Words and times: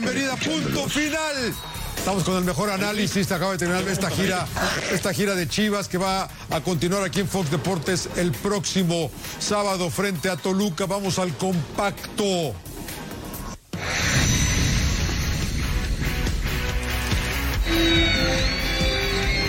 Bienvenida. 0.00 0.34
Punto 0.36 0.88
final. 0.88 1.54
Estamos 1.96 2.24
con 2.24 2.36
el 2.36 2.44
mejor 2.44 2.68
análisis. 2.70 3.30
Acaba 3.30 3.52
de 3.52 3.58
terminar 3.58 3.86
esta 3.86 4.10
gira, 4.10 4.46
esta 4.92 5.14
gira 5.14 5.34
de 5.34 5.48
Chivas 5.48 5.88
que 5.88 5.98
va 5.98 6.28
a 6.50 6.60
continuar 6.62 7.04
aquí 7.04 7.20
en 7.20 7.28
Fox 7.28 7.50
Deportes 7.50 8.08
el 8.16 8.32
próximo 8.32 9.10
sábado 9.38 9.90
frente 9.90 10.28
a 10.28 10.36
Toluca. 10.36 10.86
Vamos 10.86 11.18
al 11.20 11.36
compacto. 11.36 12.54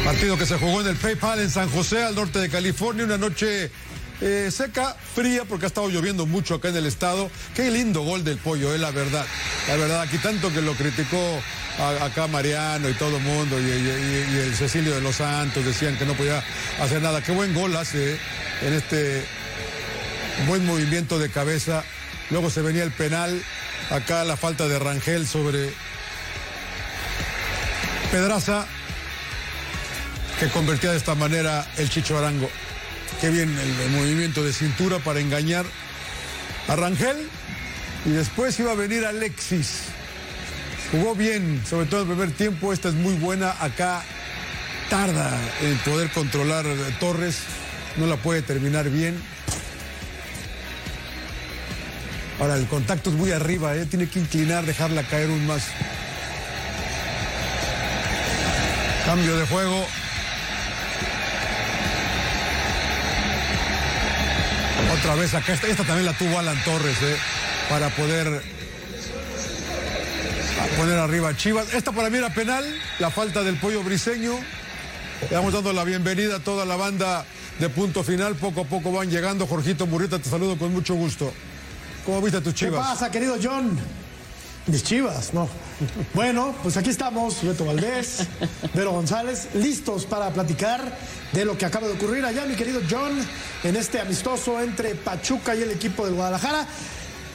Partido 0.06 0.38
que 0.38 0.46
se 0.46 0.60
jugó 0.60 0.82
en 0.82 0.88
el 0.88 0.96
PayPal 0.98 1.40
en 1.40 1.50
San 1.50 1.68
José, 1.72 2.04
al 2.04 2.14
norte 2.14 2.38
de 2.38 2.50
California. 2.50 3.06
Una 3.06 3.18
noche 3.18 3.72
eh, 4.22 4.50
seca, 4.52 4.96
fría, 5.14 5.44
porque 5.46 5.66
ha 5.66 5.68
estado 5.68 5.90
lloviendo 5.90 6.26
mucho 6.26 6.56
acá 6.56 6.70
en 6.70 6.78
el 6.78 6.86
estado. 6.86 7.30
Qué 7.56 7.70
lindo 7.72 8.02
gol 8.02 8.24
del 8.24 8.38
pollo, 8.38 8.74
es 8.74 8.80
la 8.80 8.92
verdad. 8.92 9.26
La 9.68 9.76
verdad, 9.76 10.02
aquí 10.02 10.18
tanto 10.18 10.54
que 10.54 10.62
lo 10.62 10.74
criticó 10.74 11.40
acá 12.02 12.28
Mariano 12.28 12.90
y 12.90 12.94
todo 12.94 13.18
el 13.18 13.24
mundo, 13.24 13.60
y 13.60 13.68
el 13.68 14.56
Cecilio 14.56 14.96
de 14.96 15.02
los 15.02 15.18
Santos 15.18 15.66
decían 15.66 15.98
que 15.98 16.06
no 16.06 16.14
podía 16.14 16.44
hacer 16.80 17.02
nada. 17.02 17.22
Qué 17.22 17.32
buen 17.32 17.54
gol 17.54 17.76
hace 17.76 18.14
eh, 18.14 18.20
en 18.62 18.74
este 18.74 19.26
buen 20.48 20.66
movimiento 20.66 21.20
de 21.20 21.30
cabeza. 21.30 21.84
Luego 22.30 22.50
se 22.50 22.62
venía 22.62 22.84
el 22.84 22.92
penal. 22.92 23.42
Acá 23.90 24.24
la 24.24 24.36
falta 24.36 24.68
de 24.68 24.80
Rangel 24.80 25.28
sobre 25.28 25.72
Pedraza 28.12 28.66
que 30.40 30.50
convertía 30.50 30.92
de 30.92 30.98
esta 30.98 31.16
manera 31.16 31.66
el 31.78 31.90
Chicho 31.90 32.18
Arango. 32.18 32.50
Qué 33.22 33.30
bien 33.30 33.58
el, 33.58 33.92
movimiento 33.92 34.44
de 34.44 34.52
cintura 34.52 35.00
para 35.00 35.20
engañar 35.20 35.66
a 36.68 36.76
Rangel. 36.76 37.30
Y 38.06 38.10
después 38.10 38.60
iba 38.60 38.72
a 38.72 38.76
venir 38.76 39.06
Alexis. 39.06 39.84
Jugó 40.92 41.16
bien, 41.16 41.64
sobre 41.68 41.88
todo 41.88 42.02
el 42.02 42.08
primer 42.08 42.32
tiempo. 42.32 42.74
Esta 42.74 42.90
es 42.90 42.96
muy 42.96 43.14
buena. 43.14 43.56
Acá 43.60 44.04
tarda 44.90 45.32
en 45.62 45.78
poder 45.80 46.10
controlar 46.12 46.66
Torres. 47.00 47.40
No 47.98 48.06
la 48.06 48.18
puede 48.18 48.42
terminar 48.42 48.90
bien. 48.90 49.20
Ahora, 52.40 52.56
el 52.58 52.68
contacto 52.68 53.10
es 53.10 53.16
muy 53.16 53.32
arriba, 53.32 53.76
¿eh? 53.76 53.86
tiene 53.86 54.10
que 54.10 54.20
inclinar, 54.20 54.66
dejarla 54.66 55.04
caer 55.04 55.30
un 55.30 55.48
más. 55.48 55.64
Cambio 59.06 59.38
de 59.38 59.48
juego. 59.48 59.86
Otra 65.06 65.22
vez 65.22 65.36
acá, 65.36 65.54
esta, 65.54 65.68
esta 65.68 65.84
también 65.84 66.08
la 66.08 66.18
tuvo 66.18 66.40
Alan 66.40 66.58
Torres, 66.64 66.98
¿eh? 67.04 67.16
para 67.70 67.90
poder 67.90 68.42
poner 70.76 70.98
arriba 70.98 71.30
a 71.30 71.38
Chivas. 71.38 71.72
Esta 71.76 71.92
para 71.92 72.10
mí 72.10 72.18
era 72.18 72.34
penal, 72.34 72.66
la 72.98 73.12
falta 73.12 73.44
del 73.44 73.56
pollo 73.58 73.84
briseño. 73.84 74.34
Le 75.30 75.30
damos 75.30 75.54
dando 75.54 75.74
la 75.74 75.84
bienvenida 75.84 76.38
a 76.38 76.40
toda 76.40 76.66
la 76.66 76.76
banda 76.76 77.24
de 77.60 77.70
punto 77.70 78.04
final. 78.04 78.34
Poco 78.34 78.62
a 78.62 78.64
poco 78.66 78.92
van 78.92 79.12
llegando. 79.12 79.46
Jorgito 79.46 79.86
Murrieta, 79.86 80.18
te 80.18 80.28
saludo 80.28 80.58
con 80.58 80.74
mucho 80.74 80.96
gusto. 80.96 81.32
¿Cómo 82.04 82.20
viste 82.24 82.40
a 82.40 82.42
tus 82.42 82.56
¿Qué 82.56 82.66
Chivas? 82.66 82.88
pasa, 82.88 83.12
querido 83.12 83.38
John? 83.40 83.78
Mis 84.68 84.84
chivas, 84.84 85.32
no. 85.32 85.48
Bueno, 86.16 86.56
pues 86.64 86.76
aquí 86.76 86.90
estamos, 86.90 87.44
Beto 87.44 87.66
Valdés, 87.66 88.26
Vero 88.74 88.94
González, 88.94 89.50
listos 89.54 90.06
para 90.06 90.32
platicar 90.32 90.98
de 91.34 91.46
lo 91.46 91.56
que 91.56 91.66
acaba 91.66 91.86
de 91.88 91.94
ocurrir 91.94 92.26
allá, 92.26 92.46
mi 92.46 92.56
querido 92.56 92.82
John, 92.90 93.12
en 93.64 93.76
este 93.76 94.00
amistoso 94.00 94.60
entre 94.60 94.96
Pachuca 94.96 95.56
y 95.56 95.62
el 95.62 95.70
equipo 95.70 96.06
del 96.06 96.16
Guadalajara. 96.16 96.66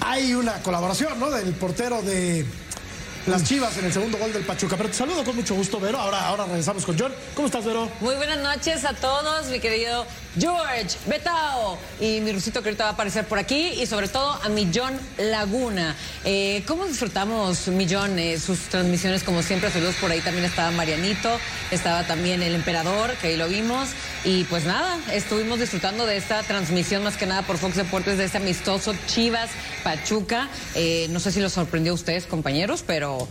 Hay 0.01 0.35
una 0.35 0.55
colaboración, 0.63 1.21
¿no? 1.21 1.31
Del 1.31 1.55
portero 1.55 2.03
de 2.03 2.45
las 3.27 3.45
Chivas 3.45 3.77
en 3.79 3.85
el 3.87 3.93
segundo 3.93 4.19
gol 4.19 4.33
del 4.33 4.45
Pachuca. 4.45 4.77
Pero 4.77 4.89
te 4.89 4.95
saludo 4.95 5.25
con 5.25 5.37
mucho 5.37 5.55
gusto, 5.55 5.79
Vero. 5.79 5.99
Ahora, 5.99 6.27
ahora 6.27 6.47
regresamos 6.47 6.85
con 6.85 6.99
John. 6.99 7.13
¿Cómo 7.35 7.47
estás, 7.47 7.65
Vero? 7.65 7.91
Muy 8.01 8.15
buenas 8.17 8.39
noches 8.39 8.85
a 8.85 8.95
todos, 8.95 9.47
mi 9.47 9.61
querido 9.61 10.07
George, 10.39 10.97
Betao 11.07 11.79
y 12.01 12.21
mi 12.21 12.33
rusito 12.33 12.63
que 12.63 12.69
ahorita 12.69 12.85
va 12.85 12.91
a 12.91 12.93
aparecer 12.93 13.25
por 13.27 13.39
aquí 13.39 13.71
y 13.81 13.87
sobre 13.87 14.09
todo 14.09 14.39
a 14.43 14.49
mi 14.49 14.71
John 14.73 14.99
Laguna. 15.19 15.97
Eh, 16.25 16.63
¿Cómo 16.67 16.87
disfrutamos, 16.87 17.69
mi 17.69 17.87
eh, 17.91 18.39
sus 18.39 18.61
transmisiones 18.69 19.25
como 19.25 19.43
siempre? 19.43 19.71
Saludos 19.71 19.97
por 20.01 20.11
ahí 20.11 20.21
también 20.21 20.45
estaba 20.45 20.71
Marianito, 20.71 21.31
estaba 21.71 22.07
también 22.07 22.43
el 22.43 22.55
emperador, 22.55 23.15
que 23.17 23.29
ahí 23.29 23.37
lo 23.37 23.49
vimos. 23.49 23.89
Y 24.23 24.45
pues 24.45 24.65
nada, 24.67 24.99
estuvimos 25.13 25.61
disfrutando 25.61 26.05
de 26.05 26.19
esta 26.19 26.43
transmisión 26.43 27.03
más 27.03 27.17
que 27.17 27.25
nada 27.25 27.43
por 27.43 27.57
Fox 27.57 27.77
Deportes 27.77 28.19
de 28.19 28.25
este 28.27 28.37
amistoso 28.37 28.95
Chivas 29.07 29.49
Pachuca. 29.83 30.51
Eh, 30.75 31.07
no 31.11 31.21
sé 31.21 31.33
si 31.33 31.41
los 31.41 31.53
sorprendió 31.55 31.93
a 31.93 31.95
ustedes, 31.95 32.27
compañeros, 32.27 32.85
pero 32.87 33.27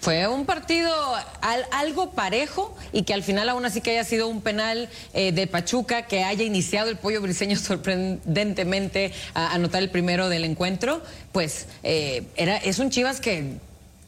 fue 0.00 0.28
un 0.28 0.46
partido 0.46 0.92
al- 1.40 1.66
algo 1.72 2.12
parejo 2.12 2.76
y 2.92 3.02
que 3.02 3.14
al 3.14 3.24
final 3.24 3.48
aún 3.48 3.64
así 3.64 3.80
que 3.80 3.90
haya 3.90 4.04
sido 4.04 4.28
un 4.28 4.42
penal 4.42 4.88
eh, 5.12 5.32
de 5.32 5.46
Pachuca, 5.48 6.02
que 6.02 6.22
haya 6.22 6.44
iniciado 6.44 6.88
el 6.88 6.96
pollo 6.98 7.20
briseño 7.20 7.56
sorprendentemente 8.22 9.12
a 9.34 9.52
anotar 9.54 9.82
el 9.82 9.90
primero 9.90 10.28
del 10.28 10.44
encuentro, 10.44 11.02
pues 11.32 11.66
eh, 11.82 12.22
era, 12.36 12.58
es 12.58 12.78
un 12.78 12.90
Chivas 12.90 13.20
que 13.20 13.54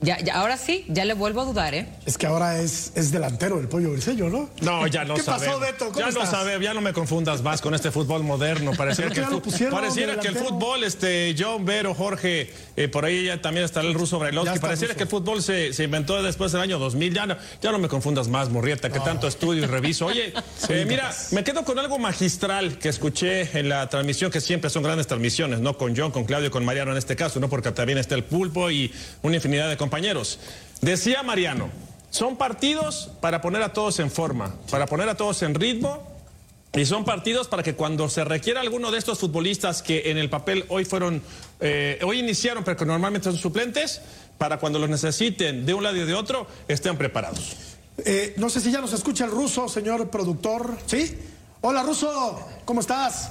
ya, 0.05 0.19
ya- 0.21 0.35
ahora 0.35 0.57
sí, 0.57 0.85
ya 0.89 1.05
le 1.05 1.15
vuelvo 1.15 1.41
a 1.41 1.45
dudar, 1.45 1.75
¿eh? 1.75 1.87
Es 2.07 2.19
que 2.19 2.27
ahora 2.27 2.59
es, 2.61 2.93
es 2.95 3.11
delantero 3.11 3.59
el 3.59 3.69
pollo 3.69 3.91
briseño, 3.93 4.29
¿no? 4.29 4.51
No, 4.61 4.87
ya 4.87 5.05
no 5.05 5.15
¿Qué 5.15 5.23
sabemos. 5.23 5.47
pasó, 5.57 5.61
Beto? 5.61 5.87
¿Cómo 5.87 5.99
ya 5.99 6.05
no 6.07 6.11
estás? 6.11 6.31
sabemos, 6.31 6.63
ya 6.65 6.75
no 6.75 6.81
me 6.81 6.93
confundas 6.93 7.43
más 7.43 7.61
con 7.61 7.75
este 7.75 7.91
fútbol 7.91 8.23
moderno. 8.23 8.73
Pareciera 8.77 9.11
que 9.11 9.21
el, 9.21 9.27
fu- 9.27 9.43
pareciera 9.71 10.19
que 10.21 10.29
el 10.29 10.37
fútbol, 10.37 10.85
este, 10.85 11.35
John, 11.39 11.65
Vero, 11.65 11.95
Jorge, 11.95 12.53
eh, 12.77 12.89
por 12.89 13.05
ahí 13.05 13.25
ya 13.27 13.41
también 13.41 13.65
está 13.65 13.81
el 13.81 13.95
ruso 13.95 14.19
Brailovsky. 14.19 14.59
Pareciera 14.59 14.93
ruso. 14.93 14.99
que 14.99 15.03
el 15.05 15.09
fútbol 15.09 15.43
se, 15.43 15.73
se 15.73 15.85
inventó 15.85 16.23
después 16.23 16.53
del 16.53 16.61
año 16.61 16.79
2000. 16.79 17.15
Ya 17.15 17.27
no, 17.27 17.37
ya 17.63 17.73
no 17.73 17.79
me 17.79 17.89
confundas 17.89 18.29
más, 18.29 18.51
Morrieta, 18.51 18.91
que 18.91 19.01
tanto 19.01 19.27
estudio 19.27 19.65
y 19.65 19.67
reviso. 19.67 20.07
Oye, 20.07 20.33
eh, 20.69 20.85
mira, 20.87 21.11
me 21.31 21.43
quedo 21.45 21.65
con 21.65 21.79
algo 21.79 21.99
magistral 21.99 22.79
que 22.79 22.89
escuché 22.91 23.59
en 23.59 23.69
la 23.69 23.89
transmisión, 23.89 24.31
que 24.31 24.41
siempre 24.41 24.69
son 24.71 24.83
grandes 24.83 25.07
transmisiones, 25.07 25.61
¿no? 25.61 25.79
Con 25.79 25.97
John, 25.97 26.11
con 26.11 26.25
Claudio, 26.25 26.51
con 26.51 26.65
Mariano 26.65 26.93
en 26.93 26.99
este 26.99 27.17
caso, 27.17 27.41
¿no? 27.41 27.49
Porque 27.49 27.73
también 27.73 27.99
está 27.99 28.15
el 28.15 28.25
pulpo 28.25 28.71
y 28.71 28.93
una 29.23 29.37
infinidad 29.37 29.69
de 29.69 29.77
compañeros. 29.77 29.94
Decía 30.81 31.23
Mariano, 31.23 31.71
son 32.11 32.37
partidos 32.37 33.11
para 33.21 33.41
poner 33.41 33.63
a 33.63 33.73
todos 33.73 33.99
en 34.01 34.11
forma, 34.11 34.55
para 34.71 34.87
poner 34.87 35.09
a 35.09 35.17
todos 35.17 35.43
en 35.43 35.55
ritmo 35.55 36.03
y 36.75 36.85
son 36.85 37.05
partidos 37.05 37.47
para 37.47 37.63
que 37.63 37.75
cuando 37.75 38.09
se 38.09 38.25
requiera 38.25 38.61
alguno 38.61 38.91
de 38.91 38.99
estos 38.99 39.21
futbolistas 39.21 39.83
que 39.83 40.11
en 40.11 40.19
el 40.19 40.29
papel 40.29 40.65
hoy 40.69 40.85
fueron, 40.85 41.23
eh, 41.61 42.01
hoy 42.03 42.19
iniciaron, 42.19 42.65
pero 42.65 42.77
que 42.77 42.85
normalmente 42.85 43.31
son 43.31 43.39
suplentes, 43.39 44.01
para 44.39 44.59
cuando 44.59 44.81
los 44.81 44.91
necesiten 44.91 45.65
de 45.65 45.75
un 45.75 45.85
lado 45.85 45.97
y 45.97 46.05
de 46.05 46.15
otro, 46.15 46.49
estén 46.67 46.99
preparados. 46.99 47.57
Eh, 47.99 48.35
no 48.37 48.51
sé 48.51 48.61
si 48.61 48.73
ya 48.73 48.81
nos 48.81 48.93
escucha 48.93 49.25
el 49.25 49.31
ruso, 49.31 49.69
señor 49.69 50.11
productor. 50.11 50.77
¿Sí? 50.87 51.17
Hola, 51.61 51.85
ruso. 51.85 52.41
¿Cómo 52.65 52.81
estás? 52.81 53.31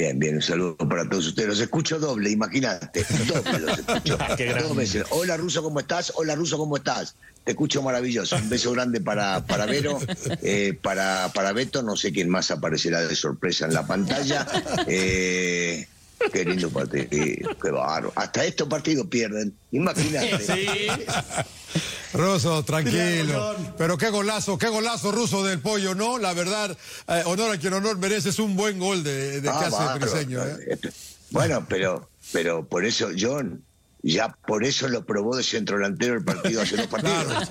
Bien, 0.00 0.18
bien, 0.18 0.36
un 0.36 0.40
saludo 0.40 0.78
para 0.78 1.06
todos 1.06 1.26
ustedes. 1.26 1.50
Los 1.50 1.60
escucho 1.60 1.98
doble, 1.98 2.30
imagínate. 2.30 3.04
Doble 3.26 3.58
los 3.58 3.78
escucho. 3.80 4.16
Dos 4.62 4.74
veces. 4.74 5.04
Hola, 5.10 5.36
Ruso, 5.36 5.62
¿cómo 5.62 5.78
estás? 5.78 6.14
Hola, 6.16 6.34
Ruso, 6.36 6.56
¿cómo 6.56 6.78
estás? 6.78 7.16
Te 7.44 7.50
escucho 7.50 7.82
maravilloso. 7.82 8.36
Un 8.36 8.48
beso 8.48 8.72
grande 8.72 9.02
para, 9.02 9.44
para 9.44 9.66
Vero, 9.66 9.98
eh, 10.40 10.74
para, 10.80 11.30
para 11.34 11.52
Beto, 11.52 11.82
no 11.82 11.96
sé 11.96 12.12
quién 12.12 12.30
más 12.30 12.50
aparecerá 12.50 13.06
de 13.06 13.14
sorpresa 13.14 13.66
en 13.66 13.74
la 13.74 13.86
pantalla. 13.86 14.46
Eh, 14.86 15.86
qué 16.32 16.44
lindo 16.46 16.70
partido, 16.70 17.06
qué 17.10 17.70
bárbaro. 17.70 18.10
Hasta 18.16 18.46
estos 18.46 18.68
partidos 18.68 19.06
pierden, 19.08 19.54
imagínate. 19.70 20.38
Sí. 20.38 20.66
Ruso, 22.12 22.64
tranquilo. 22.64 23.54
Pero 23.78 23.96
qué 23.96 24.10
golazo, 24.10 24.58
qué 24.58 24.68
golazo 24.68 25.12
ruso 25.12 25.44
del 25.44 25.60
pollo, 25.60 25.94
¿no? 25.94 26.18
La 26.18 26.34
verdad, 26.34 26.76
eh, 27.08 27.22
honor 27.26 27.54
a 27.54 27.58
quien 27.58 27.72
honor 27.72 27.98
merece, 27.98 28.30
es 28.30 28.38
un 28.38 28.56
buen 28.56 28.78
gol 28.78 29.02
de, 29.04 29.40
de 29.40 29.48
Ah, 29.48 29.58
que 29.58 29.64
hace 29.66 29.76
bárbaro. 29.76 30.00
Briseño, 30.00 30.44
¿eh? 30.44 30.78
Bueno, 31.30 31.64
pero, 31.68 32.10
pero 32.32 32.66
por 32.66 32.84
eso, 32.84 33.08
John, 33.16 33.62
ya 34.02 34.36
por 34.46 34.64
eso 34.64 34.88
lo 34.88 35.04
probó 35.04 35.36
de 35.36 35.44
centro 35.44 35.76
delantero 35.76 36.14
el 36.14 36.24
partido 36.24 36.62
hace 36.62 36.76
dos 36.76 36.86
partidos. 36.88 37.48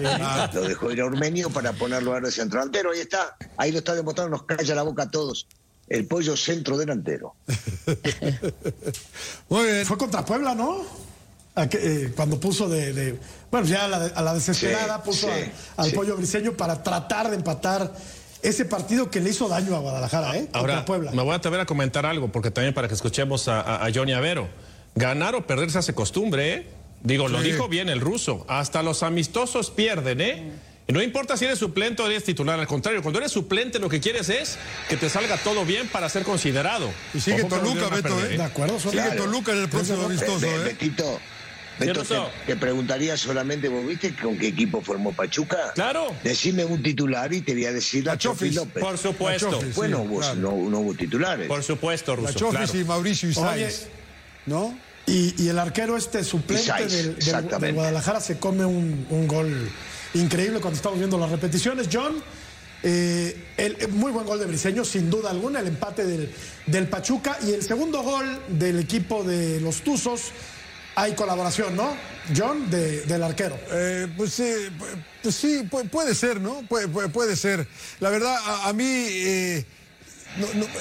Lo 0.53 0.61
dejó 0.63 0.91
ir 0.91 0.99
a 0.99 1.05
Urmenio 1.05 1.49
para 1.49 1.71
ponerlo 1.71 2.11
ahora 2.11 2.25
de 2.27 2.33
centro 2.33 2.59
delantero. 2.59 2.91
Ahí 2.91 2.99
está, 2.99 3.37
ahí 3.55 3.71
lo 3.71 3.77
está 3.77 3.95
demostrando, 3.95 4.31
nos 4.35 4.43
calla 4.43 4.75
la 4.75 4.83
boca 4.83 5.03
a 5.03 5.09
todos. 5.09 5.47
El 5.87 6.05
pollo 6.07 6.35
centro 6.35 6.77
delantero. 6.77 7.35
Muy 9.49 9.65
bien. 9.65 9.85
Fue 9.85 9.97
contra 9.97 10.25
Puebla, 10.25 10.53
¿no? 10.53 10.83
Eh, 11.55 12.13
cuando 12.15 12.39
puso 12.39 12.69
de, 12.69 13.17
bueno, 13.51 13.67
ya 13.67 13.85
a 13.85 14.21
la, 14.21 14.33
desesperada 14.33 15.03
puso 15.03 15.27
al 15.75 15.91
pollo 15.91 16.15
briseño 16.15 16.53
para 16.53 16.81
tratar 16.83 17.29
de 17.29 17.35
empatar 17.35 17.91
ese 18.41 18.65
partido 18.65 19.09
que 19.09 19.19
le 19.19 19.31
hizo 19.31 19.49
daño 19.49 19.75
a 19.75 19.79
Guadalajara, 19.79 20.37
¿eh? 20.37 20.47
Ahora, 20.53 20.85
Puebla. 20.85 21.11
me 21.11 21.21
voy 21.21 21.33
a 21.33 21.35
atrever 21.35 21.59
a 21.59 21.65
comentar 21.65 22.05
algo, 22.05 22.31
porque 22.31 22.51
también 22.51 22.73
para 22.73 22.87
que 22.87 22.93
escuchemos 22.93 23.47
a, 23.47 23.87
Johnny 23.93 24.13
Avero. 24.13 24.47
Ganar 24.95 25.35
o 25.35 25.45
perder 25.45 25.69
se 25.71 25.79
hace 25.79 25.93
costumbre, 25.93 26.53
¿eh? 26.53 26.67
Digo, 27.03 27.27
lo 27.27 27.41
dijo 27.41 27.67
bien 27.67 27.89
el 27.89 28.01
ruso. 28.01 28.45
Hasta 28.47 28.83
los 28.83 29.03
amistosos 29.03 29.71
pierden, 29.71 30.21
¿eh? 30.21 30.51
Y 30.87 30.91
no 30.91 31.03
importa 31.03 31.37
si 31.37 31.45
eres 31.45 31.59
suplente 31.59 32.01
o 32.01 32.07
eres 32.07 32.23
titular, 32.23 32.59
al 32.59 32.65
contrario, 32.65 33.03
cuando 33.03 33.19
eres 33.19 33.31
suplente 33.31 33.77
lo 33.77 33.89
que 33.89 33.99
quieres 33.99 34.27
es 34.29 34.57
que 34.89 34.97
te 34.97 35.07
salga 35.07 35.37
todo 35.37 35.63
bien 35.63 35.87
para 35.87 36.09
ser 36.09 36.23
considerado. 36.23 36.89
Y 37.13 37.19
sigue 37.19 37.43
Toluca, 37.43 37.89
Beto, 37.89 38.19
¿eh? 38.25 38.37
De 38.37 38.43
acuerdo, 38.43 38.79
sigue 38.79 39.11
Toluca 39.15 39.51
en 39.51 39.59
el 39.59 39.69
próximo 39.69 40.05
amistoso, 40.05 40.47
¿eh? 40.47 40.57
Betito, 40.63 41.19
Beto, 41.79 42.03
te, 42.45 42.55
preguntaría 42.57 43.15
solamente, 43.15 43.69
¿vos 43.69 43.85
viste 43.85 44.13
con 44.15 44.37
qué 44.37 44.47
equipo 44.47 44.81
formó 44.81 45.13
Pachuca? 45.13 45.71
Claro. 45.73 46.13
Decime 46.23 46.65
un 46.65 46.83
titular 46.83 47.31
y 47.33 47.41
te 47.41 47.53
voy 47.53 47.65
a 47.65 47.71
decir 47.71 48.05
la, 48.05 48.17
Chofis 48.17 48.55
López. 48.55 48.83
Por 48.83 48.97
supuesto. 48.97 49.61
bueno, 49.75 50.05
no, 50.35 50.49
hubo 50.51 50.93
titulares. 50.93 51.47
Por 51.47 51.63
supuesto, 51.63 52.15
Russo. 52.15 52.27
La 52.27 52.35
Chofis 52.35 52.81
y 52.81 52.83
Mauricio 52.83 53.29
Isaias. 53.29 53.87
¿No? 54.45 54.77
Y, 55.07 55.47
el 55.47 55.57
arquero 55.57 55.97
este 55.97 56.23
suplente 56.23 56.85
del, 56.87 57.15
de 57.17 57.71
Guadalajara 57.71 58.19
se 58.19 58.37
come 58.37 58.65
un, 58.65 59.27
gol 59.27 59.69
increíble 60.13 60.59
cuando 60.59 60.75
estamos 60.75 60.99
viendo 60.99 61.17
las 61.17 61.31
repeticiones. 61.31 61.87
John, 61.91 62.21
eh, 62.83 63.47
el, 63.57 63.87
muy 63.89 64.11
buen 64.11 64.25
gol 64.25 64.39
de 64.39 64.45
Briseño, 64.45 64.83
sin 64.85 65.09
duda 65.09 65.31
alguna, 65.31 65.61
el 65.61 65.67
empate 65.67 66.05
del, 66.05 66.31
del 66.67 66.87
Pachuca 66.87 67.37
y 67.45 67.51
el 67.53 67.63
segundo 67.63 68.03
gol 68.03 68.39
del 68.49 68.79
equipo 68.79 69.23
de 69.23 69.59
los 69.61 69.81
Tuzos 69.81 70.31
hay 71.01 71.13
colaboración, 71.13 71.75
¿no? 71.75 71.95
John, 72.35 72.69
del 72.69 73.23
arquero. 73.23 73.57
Eh, 73.71 74.07
pues, 74.17 74.41
pues, 75.21 75.35
sí, 75.35 75.67
puede, 75.91 76.13
ser, 76.13 76.39
¿no? 76.39 76.61
Puede, 76.67 77.35
ser. 77.35 77.67
La 77.99 78.09
verdad, 78.09 78.37
a, 78.65 78.73
mí... 78.73 78.85
Eh, 78.85 79.65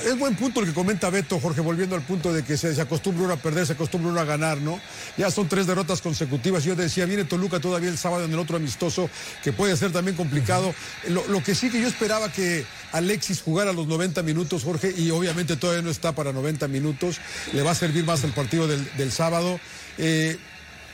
es 0.05 0.19
buen 0.19 0.37
punto 0.37 0.61
el 0.61 0.67
que 0.67 0.73
comenta 0.73 1.11
Beto, 1.11 1.41
Jorge, 1.41 1.61
volviendo 1.61 1.97
al 1.97 2.03
punto 2.03 2.33
de 2.33 2.45
que 2.45 2.56
se, 2.56 2.75
se 2.75 2.81
acostumbra 2.81 3.25
uno 3.25 3.35
a 3.35 3.37
perder, 3.39 3.67
se 3.67 3.73
acostumbra 3.73 4.11
uno 4.11 4.21
a 4.21 4.25
ganar, 4.25 4.59
¿no? 4.59 4.81
Ya 5.17 5.31
son 5.31 5.49
tres 5.49 5.67
derrotas 5.67 6.00
consecutivas. 6.00 6.65
Yo 6.65 6.77
decía, 6.77 7.06
viene 7.06 7.25
Toluca 7.25 7.59
todavía 7.59 7.89
el 7.89 7.99
sábado 7.99 8.25
en 8.25 8.33
el 8.33 8.39
otro 8.39 8.56
amistoso, 8.56 9.09
que 9.43 9.53
puede 9.53 9.77
ser 9.77 9.93
también 9.93 10.17
complicado. 10.17 10.75
Lo, 11.09 11.43
que 11.43 11.55
sí 11.55 11.71
que 11.71 11.81
yo 11.81 11.89
esperaba 11.89 12.31
que 12.31 12.67
Alexis 12.93 13.43
jugara 13.43 13.73
los 13.73 13.87
90 13.87 14.23
minutos, 14.23 14.65
Jorge, 14.65 14.93
y 14.97 15.11
obviamente 15.11 15.56
todavía 15.56 15.83
no 15.83 15.91
está 15.91 16.12
para 16.12 16.33
90 16.33 16.69
minutos. 16.69 17.19
Le 17.53 17.62
va 17.62 17.73
a 17.73 17.75
servir 17.75 18.05
más 18.05 18.23
el 18.25 18.33
partido 18.33 18.69
del, 18.69 18.89
del 18.97 19.12
sábado. 19.12 19.59
Eh, 19.97 20.39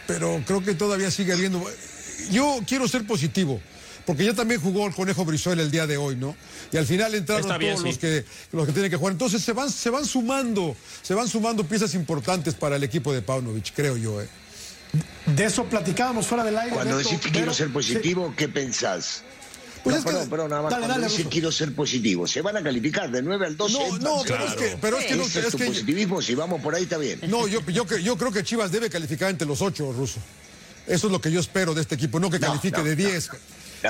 pero 0.06 0.42
creo 0.46 0.62
que 0.62 0.74
todavía 0.74 1.10
sigue 1.10 1.32
habiendo. 1.32 1.64
Yo 2.30 2.60
quiero 2.66 2.88
ser 2.88 3.06
positivo, 3.06 3.60
porque 4.06 4.24
ya 4.24 4.34
también 4.34 4.60
jugó 4.60 4.86
el 4.86 4.94
Conejo 4.94 5.24
Brizuela 5.24 5.62
el 5.62 5.70
día 5.70 5.86
de 5.86 5.96
hoy, 5.96 6.16
¿no? 6.16 6.36
Y 6.72 6.76
al 6.76 6.86
final 6.86 7.14
entraron 7.14 7.46
todos 7.46 7.82
los, 7.82 7.98
que, 7.98 8.24
los 8.52 8.66
que 8.66 8.72
tienen 8.72 8.90
que 8.90 8.96
jugar. 8.96 9.12
Entonces 9.12 9.42
se 9.42 9.52
van, 9.52 9.70
se 9.70 9.90
van 9.90 10.04
sumando, 10.04 10.76
se 11.02 11.14
van 11.14 11.28
sumando 11.28 11.64
piezas 11.64 11.94
importantes 11.94 12.54
para 12.54 12.76
el 12.76 12.84
equipo 12.84 13.12
de 13.12 13.22
Paunovic, 13.22 13.72
creo 13.74 13.96
yo, 13.96 14.20
¿eh? 14.20 14.28
De 15.26 15.44
eso 15.44 15.64
platicábamos 15.64 16.26
fuera 16.26 16.44
del 16.44 16.56
aire. 16.56 16.74
Cuando 16.74 16.98
decís 16.98 17.18
que 17.18 17.30
quiero 17.30 17.52
ser 17.52 17.72
positivo, 17.72 18.32
¿qué 18.36 18.48
pensás? 18.48 19.22
Pues 19.82 19.96
no, 19.96 20.04
perdón, 20.04 20.30
perdón, 20.30 20.50
nada 20.50 20.62
más. 20.62 20.70
Dale, 20.72 20.86
dale, 20.86 21.08
dice, 21.08 21.26
quiero 21.26 21.52
ser 21.52 21.74
positivo. 21.74 22.26
Se 22.26 22.40
van 22.40 22.56
a 22.56 22.62
calificar 22.62 23.10
de 23.10 23.22
9 23.22 23.46
al 23.46 23.56
12. 23.56 23.74
No, 23.74 23.98
no, 23.98 24.22
pero 24.26 24.46
es 24.46 24.54
que, 24.54 24.78
pero 24.80 24.98
es 24.98 25.04
que 25.04 25.14
no 25.14 25.24
es, 25.24 25.36
es 25.36 25.54
que, 25.54 25.66
positivismo, 25.66 26.22
si 26.22 26.34
vamos 26.34 26.62
por 26.62 26.74
ahí 26.74 26.84
está 26.84 26.96
bien. 26.96 27.20
No, 27.28 27.46
yo, 27.46 27.60
yo, 27.66 27.84
yo 27.98 28.16
creo 28.16 28.32
que 28.32 28.42
Chivas 28.42 28.72
debe 28.72 28.88
calificar 28.88 29.28
entre 29.28 29.46
los 29.46 29.60
8, 29.60 29.92
Ruso. 29.92 30.20
Eso 30.86 31.06
es 31.06 31.12
lo 31.12 31.20
que 31.20 31.30
yo 31.30 31.38
espero 31.40 31.74
de 31.74 31.82
este 31.82 31.96
equipo, 31.96 32.18
no 32.18 32.30
que 32.30 32.40
califique 32.40 32.82
de 32.82 32.96
10. 32.96 33.30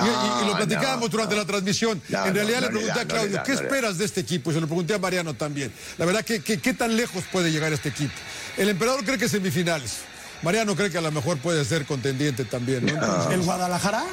Y, 0.02 0.46
lo 0.46 0.56
platicábamos 0.56 1.10
durante 1.10 1.36
la 1.36 1.44
transmisión. 1.44 2.00
en 2.08 2.34
realidad 2.34 2.60
le 2.60 2.68
pregunté 2.68 3.00
a 3.00 3.04
Claudio, 3.06 3.42
¿qué 3.44 3.52
esperas 3.52 3.98
de 3.98 4.04
este 4.04 4.20
equipo? 4.20 4.50
Y 4.50 4.54
se 4.54 4.60
lo 4.60 4.66
pregunté 4.66 4.94
a 4.94 4.98
Mariano 4.98 5.34
también. 5.34 5.72
La 5.98 6.06
verdad, 6.06 6.24
¿qué, 6.24 6.40
qué, 6.40 6.74
tan 6.74 6.96
lejos 6.96 7.24
puede 7.30 7.50
llegar 7.50 7.72
este 7.72 7.90
equipo? 7.90 8.14
El 8.56 8.68
emperador 8.68 9.04
cree 9.04 9.18
que 9.18 9.28
semifinales. 9.28 10.00
Mariano 10.42 10.76
cree 10.76 10.90
que 10.90 10.98
a 10.98 11.00
lo 11.00 11.10
mejor 11.10 11.38
puede 11.38 11.64
ser 11.64 11.86
contendiente 11.86 12.44
también. 12.44 12.84
¿no? 12.84 13.30
¿El 13.30 13.42
Guadalajara? 13.42 14.04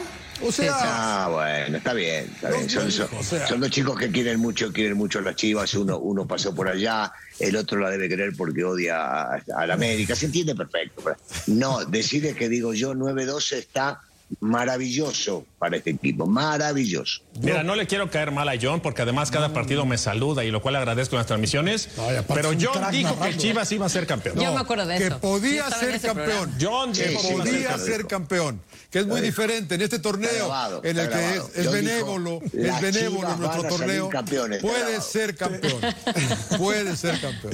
O 0.43 0.51
sea. 0.51 0.73
Ah, 0.79 1.27
bueno, 1.29 1.77
está 1.77 1.93
bien, 1.93 2.31
está 2.33 2.49
bien. 2.49 2.69
Son, 2.69 3.59
dos 3.59 3.69
chicos 3.69 3.97
que 3.97 4.09
quieren 4.09 4.39
mucho, 4.39 4.71
quieren 4.71 4.97
mucho 4.97 5.19
a 5.19 5.21
las 5.21 5.35
chivas. 5.35 5.73
Uno, 5.75 5.99
uno 5.99 6.25
pasó 6.25 6.55
por 6.55 6.67
allá, 6.67 7.11
el 7.39 7.55
otro 7.55 7.79
la 7.79 7.89
debe 7.89 8.09
querer 8.09 8.33
porque 8.35 8.63
odia 8.63 9.23
a, 9.23 9.65
la 9.67 9.73
América. 9.73 10.15
Se 10.15 10.27
entiende 10.27 10.55
perfecto. 10.55 11.03
No, 11.47 11.85
decide 11.85 12.33
que 12.33 12.49
digo 12.49 12.73
yo, 12.73 12.93
9-12 12.93 13.57
está 13.57 14.01
maravilloso 14.39 15.45
para 15.59 15.77
este 15.77 15.91
equipo, 15.91 16.25
maravilloso. 16.25 17.21
Mira, 17.41 17.63
no 17.63 17.75
le 17.75 17.87
quiero 17.87 18.09
caer 18.09 18.31
mal 18.31 18.47
a 18.49 18.53
John 18.59 18.79
porque 18.81 19.01
además 19.01 19.31
cada 19.31 19.53
partido 19.53 19.85
me 19.85 19.97
saluda 19.97 20.43
y 20.43 20.51
lo 20.51 20.61
cual 20.61 20.75
agradezco 20.75 21.15
en 21.15 21.19
las 21.19 21.27
transmisiones. 21.27 21.89
pero 22.27 22.51
John 22.59 22.91
dijo 22.91 23.19
que 23.19 23.37
Chivas 23.37 23.71
iba 23.71 23.85
a 23.85 23.89
ser 23.89 24.07
campeón. 24.07 24.39
Yo 24.39 24.53
me 24.53 24.61
acuerdo 24.61 24.85
de 24.85 24.97
que 24.97 25.07
eso. 25.07 25.15
Que 25.15 25.21
podía 25.21 25.69
ser 25.69 26.01
campeón. 26.01 26.53
John 26.59 26.93
que 26.93 27.17
podía 27.21 27.77
ser 27.77 28.07
campeón. 28.07 28.61
Que 28.89 28.99
es 28.99 29.07
muy 29.07 29.21
diferente 29.21 29.75
en 29.75 29.81
este 29.81 29.99
torneo 29.99 30.81
en 30.83 30.97
el 30.97 31.09
que 31.09 31.41
es, 31.55 31.71
benévolo, 31.71 32.41
es 32.53 32.81
benévolo 32.81 33.35
nuestro 33.37 33.63
torneo. 33.63 34.09
Puede 34.61 35.01
ser 35.01 35.35
campeón. 35.35 35.79
Puede 36.57 36.95
ser 36.97 37.19
campeón 37.19 37.53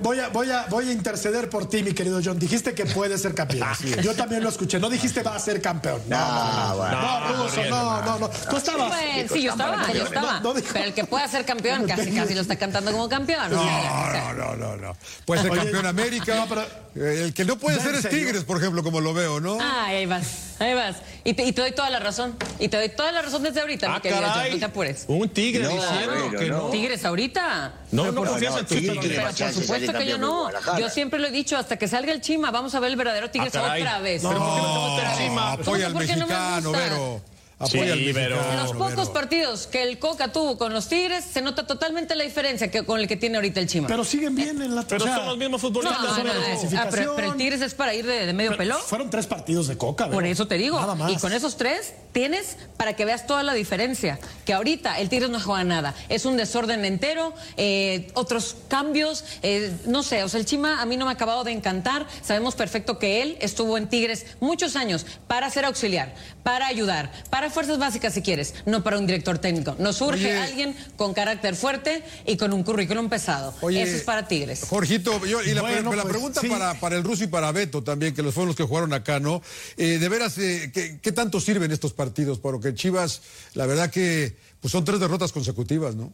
voy, 0.00 0.20
a, 0.20 0.28
voy, 0.28 0.50
a, 0.50 0.66
voy 0.68 0.88
a 0.88 0.92
interceder 0.92 1.48
por 1.48 1.68
ti, 1.68 1.82
mi 1.82 1.92
querido 1.92 2.20
John. 2.22 2.38
Dijiste 2.38 2.74
que 2.74 2.86
puede 2.86 3.16
ser 3.18 3.34
campeón. 3.34 3.68
Yo 4.02 4.14
también 4.14 4.42
lo 4.42 4.48
escuché. 4.48 4.78
No 4.78 4.90
dijiste 4.90 5.22
va 5.22 5.36
a 5.36 5.38
ser 5.38 5.60
campeón. 5.60 6.02
No, 6.08 6.18
no, 6.18 6.90
no, 6.90 7.70
no, 7.70 8.02
no, 8.02 8.18
no, 8.18 8.30
Tú 8.30 8.56
estabas. 8.56 8.94
sí, 9.32 9.42
yo 9.42 9.52
estaba, 9.52 9.92
yo 9.92 10.04
estaba. 10.04 10.42
Pero 10.72 10.84
el 10.84 10.94
que 10.94 11.04
pueda 11.04 11.26
ser 11.28 11.44
campeón 11.44 11.86
casi 11.86 12.10
casi 12.10 12.34
lo 12.34 12.42
está 12.42 12.56
cantando 12.56 12.92
como 12.92 13.08
campeón. 13.08 13.50
No, 13.50 14.34
no, 14.34 14.56
no, 14.56 14.76
no, 14.76 14.96
Puede 15.24 15.42
ser 15.42 15.52
campeón 15.52 15.86
América. 15.86 16.46
Eh, 16.94 17.22
el 17.24 17.34
que 17.34 17.44
no 17.44 17.56
puede 17.56 17.80
ser 17.80 17.94
es 17.94 18.08
Tigres, 18.08 18.44
por 18.44 18.56
ejemplo, 18.56 18.82
como 18.82 19.00
lo 19.00 19.14
veo, 19.14 19.40
¿no? 19.40 19.58
Ah, 19.60 19.86
ahí 19.86 20.06
vas, 20.06 20.49
ahí 20.60 20.74
vas. 20.74 20.96
Y 21.24 21.34
te, 21.34 21.44
y 21.44 21.52
te, 21.52 21.60
doy 21.60 21.72
toda 21.72 21.90
la 21.90 21.98
razón. 21.98 22.36
Y 22.58 22.68
te 22.68 22.76
doy 22.76 22.88
toda 22.90 23.12
la 23.12 23.22
razón 23.22 23.42
desde 23.42 23.60
ahorita, 23.60 23.86
ah, 23.90 23.94
mi 23.96 24.00
querido 24.00 24.22
John. 24.22 24.50
No 24.52 24.58
te 24.58 24.64
apures. 24.64 25.04
Un 25.08 25.28
tigre 25.28 25.68
diciendo 25.68 26.38
que 26.38 26.46
no. 26.48 26.70
¿Tigres 26.70 27.04
ahorita? 27.04 27.72
No, 27.92 28.12
no 28.12 28.24
confías 28.24 28.56
en 28.56 28.66
tu 28.66 28.74
tigre. 28.74 29.20
Por 29.20 29.52
supuesto 29.52 29.92
que 29.92 30.06
yo 30.06 30.18
no. 30.18 30.50
Yo 30.78 30.88
siempre 30.88 31.18
lo 31.18 31.28
he 31.28 31.30
dicho, 31.30 31.56
hasta 31.56 31.76
que 31.76 31.88
salga 31.88 32.12
el 32.12 32.20
Chima, 32.20 32.50
vamos 32.50 32.74
a 32.74 32.80
ver 32.80 32.90
el 32.90 32.96
verdadero 32.96 33.30
Tigres 33.30 33.54
ah, 33.56 33.74
otra 33.76 33.98
vez. 33.98 34.22
No, 34.22 34.32
no, 34.32 35.00
Chima? 35.16 35.52
Apoya 35.52 35.86
al 35.86 35.94
mexicano, 35.94 36.72
Vero 36.72 37.22
sí, 37.68 38.10
pero... 38.14 38.40
En 38.50 38.56
los 38.56 38.72
pocos 38.72 39.10
partidos 39.10 39.66
que 39.66 39.82
el 39.82 39.98
Coca 39.98 40.32
tuvo 40.32 40.56
con 40.56 40.72
los 40.72 40.88
Tigres, 40.88 41.24
se 41.24 41.42
nota 41.42 41.66
totalmente 41.66 42.14
la 42.14 42.24
diferencia 42.24 42.70
que 42.70 42.84
con 42.84 43.00
el 43.00 43.08
que 43.08 43.16
tiene 43.16 43.36
ahorita 43.36 43.60
el 43.60 43.66
Chima. 43.66 43.88
Pero 43.88 44.04
siguen 44.04 44.34
bien 44.34 44.60
en 44.62 44.74
la 44.74 44.82
Pero 44.82 45.06
son 45.06 45.26
los 45.26 45.38
mismos 45.38 45.60
futbolistas. 45.60 46.00
No, 46.00 46.24
no, 46.24 46.30
ah, 46.78 46.88
pero, 46.90 47.18
el 47.18 47.36
Tigres 47.36 47.60
es 47.60 47.74
para 47.74 47.94
ir 47.94 48.06
de, 48.06 48.32
medio 48.32 48.56
pelo. 48.56 48.78
Fueron 48.78 49.10
tres 49.10 49.26
partidos 49.26 49.68
de 49.68 49.76
Coca. 49.76 50.08
Por 50.08 50.24
eso 50.24 50.46
te 50.46 50.56
digo. 50.56 50.80
Y 51.08 51.16
con 51.16 51.32
esos 51.32 51.56
tres 51.56 51.92
tienes 52.12 52.56
para 52.76 52.94
que 52.96 53.04
veas 53.04 53.26
toda 53.26 53.42
la 53.42 53.52
diferencia. 53.52 54.18
Que 54.44 54.52
ahorita 54.52 54.98
el 54.98 55.08
Tigres 55.08 55.30
no 55.30 55.40
juega 55.40 55.64
nada. 55.64 55.94
Es 56.08 56.24
un 56.24 56.36
desorden 56.36 56.84
entero, 56.84 57.34
eh, 57.56 58.10
otros 58.14 58.56
cambios. 58.68 59.24
Eh, 59.42 59.72
no 59.86 60.02
sé, 60.02 60.24
o 60.24 60.28
sea, 60.28 60.40
el 60.40 60.46
Chima 60.46 60.80
a 60.80 60.86
mí 60.86 60.96
no 60.96 61.04
me 61.04 61.10
ha 61.10 61.14
acabado 61.14 61.44
de 61.44 61.52
encantar. 61.52 62.06
Sabemos 62.22 62.54
perfecto 62.54 62.98
que 62.98 63.22
él 63.22 63.36
estuvo 63.40 63.76
en 63.76 63.88
Tigres 63.88 64.26
muchos 64.40 64.76
años 64.76 65.04
para 65.26 65.50
ser 65.50 65.64
auxiliar, 65.64 66.14
para 66.42 66.66
ayudar, 66.66 67.12
para 67.28 67.49
fuerzas 67.52 67.78
básicas 67.78 68.14
si 68.14 68.22
quieres, 68.22 68.54
no 68.66 68.82
para 68.82 68.98
un 68.98 69.06
director 69.06 69.38
técnico. 69.38 69.76
Nos 69.78 69.96
surge 69.96 70.36
alguien 70.36 70.74
con 70.96 71.14
carácter 71.14 71.56
fuerte 71.56 72.02
y 72.26 72.36
con 72.36 72.52
un 72.52 72.62
currículum 72.62 73.08
pesado. 73.08 73.54
Eso 73.70 73.96
es 73.96 74.02
para 74.02 74.28
Tigres. 74.28 74.64
Jorgito, 74.68 75.20
y 75.24 75.54
la, 75.54 75.62
pues, 75.62 76.04
pregunta 76.04 76.40
para, 76.48 76.74
para 76.74 76.96
el 76.96 77.04
ruso 77.04 77.24
y 77.24 77.26
para 77.26 77.52
Beto 77.52 77.82
también, 77.82 78.14
que 78.14 78.22
los 78.22 78.34
fueron 78.34 78.48
los 78.48 78.56
que 78.56 78.64
jugaron 78.64 78.92
acá, 78.92 79.20
¿no? 79.20 79.42
Eh, 79.76 79.98
de 79.98 80.08
veras, 80.08 80.38
eh, 80.38 80.70
¿qué, 80.72 81.12
tanto 81.12 81.40
sirven 81.40 81.70
estos 81.72 81.92
partidos? 81.92 82.38
Porque 82.38 82.74
Chivas, 82.74 83.22
la 83.54 83.66
verdad 83.66 83.90
que 83.90 84.36
pues 84.60 84.72
son 84.72 84.84
tres 84.84 85.00
derrotas 85.00 85.32
consecutivas, 85.32 85.94
¿no? 85.94 86.12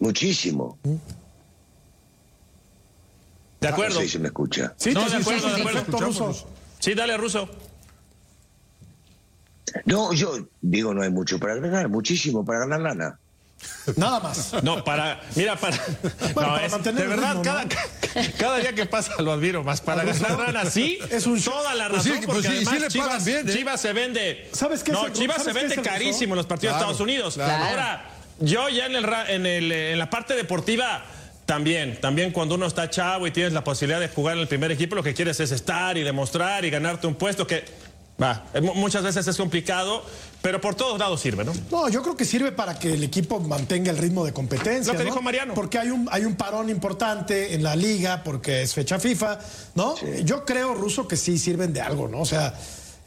Muchísimo. 0.00 0.78
¿Mm? 0.82 0.94
De 3.60 3.68
acuerdo. 3.68 4.00
Sí, 4.00 4.08
se 4.08 4.18
me 4.18 4.28
escucha. 4.28 4.74
Sí, 4.76 4.94
de 4.94 5.00
acuerdo, 5.00 5.48
de 5.54 5.62
acuerdo. 5.62 6.34
Sí, 6.78 6.94
dale, 6.94 7.16
Ruso. 7.16 7.48
No, 9.84 10.12
yo 10.12 10.48
digo, 10.60 10.94
no 10.94 11.02
hay 11.02 11.10
mucho 11.10 11.38
para 11.38 11.54
agregar, 11.54 11.88
muchísimo 11.88 12.44
para 12.44 12.60
ganar 12.60 12.80
lana. 12.80 13.18
Nada 13.96 14.20
más. 14.20 14.52
No, 14.62 14.84
para. 14.84 15.20
Mira, 15.34 15.56
para. 15.56 15.76
no, 16.36 16.58
es, 16.58 16.84
de 16.84 16.92
verdad, 16.92 17.42
cada, 17.42 17.64
Cada 18.38 18.58
día 18.58 18.72
que 18.72 18.86
pasa 18.86 19.20
lo 19.20 19.32
admiro 19.32 19.64
más. 19.64 19.80
Para 19.80 20.04
ganar 20.04 20.56
así, 20.58 20.98
Es 21.10 21.26
un 21.26 21.42
toda 21.42 21.74
la 21.74 21.88
Pues 21.88 22.04
razón. 22.04 22.20
sí, 22.20 22.26
porque 22.26 22.48
pues 22.48 22.54
sí, 22.58 22.64
sí 22.64 22.68
además 22.70 22.92
Chivas, 22.92 23.24
bien, 23.24 23.48
¿eh? 23.48 23.52
Chivas 23.52 23.80
se 23.80 23.92
vende. 23.92 24.48
¿Sabes 24.52 24.84
qué 24.84 24.92
es 24.92 24.96
No, 24.96 25.06
el- 25.06 25.12
Chivas 25.12 25.42
se 25.42 25.52
vende 25.52 25.76
carísimo 25.82 26.34
en 26.34 26.38
los 26.38 26.46
partidos 26.46 26.76
Claro, 26.76 26.86
de 26.86 26.92
Estados 26.92 27.00
Unidos. 27.00 27.34
claro. 27.34 27.64
Ahora, 27.64 28.10
yo 28.38 28.68
ya 28.68 28.86
en, 28.86 28.94
el, 28.94 29.04
en, 29.28 29.46
el, 29.46 29.72
en 29.72 29.98
la 29.98 30.08
parte 30.10 30.34
deportiva. 30.34 31.04
También, 31.44 31.98
también 31.98 32.30
cuando 32.30 32.56
uno 32.56 32.66
está 32.66 32.90
chavo 32.90 33.26
y 33.26 33.30
tienes 33.30 33.54
la 33.54 33.64
posibilidad 33.64 33.98
de 34.00 34.08
jugar 34.08 34.34
en 34.36 34.42
el 34.42 34.48
primer 34.48 34.70
equipo, 34.70 34.94
lo 34.94 35.02
que 35.02 35.14
quieres 35.14 35.40
es 35.40 35.50
estar 35.50 35.96
y 35.96 36.02
demostrar 36.02 36.62
y 36.66 36.68
ganarte 36.70 37.06
un 37.06 37.14
puesto 37.14 37.46
que, 37.46 37.64
va, 38.20 38.44
eh, 38.54 38.60
mu- 38.60 38.74
muchas 38.74 39.02
veces 39.02 39.26
es 39.26 39.36
complicado, 39.36 40.02
pero 40.42 40.60
por 40.60 40.74
todos 40.74 40.98
lados 40.98 41.20
sirve, 41.20 41.44
¿no? 41.44 41.52
No, 41.70 41.88
yo 41.88 42.02
creo 42.02 42.16
que 42.16 42.24
sirve 42.24 42.52
para 42.52 42.78
que 42.78 42.94
el 42.94 43.02
equipo 43.04 43.40
mantenga 43.40 43.90
el 43.90 43.98
ritmo 43.98 44.24
de 44.24 44.32
competencia. 44.32 44.92
Lo 44.92 44.98
que 44.98 45.04
¿no? 45.04 45.10
dijo 45.10 45.22
Mariano. 45.22 45.54
Porque 45.54 45.78
hay 45.78 45.90
un, 45.90 46.08
hay 46.10 46.24
un 46.24 46.36
parón 46.36 46.68
importante 46.70 47.54
en 47.54 47.62
la 47.62 47.76
liga, 47.76 48.22
porque 48.24 48.62
es 48.62 48.74
fecha 48.74 48.98
FIFA, 48.98 49.38
¿no? 49.74 49.94
Yo 50.24 50.44
creo, 50.44 50.74
Ruso, 50.74 51.06
que 51.08 51.16
sí 51.16 51.38
sirven 51.38 51.72
de 51.72 51.80
algo, 51.80 52.08
¿no? 52.08 52.20
O 52.20 52.26
sea, 52.26 52.54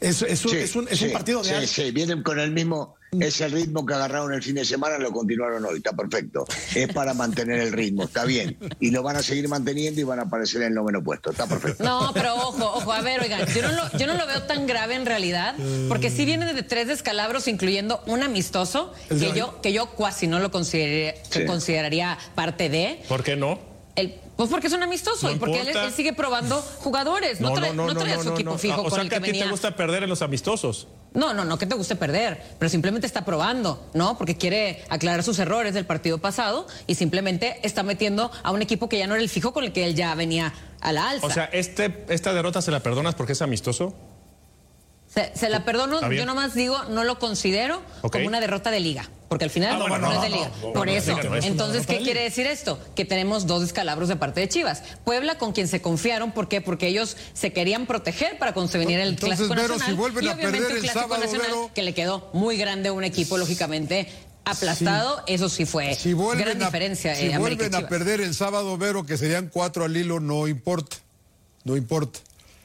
es, 0.02 0.22
es 0.22 0.44
un, 0.44 0.50
Sí, 0.50 0.56
es 0.58 0.76
un- 0.76 0.88
es 0.90 1.04
partido 1.12 1.42
de 1.42 1.66
sí, 1.66 1.82
sí, 1.84 1.90
vienen 1.90 2.22
con 2.22 2.38
el 2.38 2.50
mismo, 2.50 2.96
ese 3.20 3.46
ritmo 3.48 3.84
que 3.86 3.94
agarraron 3.94 4.32
el 4.32 4.42
fin 4.42 4.54
de 4.54 4.64
semana, 4.64 4.98
lo 4.98 5.12
continuaron 5.12 5.64
hoy, 5.64 5.76
está 5.76 5.92
perfecto. 5.92 6.44
Es 6.74 6.88
para 6.92 7.12
mantener 7.14 7.60
el 7.60 7.72
ritmo, 7.72 8.04
está 8.04 8.24
bien. 8.24 8.56
Y 8.80 8.90
lo 8.90 9.02
van 9.02 9.16
a 9.16 9.22
seguir 9.22 9.48
manteniendo 9.48 10.00
y 10.00 10.04
van 10.04 10.18
a 10.18 10.22
aparecer 10.22 10.62
en 10.62 10.68
el 10.68 10.74
noveno 10.74 11.02
puesto, 11.02 11.30
está 11.30 11.46
perfecto. 11.46 11.84
No, 11.84 12.10
pero 12.14 12.34
ojo, 12.36 12.64
ojo, 12.76 12.92
a 12.92 13.00
ver, 13.02 13.20
oigan, 13.20 13.46
yo 13.54 13.62
no 13.62 13.72
lo, 13.72 13.98
yo 13.98 14.06
no 14.06 14.14
lo 14.14 14.26
veo 14.26 14.42
tan 14.44 14.66
grave 14.66 14.94
en 14.94 15.04
realidad, 15.06 15.54
porque 15.88 16.10
sí 16.10 16.24
viene 16.24 16.52
de 16.52 16.62
tres 16.62 16.88
descalabros, 16.88 17.48
incluyendo 17.48 18.02
un 18.06 18.22
amistoso, 18.22 18.92
El 19.10 19.20
que 19.20 19.32
yo, 19.38 19.60
que 19.60 19.72
yo 19.72 19.90
cuasi 19.90 20.26
no 20.26 20.38
lo 20.40 20.50
consideraría, 20.50 21.14
Sí. 21.30 21.44
consideraría 21.44 22.18
parte 22.34 22.68
de. 22.68 23.02
¿Por 23.08 23.22
qué 23.22 23.36
no? 23.36 23.58
El, 23.94 24.14
pues 24.36 24.48
porque 24.48 24.66
es 24.66 24.72
un 24.72 24.82
amistoso 24.82 25.28
No 25.28 25.34
y 25.34 25.38
porque 25.38 25.60
él, 25.60 25.68
él 25.68 25.92
sigue 25.92 26.12
probando 26.12 26.60
jugadores. 26.78 27.40
No, 27.40 27.52
trae, 27.52 27.72
no 27.74 27.94
trae 27.94 28.14
a 28.14 28.22
su 28.22 28.30
equipo 28.30 28.56
fijo 28.58 28.80
O 28.80 28.84
con 28.84 28.92
sea 28.92 29.02
el 29.02 29.08
que 29.08 29.10
que 29.10 29.16
a 29.16 29.20
ti 29.20 29.26
venía. 29.30 29.44
te 29.44 29.50
gusta 29.50 29.76
perder 29.76 30.02
en 30.02 30.08
los 30.08 30.22
amistosos. 30.22 30.88
No, 31.14 31.34
no, 31.34 31.44
no 31.44 31.58
que 31.58 31.66
te 31.66 31.74
guste 31.74 31.94
perder, 31.94 32.42
pero 32.58 32.70
simplemente 32.70 33.06
está 33.06 33.24
probando, 33.24 33.86
¿no? 33.92 34.16
Porque 34.16 34.36
quiere 34.36 34.82
aclarar 34.88 35.22
sus 35.22 35.38
errores 35.38 35.74
del 35.74 35.84
partido 35.84 36.18
pasado 36.18 36.66
y 36.86 36.94
simplemente 36.94 37.60
está 37.62 37.82
metiendo 37.82 38.30
a 38.42 38.50
un 38.50 38.62
equipo 38.62 38.88
que 38.88 38.96
ya 38.98 39.06
no 39.06 39.14
era 39.14 39.22
el 39.22 39.28
fijo 39.28 39.52
con 39.52 39.64
el 39.64 39.72
que 39.72 39.84
él 39.84 39.94
ya 39.94 40.14
venía 40.14 40.54
a 40.80 40.92
la 40.92 41.10
alza. 41.10 41.26
O 41.26 41.30
sea, 41.30 41.44
este, 41.44 42.04
esta 42.08 42.32
derrota 42.32 42.62
se 42.62 42.70
la 42.70 42.80
perdonas 42.80 43.14
porque 43.14 43.32
es 43.34 43.42
amistoso. 43.42 43.94
Se, 45.12 45.32
se 45.36 45.48
la 45.50 45.64
perdono, 45.64 46.10
yo 46.10 46.24
nomás 46.26 46.54
digo, 46.54 46.82
no 46.84 47.04
lo 47.04 47.18
considero 47.18 47.82
como 48.00 48.26
una 48.26 48.40
derrota 48.40 48.70
de 48.70 48.80
liga, 48.80 49.08
porque 49.28 49.44
al 49.44 49.50
final 49.50 49.74
Ah, 49.74 49.78
no, 49.78 49.88
bueno, 49.88 50.08
no 50.08 50.14
no, 50.14 50.22
es 50.24 50.30
de 50.30 50.36
liga. 50.36 50.50
no, 50.62 50.72
Por 50.72 50.86
no, 50.86 50.92
eso, 50.92 51.18
es 51.36 51.44
entonces, 51.44 51.86
¿qué 51.86 51.98
de 51.98 52.02
quiere 52.02 52.22
decir 52.22 52.46
esto? 52.46 52.78
Que 52.94 53.04
tenemos 53.04 53.46
dos 53.46 53.60
descalabros 53.60 54.08
de 54.08 54.16
parte 54.16 54.40
de 54.40 54.48
Chivas. 54.48 54.82
Puebla, 55.04 55.36
con 55.36 55.52
quien 55.52 55.68
se 55.68 55.82
confiaron, 55.82 56.32
¿por 56.32 56.48
qué? 56.48 56.60
Porque 56.62 56.86
ellos 56.88 57.16
se 57.34 57.52
querían 57.52 57.86
proteger 57.86 58.38
para 58.38 58.54
conseguir 58.54 58.98
el 58.98 59.10
Entonces, 59.10 59.38
Clásico 59.46 59.54
Nacional. 59.54 59.86
si 59.86 59.92
vuelven 59.94 60.24
y 60.24 60.28
a 60.28 60.36
perder 60.36 60.62
el 60.70 60.78
Clásico 60.80 61.00
sábado, 61.00 61.20
Nacional 61.22 61.46
Vero- 61.46 61.70
que 61.74 61.82
le 61.82 61.92
quedó 61.94 62.30
muy 62.32 62.56
grande 62.56 62.88
a 62.88 62.92
un 62.94 63.04
equipo, 63.04 63.36
lógicamente, 63.36 64.08
aplastado. 64.46 65.22
Eso 65.26 65.48
sí 65.48 65.66
fue 65.66 65.94
Si 65.94 66.14
vuelven, 66.14 66.44
gran 66.46 66.62
a, 66.62 66.66
diferencia. 66.66 67.14
si 67.14 67.26
eh, 67.26 67.34
América 67.34 67.64
y 67.66 67.68
vuelven 67.68 67.84
a 67.84 67.88
perder 67.88 68.20
el 68.20 68.34
sábado, 68.34 68.76
Vero, 68.78 69.04
que 69.04 69.16
serían 69.16 69.48
cuatro 69.52 69.84
al 69.84 69.96
hilo, 69.96 70.20
no 70.20 70.48
importa. 70.48 70.96
No 71.64 71.76
importa. 71.76 72.18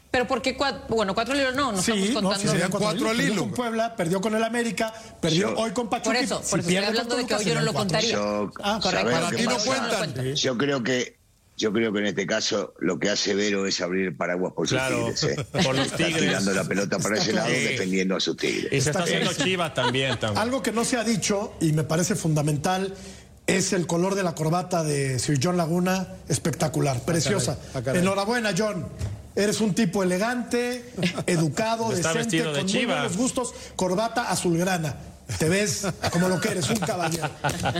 Pero 0.09 0.25
¿por 0.25 0.41
qué 0.41 0.55
cuatro? 0.55 0.83
Bueno, 0.95 1.13
cuatro 1.13 1.33
libros 1.35 1.53
no, 1.55 1.71
no 1.73 1.81
Sí, 1.81 1.91
estamos 1.91 2.07
no, 2.09 2.13
contando. 2.29 2.39
sí, 2.39 2.47
serían 2.47 2.69
cuatro 2.71 2.87
cuatro 2.87 3.09
al 3.09 3.17
Perdió 3.17 3.33
hilo. 3.33 3.41
con 3.43 3.51
Puebla, 3.51 3.95
perdió 3.95 4.21
con 4.21 4.35
el 4.35 4.43
América, 4.43 4.93
perdió 5.21 5.49
Yo- 5.53 5.57
hoy 5.61 5.71
con 5.71 5.89
Pachuca. 5.89 6.09
Por 6.09 6.15
eso, 6.15 6.41
Si 6.43 6.49
por 6.51 6.59
eso 6.59 6.69
estoy 6.69 6.73
pierde 6.73 6.87
hablando 6.87 7.15
de 7.17 7.25
que 7.25 7.35
hoy 7.35 7.45
yo 7.45 7.55
no 7.55 7.61
lo 7.61 7.73
contaría. 7.73 8.11
Yo, 8.13 8.51
Ah, 8.63 8.79
correcto. 8.81 9.09
¿sabés 9.11 9.25
Para 9.25 9.37
ti 9.37 9.43
no 9.43 9.57
cuentan. 9.57 10.35
Yo 10.35 10.57
creo 10.57 10.83
que 10.83 11.17
yo 11.57 11.73
creo 11.73 11.91
que 11.91 11.99
en 11.99 12.05
este 12.05 12.27
caso 12.27 12.75
lo 12.79 12.99
que 12.99 13.09
hace 13.09 13.33
Vero 13.33 13.65
es 13.65 13.81
abrir 13.81 14.05
el 14.09 14.15
paraguas 14.15 14.53
por 14.53 14.67
sus 14.67 14.77
Claro, 14.77 14.97
tigres. 15.11 15.23
¿eh? 15.23 15.35
por 15.63 15.75
los 15.75 15.87
Está 15.87 15.97
tirando 16.05 16.53
la 16.53 16.63
pelota 16.63 16.99
para 16.99 17.17
ese 17.17 17.33
lado, 17.33 17.49
Sí. 17.49 17.53
defendiendo 17.63 18.15
a 18.15 18.19
sus 18.19 18.37
tigres. 18.37 18.71
Y 18.71 18.79
se 18.79 18.91
está 18.91 19.03
haciendo. 19.03 19.33
Chivas 19.33 19.73
también. 19.73 20.19
también. 20.19 20.41
Algo 20.41 20.61
que 20.61 20.71
no 20.71 20.85
se 20.85 20.97
ha 20.97 21.03
dicho 21.03 21.53
y 21.59 21.73
me 21.73 21.83
parece 21.83 22.15
fundamental 22.15 22.93
es 23.47 23.73
el 23.73 23.87
color 23.87 24.13
de 24.13 24.21
la 24.23 24.35
corbata 24.35 24.83
de 24.83 25.17
Sir 25.19 25.39
John 25.41 25.57
Laguna, 25.57 26.07
espectacular, 26.29 27.01
preciosa. 27.03 27.57
ah, 27.73 27.81
caray. 27.81 28.01
Enhorabuena, 28.01 28.53
John. 28.55 28.87
Eres 29.37 29.61
un 29.61 29.73
tipo 29.75 30.01
elegante, 30.03 30.91
educado, 31.27 31.91
Está 31.93 32.09
decente, 32.13 32.37
vestido 32.37 32.53
de 32.53 32.59
con 32.61 32.71
muy 32.71 32.85
buenos 32.85 33.15
gustos, 33.17 33.53
corbata 33.75 34.29
azulgrana. 34.29 34.95
Te 35.37 35.47
ves 35.49 35.85
como 36.11 36.27
lo 36.29 36.39
que 36.41 36.49
eres, 36.49 36.69
un 36.69 36.77
caballero. 36.77 37.29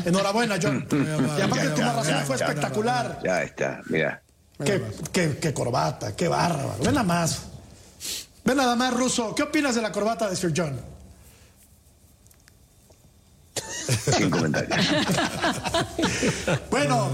Enhorabuena, 0.05 0.57
John. 0.61 0.85
Y 1.37 1.41
aparte 1.41 1.69
tu 1.69 1.81
narración 1.81 2.25
fue 2.25 2.35
espectacular. 2.35 3.19
Ya 3.23 3.41
está, 3.43 3.81
mira. 3.87 4.21
Qué, 4.63 4.81
qué- 5.11 5.37
qué 5.39 5.53
corbata, 5.53 6.15
qué 6.15 6.27
bárbaro. 6.27 6.75
Ven 6.83 6.93
nada 6.93 7.03
más. 7.03 7.39
Ven 8.43 8.57
nada 8.57 8.75
más, 8.75 8.93
Russo. 8.93 9.33
¿Qué 9.33 9.43
opinas 9.43 9.75
de 9.75 9.81
la 9.81 9.91
corbata 9.91 10.29
de 10.29 10.35
Sir 10.35 10.53
John? 10.55 10.79
Sin 14.17 14.29
comentarios. 14.29 14.77
Bueno, 16.69 17.09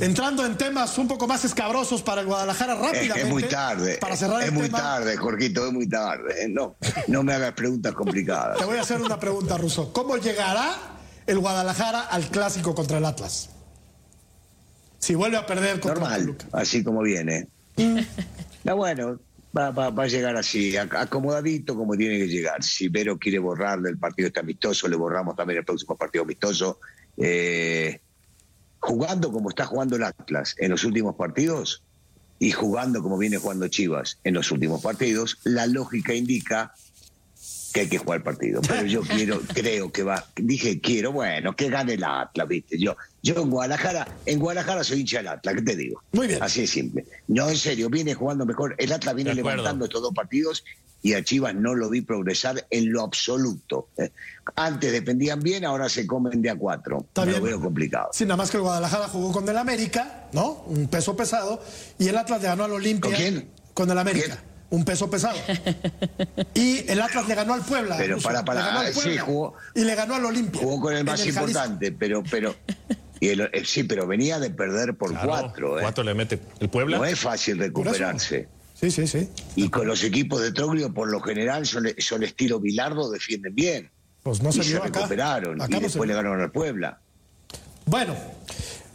entrando 0.00 0.44
en 0.44 0.56
temas 0.56 0.96
un 0.98 1.08
poco 1.08 1.26
más 1.26 1.44
escabrosos 1.44 2.02
para 2.02 2.20
el 2.20 2.26
Guadalajara 2.26 2.74
rápidamente. 2.74 3.22
es 3.22 3.28
muy 3.28 3.42
tarde. 3.44 3.98
Para 4.00 4.16
cerrar 4.16 4.42
es 4.42 4.52
muy 4.52 4.64
tema, 4.64 4.78
tarde, 4.78 5.16
Jorgito, 5.16 5.66
es 5.66 5.72
muy 5.72 5.88
tarde. 5.88 6.48
No, 6.48 6.76
no 7.08 7.22
me 7.22 7.32
hagas 7.34 7.52
preguntas 7.52 7.94
complicadas. 7.94 8.58
te 8.58 8.64
voy 8.64 8.78
a 8.78 8.82
hacer 8.82 9.00
una 9.00 9.18
pregunta, 9.18 9.56
Russo. 9.58 9.92
¿Cómo 9.92 10.16
llegará 10.16 10.74
el 11.26 11.38
Guadalajara 11.38 12.00
al 12.02 12.28
clásico 12.28 12.74
contra 12.74 12.98
el 12.98 13.04
Atlas? 13.04 13.50
Si 14.98 15.14
vuelve 15.14 15.36
a 15.36 15.46
perder 15.46 15.80
contra 15.80 16.00
Normal, 16.00 16.20
Toluca. 16.20 16.46
así 16.52 16.84
como 16.84 17.02
viene. 17.02 17.48
No, 18.64 18.76
bueno, 18.76 19.18
va, 19.56 19.70
va- 19.70 19.90
va 19.90 20.04
a 20.04 20.08
llegar 20.08 20.36
así, 20.36 20.72
ac- 20.72 20.96
acomodadito 20.98 21.74
como 21.76 21.96
tiene 21.96 22.18
que 22.18 22.28
llegar. 22.28 22.62
Si 22.62 22.88
Vero 22.88 23.18
quiere 23.18 23.38
borrarle 23.38 23.90
el 23.90 23.98
partido 23.98 24.28
este 24.28 24.40
amistoso, 24.40 24.88
le 24.88 24.96
borramos 24.96 25.36
también 25.36 25.58
el 25.58 25.64
próximo 25.64 25.96
partido 25.96 26.24
amistoso. 26.24 26.78
Eh, 27.16 28.00
jugando 28.78 29.30
como 29.32 29.50
está 29.50 29.66
jugando 29.66 29.96
el 29.96 30.04
Atlas 30.04 30.54
en 30.58 30.70
los 30.70 30.84
últimos 30.84 31.14
partidos 31.16 31.82
y 32.38 32.50
jugando 32.52 33.02
como 33.02 33.18
viene 33.18 33.36
jugando 33.36 33.68
Chivas 33.68 34.18
en 34.24 34.34
los 34.34 34.50
últimos 34.50 34.82
partidos, 34.82 35.38
la 35.44 35.66
lógica 35.66 36.14
indica 36.14 36.72
que 37.72 37.80
hay 37.80 37.88
que 37.88 37.98
jugar 37.98 38.18
el 38.18 38.22
partido. 38.24 38.60
Pero 38.66 38.84
yo 38.86 39.02
quiero, 39.02 39.40
creo 39.54 39.92
que 39.92 40.02
va, 40.02 40.26
dije 40.36 40.80
quiero, 40.80 41.12
bueno, 41.12 41.54
que 41.54 41.68
gane 41.68 41.94
el 41.94 42.04
Atlas, 42.04 42.48
viste. 42.48 42.78
Yo, 42.78 42.96
yo 43.22 43.34
en 43.42 43.50
Guadalajara, 43.50 44.08
en 44.26 44.38
Guadalajara 44.38 44.84
soy 44.84 45.00
hincha 45.00 45.18
del 45.18 45.28
Atlas, 45.28 45.54
¿qué 45.56 45.62
te 45.62 45.76
digo? 45.76 46.02
Muy 46.12 46.26
bien. 46.26 46.42
Así 46.42 46.62
de 46.62 46.66
simple. 46.66 47.04
No, 47.28 47.48
en 47.48 47.56
serio, 47.56 47.88
viene 47.88 48.14
jugando 48.14 48.44
mejor. 48.46 48.74
El 48.78 48.92
Atlas 48.92 49.14
viene 49.14 49.34
levantando 49.34 49.84
estos 49.84 50.02
dos 50.02 50.12
partidos 50.14 50.64
y 51.02 51.14
a 51.14 51.24
Chivas 51.24 51.54
no 51.54 51.74
lo 51.74 51.88
vi 51.88 52.02
progresar 52.02 52.66
en 52.70 52.92
lo 52.92 53.02
absoluto. 53.02 53.88
Eh, 53.96 54.10
Antes 54.56 54.92
dependían 54.92 55.40
bien, 55.40 55.64
ahora 55.64 55.88
se 55.88 56.06
comen 56.06 56.42
de 56.42 56.50
a 56.50 56.56
cuatro. 56.56 56.98
Está 57.08 57.22
Me 57.22 57.28
bien. 57.28 57.38
lo 57.40 57.46
veo 57.46 57.60
complicado. 57.60 58.10
Sí, 58.12 58.24
nada 58.24 58.36
más 58.36 58.50
que 58.50 58.56
el 58.56 58.62
Guadalajara 58.64 59.08
jugó 59.08 59.32
con 59.32 59.48
el 59.48 59.56
América, 59.56 60.28
¿no? 60.32 60.64
Un 60.66 60.88
peso 60.88 61.16
pesado. 61.16 61.62
Y 61.98 62.08
el 62.08 62.18
Atlas 62.18 62.42
le 62.42 62.48
ganó 62.48 62.64
al 62.64 62.72
Olimpia. 62.72 63.10
¿Con 63.10 63.18
quién? 63.18 63.50
Con 63.72 63.90
el 63.90 63.96
América. 63.98 64.36
¿Quién? 64.36 64.49
Un 64.70 64.84
peso 64.84 65.10
pesado. 65.10 65.36
Y 66.54 66.88
el 66.90 67.00
Atlas 67.00 67.26
le 67.28 67.34
ganó 67.34 67.54
al 67.54 67.62
Puebla. 67.62 67.96
Pero 67.98 68.18
para, 68.18 68.44
para, 68.44 68.60
Le 68.60 68.66
ganó 68.66 68.80
al 68.80 68.86
ah, 68.86 68.92
sí, 68.92 69.18
jugó- 69.18 69.54
Y 69.74 69.80
le 69.82 69.94
ganó 69.94 70.14
al 70.14 70.24
Olimpia. 70.24 70.60
Jugó 70.60 70.80
con 70.80 70.94
el 70.96 71.04
más 71.04 71.24
importante, 71.26 71.92
pero, 71.92 72.22
pero, 72.30 72.54
y 73.18 73.28
el- 73.28 73.40
eh, 73.52 73.62
sí, 73.64 73.84
pero 73.84 74.06
venía 74.06 74.38
de 74.38 74.50
perder 74.50 74.94
por 74.94 75.10
Claro, 75.10 75.28
cuatro. 75.28 75.78
¿eh? 75.78 75.82
Cuatro 75.82 76.04
le 76.04 76.14
mete 76.14 76.38
el 76.60 76.68
Puebla. 76.68 76.98
No 76.98 77.04
es 77.04 77.18
fácil 77.18 77.58
recuperarse. 77.58 78.48
Sí, 78.80 78.90
sí, 78.90 79.06
sí. 79.06 79.28
Y 79.56 79.68
con 79.68 79.86
los 79.86 80.02
equipos 80.04 80.40
de 80.40 80.52
Troglio, 80.52 80.92
por 80.94 81.10
lo 81.10 81.20
general, 81.20 81.66
son, 81.66 81.86
son 81.98 82.22
estilo 82.22 82.60
Bilardo, 82.60 83.10
defienden 83.10 83.54
bien. 83.54 83.90
Pues 84.22 84.42
no 84.42 84.52
se 84.52 84.60
y 84.60 84.64
se 84.64 84.76
acá. 84.76 84.86
recuperaron. 84.86 85.60
Acá 85.60 85.70
y 85.70 85.74
no 85.74 85.78
se 85.80 85.84
después 85.86 86.08
le 86.08 86.14
ganaron 86.14 86.40
al 86.40 86.50
Puebla. 86.50 87.00
Bueno, 87.86 88.14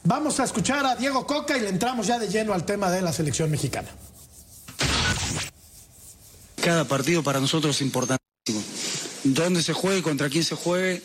vamos 0.03 0.39
a 0.39 0.43
escuchar 0.45 0.85
a 0.85 0.95
Diego 0.95 1.27
Coca 1.27 1.57
y 1.57 1.61
le 1.61 1.69
entramos 1.69 2.07
ya 2.07 2.17
de 2.17 2.27
lleno 2.29 2.53
al 2.53 2.65
tema 2.65 2.89
de 2.91 3.01
la 3.01 3.11
selección 3.13 3.51
mexicana. 3.51 3.89
Cada 6.65 6.85
partido 6.85 7.21
para 7.21 7.39
nosotros 7.39 7.75
es 7.75 7.81
importantísimo. 7.83 8.63
Dónde 9.23 9.61
se 9.61 9.73
juegue, 9.73 10.01
contra 10.01 10.31
quién 10.31 10.43
se 10.43 10.55
juegue, 10.55 11.03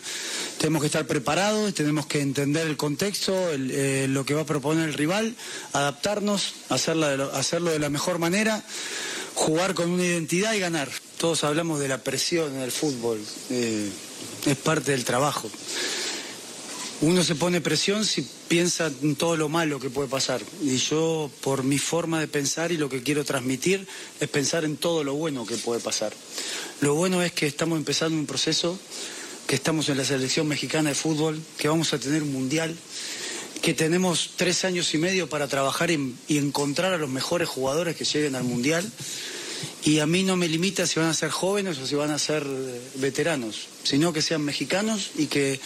tenemos 0.56 0.80
que 0.80 0.86
estar 0.86 1.06
preparados, 1.06 1.74
tenemos 1.74 2.06
que 2.06 2.22
entender 2.22 2.66
el 2.66 2.78
contexto, 2.78 3.34
eh, 3.52 4.06
lo 4.08 4.24
que 4.24 4.32
va 4.32 4.40
a 4.40 4.46
proponer 4.46 4.88
el 4.88 4.94
rival, 4.94 5.36
adaptarnos, 5.74 6.54
hacerla 6.70 7.28
hacerlo 7.34 7.70
de 7.72 7.78
la 7.78 7.90
mejor 7.90 8.18
manera, 8.18 8.64
jugar 9.34 9.74
con 9.74 9.90
una 9.90 10.02
identidad 10.02 10.54
y 10.54 10.60
ganar. 10.60 10.88
Todos 11.18 11.44
hablamos 11.44 11.78
de 11.78 11.88
la 11.88 11.98
presión 11.98 12.54
en 12.54 12.62
el 12.62 12.72
fútbol, 12.72 13.20
eh, 13.50 13.90
es 14.46 14.56
parte 14.56 14.92
del 14.92 15.04
trabajo. 15.04 15.50
Uno 17.02 17.24
se 17.24 17.34
pone 17.34 17.62
presión 17.62 18.04
si 18.04 18.28
piensa 18.48 18.92
en 19.02 19.16
todo 19.16 19.34
lo 19.34 19.48
malo 19.48 19.80
que 19.80 19.88
puede 19.88 20.08
pasar. 20.08 20.42
Y 20.62 20.76
yo, 20.76 21.30
por 21.40 21.64
mi 21.64 21.78
forma 21.78 22.20
de 22.20 22.28
pensar 22.28 22.72
y 22.72 22.76
lo 22.76 22.90
que 22.90 23.02
quiero 23.02 23.24
transmitir, 23.24 23.86
es 24.20 24.28
pensar 24.28 24.66
en 24.66 24.76
todo 24.76 25.02
lo 25.02 25.14
bueno 25.14 25.46
que 25.46 25.56
puede 25.56 25.80
pasar. 25.80 26.12
Lo 26.82 26.94
bueno 26.94 27.22
es 27.22 27.32
que 27.32 27.46
estamos 27.46 27.78
empezando 27.78 28.18
un 28.18 28.26
proceso, 28.26 28.78
que 29.46 29.54
estamos 29.54 29.88
en 29.88 29.96
la 29.96 30.04
selección 30.04 30.46
mexicana 30.46 30.90
de 30.90 30.94
fútbol, 30.94 31.40
que 31.56 31.68
vamos 31.68 31.94
a 31.94 31.98
tener 31.98 32.22
un 32.22 32.32
mundial, 32.32 32.76
que 33.62 33.72
tenemos 33.72 34.32
tres 34.36 34.66
años 34.66 34.92
y 34.92 34.98
medio 34.98 35.26
para 35.26 35.48
trabajar 35.48 35.90
y, 35.90 36.16
y 36.28 36.36
encontrar 36.36 36.92
a 36.92 36.98
los 36.98 37.08
mejores 37.08 37.48
jugadores 37.48 37.96
que 37.96 38.04
lleguen 38.04 38.34
al 38.34 38.44
Mundial. 38.44 38.90
Y 39.84 40.00
a 40.00 40.06
mí 40.06 40.22
no 40.22 40.36
me 40.36 40.48
limita 40.48 40.86
si 40.86 41.00
van 41.00 41.08
a 41.08 41.14
ser 41.14 41.30
jóvenes 41.30 41.78
o 41.78 41.86
si 41.86 41.94
van 41.94 42.10
a 42.10 42.18
ser 42.18 42.46
eh, 42.46 42.80
veteranos, 42.96 43.68
sino 43.84 44.12
que 44.12 44.20
sean 44.20 44.42
mexicanos 44.42 45.10
y 45.16 45.26
que 45.26 45.60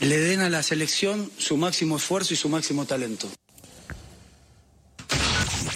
le 0.00 0.18
den 0.18 0.40
a 0.40 0.48
la 0.48 0.62
selección 0.62 1.30
su 1.38 1.56
máximo 1.56 1.96
esfuerzo 1.96 2.34
y 2.34 2.36
su 2.36 2.48
máximo 2.48 2.86
talento. 2.86 3.28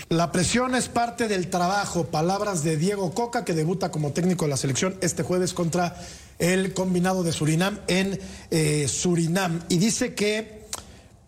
La 0.09 0.33
presión 0.33 0.75
es 0.75 0.89
parte 0.89 1.29
del 1.29 1.51
trabajo. 1.51 2.07
Palabras 2.07 2.63
de 2.63 2.77
Diego 2.77 3.13
Coca, 3.15 3.45
que 3.45 3.53
debuta 3.53 3.91
como 3.91 4.13
técnico 4.13 4.45
de 4.45 4.51
la 4.51 4.57
selección 4.57 4.97
este 5.01 5.23
jueves 5.23 5.55
contra 5.55 5.97
el 6.39 6.73
combinado 6.73 7.23
de 7.23 7.33
Surinam 7.33 7.81
en 7.89 8.21
eh, 8.51 8.87
Surinam. 8.89 9.63
Y 9.69 9.79
dice 9.79 10.15
que, 10.15 10.64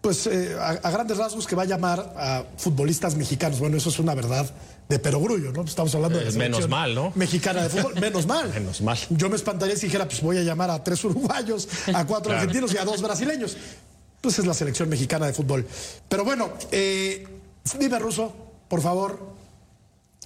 pues, 0.06 0.25
eh, 0.28 0.56
a, 0.56 0.68
a, 0.68 0.90
grandes 0.92 1.18
rasgos, 1.18 1.48
que 1.48 1.56
va 1.56 1.64
a 1.64 1.66
llamar 1.66 2.14
a 2.16 2.44
futbolistas 2.58 3.16
mexicanos. 3.16 3.58
Bueno, 3.58 3.76
eso 3.76 3.88
es 3.88 3.98
una 3.98 4.14
verdad 4.14 4.48
de 4.88 5.00
perogrullo, 5.00 5.50
¿no? 5.50 5.62
Estamos 5.62 5.92
hablando 5.96 6.20
de 6.20 6.26
la 6.26 6.30
menos 6.30 6.68
mal, 6.68 6.94
¿no? 6.94 7.10
Mexicana 7.16 7.64
de 7.64 7.70
fútbol, 7.70 7.94
menos 8.00 8.25
mal. 8.28 8.48
menos 8.54 8.80
mal. 8.82 8.96
Yo 9.10 9.28
me 9.28 9.34
espantaría 9.34 9.75
si 9.75 9.86
dijera, 9.86 10.06
pues 10.06 10.22
voy 10.22 10.38
a 10.38 10.44
llamar 10.44 10.70
a 10.70 10.84
tres 10.84 11.02
uruguayos, 11.02 11.68
a 11.92 12.06
cuatro 12.06 12.30
claro. 12.30 12.42
argentinos 12.42 12.72
y 12.72 12.78
a 12.78 12.84
dos 12.84 13.02
brasileños. 13.02 13.56
Pues 14.20 14.38
es 14.38 14.46
la 14.46 14.54
selección 14.54 14.88
mexicana 14.88 15.26
de 15.26 15.32
fútbol. 15.32 15.66
Pero 16.08 16.25
bueno, 16.25 16.52
eh, 16.70 17.26
dime, 17.76 17.98
Ruso, 17.98 18.32
por 18.68 18.80
favor. 18.82 19.34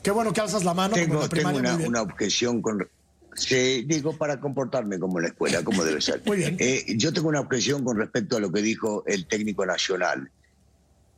Qué 0.02 0.10
bueno 0.10 0.30
que 0.34 0.42
alzas 0.42 0.62
la 0.62 0.75
mano. 0.75 0.92
Tengo, 0.92 1.08
como 1.08 1.22
la 1.22 1.28
tengo 1.30 1.49
primaria, 1.49 1.76
una, 1.76 1.88
una, 1.88 2.02
objeción 2.02 2.60
con. 2.60 2.87
Sí, 3.34 3.84
digo, 3.87 4.16
para 4.16 4.40
comportarme 4.40 4.99
como 4.99 5.18
en 5.18 5.22
la 5.25 5.28
escuela, 5.28 5.62
como 5.62 5.84
debe 5.84 6.00
ser. 6.00 6.22
Muy 6.26 6.38
bien. 6.38 6.56
Eh, 6.58 6.84
yo 6.96 7.12
tengo 7.12 7.28
una 7.28 7.40
objeción 7.40 7.84
con 7.84 7.96
respecto 7.96 8.37
a 8.37 8.40
lo 8.40 8.50
que 8.50 8.62
dijo 8.62 9.04
el 9.06 9.26
técnico 9.26 9.64
nacional. 9.64 10.30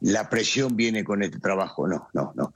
La 0.00 0.28
presión 0.28 0.76
viene 0.76 1.04
con 1.04 1.22
este 1.22 1.38
trabajo. 1.38 1.86
No, 1.86 2.08
no, 2.12 2.32
no. 2.34 2.52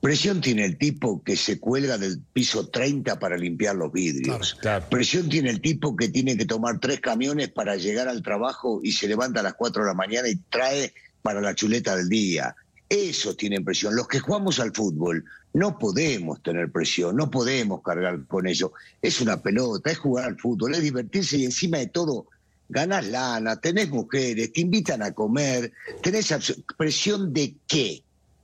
Presión 0.00 0.40
tiene 0.40 0.64
el 0.64 0.78
tipo 0.78 1.22
que 1.22 1.36
se 1.36 1.58
cuelga 1.58 1.98
del 1.98 2.20
piso 2.32 2.68
30 2.68 3.18
para 3.18 3.36
limpiar 3.36 3.76
los 3.76 3.92
vidrios. 3.92 4.54
Claro, 4.54 4.60
claro. 4.60 4.86
Presión 4.90 5.28
tiene 5.28 5.50
el 5.50 5.60
tipo 5.60 5.96
que 5.96 6.08
tiene 6.08 6.36
que 6.36 6.44
tomar 6.44 6.78
tres 6.78 7.00
camiones 7.00 7.48
para 7.48 7.76
llegar 7.76 8.08
al 8.08 8.22
trabajo 8.22 8.80
y 8.82 8.92
se 8.92 9.08
levanta 9.08 9.40
a 9.40 9.42
las 9.42 9.54
4 9.54 9.82
de 9.82 9.88
la 9.88 9.94
mañana 9.94 10.28
y 10.28 10.36
trae 10.36 10.92
para 11.22 11.40
la 11.40 11.54
chuleta 11.54 11.96
del 11.96 12.08
día. 12.08 12.54
Eso 12.88 13.34
tiene 13.34 13.60
presión. 13.60 13.96
Los 13.96 14.06
que 14.06 14.20
jugamos 14.20 14.60
al 14.60 14.72
fútbol 14.72 15.24
no 15.56 15.78
podemos 15.78 16.42
tener 16.42 16.70
presión, 16.70 17.16
no 17.16 17.30
podemos 17.30 17.80
cargar 17.82 18.26
con 18.26 18.46
eso. 18.46 18.74
Es 19.00 19.22
una 19.22 19.40
pelota, 19.40 19.90
es 19.90 19.96
jugar 19.96 20.26
al 20.26 20.38
fútbol, 20.38 20.74
es 20.74 20.82
divertirse 20.82 21.38
y 21.38 21.46
encima 21.46 21.78
de 21.78 21.86
todo 21.86 22.26
ganás 22.68 23.06
lana, 23.06 23.58
tenés 23.58 23.88
mujeres, 23.88 24.52
te 24.52 24.60
invitan 24.60 25.02
a 25.02 25.12
comer, 25.12 25.72
tenés 26.02 26.34
presión 26.76 27.32
de 27.32 27.54
qué? 27.66 28.02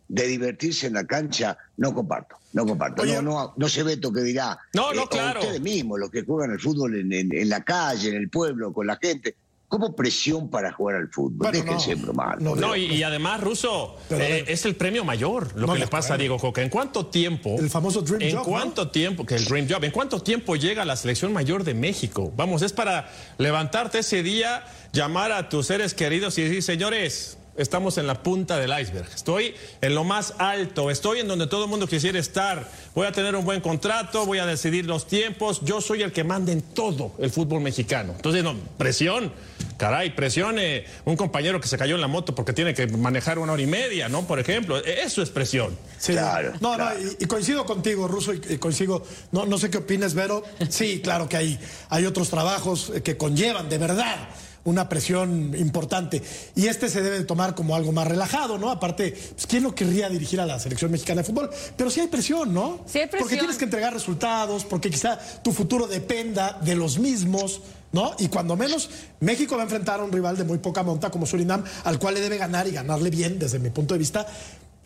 De 0.09 0.27
divertirse 0.27 0.87
en 0.87 0.95
la 0.95 1.05
cancha, 1.05 1.59
no 1.77 1.93
comparto, 1.93 2.37
no 2.55 2.65
comparto. 2.65 3.03
Oye, 3.03 3.17
no, 3.17 3.23
no, 3.23 3.55
no 3.59 3.69
se 3.69 3.83
veto 3.83 4.11
que 4.11 4.23
dirá. 4.23 4.59
No, 4.73 4.95
no, 4.95 5.03
eh, 5.03 5.09
claro. 5.11 5.41
Ustedes 5.41 5.61
mismos, 5.61 6.01
los 6.01 6.11
que 6.11 6.23
juegan 6.23 6.53
el 6.53 6.61
fútbol 6.61 6.99
en, 6.99 7.13
en, 7.13 7.35
en, 7.35 7.49
la 7.51 7.63
calle, 7.63 8.09
en 8.09 8.17
el 8.17 8.31
pueblo, 8.31 8.73
con 8.73 8.87
la 8.87 8.97
gente. 8.97 9.37
¿Cómo 9.73 9.97
presión 9.97 10.51
para 10.51 10.71
jugar 10.71 10.97
al 10.97 11.09
fútbol? 11.09 11.51
Bueno, 11.51 11.59
Déjense 11.59 11.97
no, 11.97 12.03
bromar. 12.03 12.43
No, 12.43 12.55
no 12.55 12.77
y, 12.77 12.93
y, 12.93 13.03
además, 13.03 13.41
Ruso, 13.41 13.97
Pero, 14.07 14.23
eh, 14.23 14.45
es 14.47 14.67
el 14.67 14.77
premio 14.77 15.03
mayor 15.03 15.49
lo 15.55 15.67
no 15.67 15.73
que 15.73 15.79
le 15.79 15.87
pasa 15.87 16.13
a 16.13 16.19
Diego 16.19 16.39
Coca. 16.39 16.61
¿En 16.61 16.69
cuánto 16.69 17.07
tiempo? 17.07 17.57
El 17.59 17.71
famoso 17.71 18.03
Dream 18.03 18.21
¿En 18.21 18.37
Job, 18.37 18.45
cuánto 18.45 18.85
¿no? 18.85 18.91
tiempo? 18.91 19.25
Que 19.25 19.37
el 19.37 19.47
Dream 19.47 19.67
Job. 19.67 19.83
¿En 19.83 19.91
cuánto 19.91 20.21
tiempo 20.21 20.57
llega 20.57 20.85
la 20.85 20.95
selección 20.95 21.33
mayor 21.33 21.65
de 21.65 21.73
México? 21.73 22.31
Vamos, 22.37 22.61
es 22.61 22.75
para 22.75 23.11
levantarte 23.39 24.01
ese 24.01 24.23
día, 24.23 24.63
llamar 24.93 25.33
a 25.33 25.49
tus 25.49 25.69
seres 25.69 25.95
queridos 25.95 26.37
y 26.37 26.43
decir, 26.43 26.63
señores, 26.63 27.39
estamos 27.57 27.99
en 27.99 28.07
la 28.07 28.23
punta 28.23 28.59
del 28.59 28.71
iceberg. 28.79 29.09
Estoy 29.15 29.55
en 29.81 29.95
lo 29.95 30.05
más 30.05 30.35
alto, 30.39 30.91
estoy 30.91 31.21
en 31.21 31.29
donde 31.29 31.47
todo 31.47 31.65
el 31.65 31.71
mundo 31.71 31.87
quisiera 31.87 32.19
estar. 32.19 32.69
Voy 32.95 33.07
a 33.07 33.13
tener 33.13 33.37
un 33.37 33.45
buen 33.45 33.61
contrato, 33.61 34.27
voy 34.27 34.39
a 34.39 34.47
decidir 34.47 34.87
los 34.87 35.07
tiempos. 35.07 35.61
Yo 35.63 35.81
soy 35.81 36.03
el 36.03 36.13
que 36.13 36.25
manda 36.25 36.53
en 36.53 36.63
todo 36.63 37.13
el 37.19 37.31
fútbol 37.31 37.61
mexicano. 37.61 38.13
Entonces, 38.17 38.43
no, 38.43 38.55
presión. 38.79 39.33
Caray, 39.77 40.15
presione 40.15 40.85
un 41.05 41.17
compañero 41.17 41.61
que 41.61 41.67
se 41.67 41.77
cayó 41.77 41.97
en 41.97 42.01
la 42.01 42.07
moto 42.07 42.35
porque 42.35 42.53
tiene 42.53 42.73
que 42.73 42.87
manejar 42.87 43.39
una 43.39 43.53
hora 43.53 43.63
y 43.63 43.67
media, 43.67 44.09
¿no? 44.09 44.27
Por 44.27 44.39
ejemplo, 44.39 44.77
eso 44.79 45.23
es 45.23 45.31
presión. 45.31 45.77
Sí, 45.99 46.13
Claro, 46.13 46.53
no, 46.61 46.75
claro. 46.77 46.99
no, 47.01 47.11
y, 47.19 47.25
y 47.25 47.27
coincido 47.27 47.65
contigo, 47.67 48.07
Ruso, 48.07 48.33
y, 48.33 48.41
y 48.49 48.59
coincido, 48.59 49.05
no, 49.33 49.45
no 49.47 49.59
sé 49.59 49.71
qué 49.71 49.79
opinas, 49.79 50.15
Vero. 50.15 50.45
Sí, 50.69 51.01
claro 51.03 51.29
que 51.29 51.37
hay, 51.37 51.59
hay 51.89 52.07
otros 52.07 52.31
trabajos 52.31 52.93
que 53.03 53.17
conllevan 53.17 53.69
de 53.69 53.79
verdad 53.79 54.29
una 54.65 54.89
presión 54.89 55.55
importante. 55.57 56.23
Y 56.55 56.67
este 56.67 56.89
se 56.89 57.03
debe 57.03 57.25
tomar 57.25 57.55
como 57.55 57.75
algo 57.75 57.93
más 57.93 58.07
relajado, 58.07 58.59
¿no? 58.59 58.71
Aparte, 58.71 59.13
pues, 59.35 59.47
¿quién 59.47 59.63
no 59.63 59.75
querría 59.75 60.09
dirigir 60.09 60.41
a 60.41 60.47
la 60.47 60.59
selección 60.59 60.91
mexicana 60.91 61.23
de 61.23 61.27
fútbol? 61.27 61.51
Pero 61.77 61.91
sí 61.91 62.01
hay 62.01 62.09
presión, 62.09 62.53
¿no? 62.53 62.81
Sí 62.87 62.99
hay 62.99 63.07
presión. 63.07 63.29
Porque 63.29 63.37
tienes 63.37 63.57
que 63.57 63.65
entregar 63.65 63.93
resultados, 63.93 64.65
porque 64.65 64.91
quizá 64.91 65.19
tu 65.43 65.53
futuro 65.53 65.87
dependa 65.87 66.59
de 66.63 66.75
los 66.75 66.99
mismos. 66.99 67.61
¿No? 67.93 68.15
Y 68.19 68.29
cuando 68.29 68.57
menos, 68.57 68.89
México 69.21 69.55
va 69.55 69.61
a 69.61 69.65
enfrentar 69.65 70.01
a 70.01 70.05
un 70.05 70.11
rival 70.11 70.35
de 70.39 70.45
muy 70.45 70.57
poca 70.57 70.83
monta 70.83 71.11
como 71.11 71.27
Surinam, 71.27 71.63
al 71.85 71.99
cual 71.99 72.15
le 72.15 72.21
debe 72.21 72.39
ganar 72.39 72.67
y 72.67 72.71
ganarle 72.71 73.11
bien 73.11 73.39
desde 73.39 73.59
mi 73.59 73.69
punto 73.69 73.93
de 73.93 73.99
vista. 73.99 74.27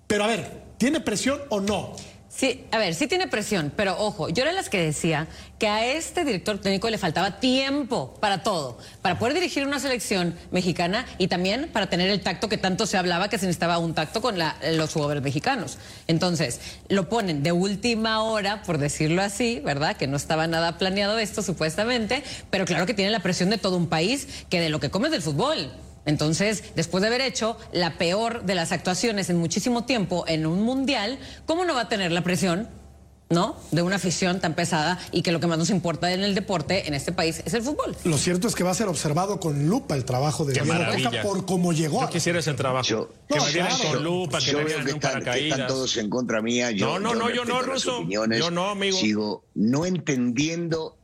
Pero 0.09 0.25
a 0.25 0.27
ver, 0.27 0.63
¿tiene 0.77 1.01
presión 1.01 1.39
o 1.51 1.61
no? 1.61 1.95
Sí, 2.29 2.67
a 2.73 2.79
ver, 2.79 2.95
sí 2.95 3.07
tiene 3.07 3.29
presión, 3.29 3.73
pero 3.75 3.97
ojo, 3.99 4.29
yo 4.29 4.43
era 4.43 4.53
las 4.53 4.69
que 4.69 4.79
decía 4.79 5.27
que 5.59 5.69
a 5.69 5.87
este 5.87 6.25
director 6.25 6.61
técnico 6.61 6.91
le 6.91 6.99
faltaba 6.99 7.41
tiempo 7.41 8.15
para 8.21 8.43
todo, 8.43 8.79
para 9.01 9.19
poder 9.19 9.33
dirigir 9.33 9.67
una 9.67 9.79
selección 9.79 10.35
mexicana 10.51 11.07
y 11.19 11.29
también 11.29 11.71
para 11.73 11.89
tener 11.89 12.11
el 12.11 12.21
tacto 12.21 12.49
que 12.49 12.59
tanto 12.59 12.85
se 12.87 12.99
hablaba 12.99 13.31
que 13.31 13.39
se 13.39 13.47
necesitaba 13.47 13.79
un 13.79 13.95
tacto 13.95 14.21
con 14.21 14.37
los 14.39 14.93
jugadores 14.93 15.23
mexicanos. 15.23 15.79
Entonces, 16.09 16.61
lo 16.89 17.09
ponen 17.09 17.43
de 17.43 17.53
última 17.53 18.23
hora, 18.23 18.63
por 18.65 18.79
decirlo 18.79 19.23
así, 19.23 19.61
¿verdad? 19.65 19.97
Que 19.97 20.07
no 20.07 20.17
estaba 20.17 20.47
nada 20.47 20.77
planeado 20.79 21.19
esto 21.19 21.43
supuestamente, 21.43 22.23
pero 22.51 22.67
claro 22.67 22.87
que 22.87 22.93
tiene 22.93 23.13
la 23.13 23.21
presión 23.21 23.51
de 23.51 23.59
todo 23.59 23.77
un 23.77 23.87
país 23.87 24.45
que 24.51 24.61
de 24.61 24.69
lo 24.69 24.81
que 24.81 24.91
come 24.91 25.07
es 25.07 25.13
del 25.13 25.23
fútbol. 25.23 25.71
Entonces, 26.07 26.63
después 26.75 27.03
de 27.03 27.09
haber 27.09 27.21
hecho 27.21 27.59
la 27.73 27.99
peor 27.99 28.45
de 28.45 28.55
las 28.55 28.73
actuaciones 28.73 29.29
en 29.29 29.37
muchísimo 29.37 29.85
tiempo 29.85 30.25
en 30.29 30.47
un 30.47 30.63
mundial, 30.63 31.19
¿cómo 31.47 31.65
no 31.65 31.75
va 31.75 31.83
a 31.83 31.89
tener 31.89 32.13
la 32.13 32.23
presión, 32.23 32.69
¿no? 33.29 33.57
De 33.73 33.83
una 33.83 33.97
afición 33.97 34.39
tan 34.41 34.55
pesada 34.55 35.01
y 35.11 35.23
que 35.23 35.33
lo 35.33 35.41
que 35.41 35.49
más 35.49 35.59
nos 35.59 35.69
importa 35.71 36.13
en 36.13 36.23
el 36.23 36.37
deporte 36.37 36.87
en 36.87 36.95
este 36.95 37.11
país 37.11 37.43
es 37.45 37.55
el 37.55 37.63
fútbol. 37.63 37.97
Lo 38.05 38.19
cierto 38.19 38.47
es 38.47 38.55
que 38.55 38.63
va 38.63 38.71
a 38.71 38.75
ser 38.75 38.87
observado 38.87 39.41
con 39.41 39.67
lupa 39.67 39.97
el 39.97 40.05
trabajo 40.05 40.45
de 40.45 40.53
Diego. 40.53 40.69
Coca 41.05 41.23
por 41.23 41.45
cómo 41.45 41.73
llegó. 41.73 42.01
Yo 42.03 42.09
quisiera 42.09 42.39
ese 42.39 42.55
trabajo. 42.55 42.87
Yo- 42.89 43.09
que 43.29 43.37
No, 43.39 43.45
me 43.45 43.51
claro. 43.53 43.75
con 43.91 44.05
lupa, 44.05 44.39
que 44.39 44.45
yo 44.53 44.59
me 44.59 44.65
veo 44.65 44.67
dieran 44.79 44.85
que 44.85 44.91
están, 44.93 45.01
que 45.01 45.19
están 45.19 45.25
paracaídas. 45.25 45.67
todos 45.67 45.97
en 45.97 46.09
contra 46.09 46.41
mía. 46.41 46.71
Yo, 46.71 46.87
No, 46.87 46.99
no, 47.01 47.15
no, 47.17 47.31
yo 47.35 47.45
no, 47.45 47.63
Ruso. 47.63 48.05
Yo 48.09 48.27
no, 48.53 48.71
amigo. 48.71 48.97
Sigo 48.97 49.45
no 49.57 49.85
entendiendo 49.87 50.97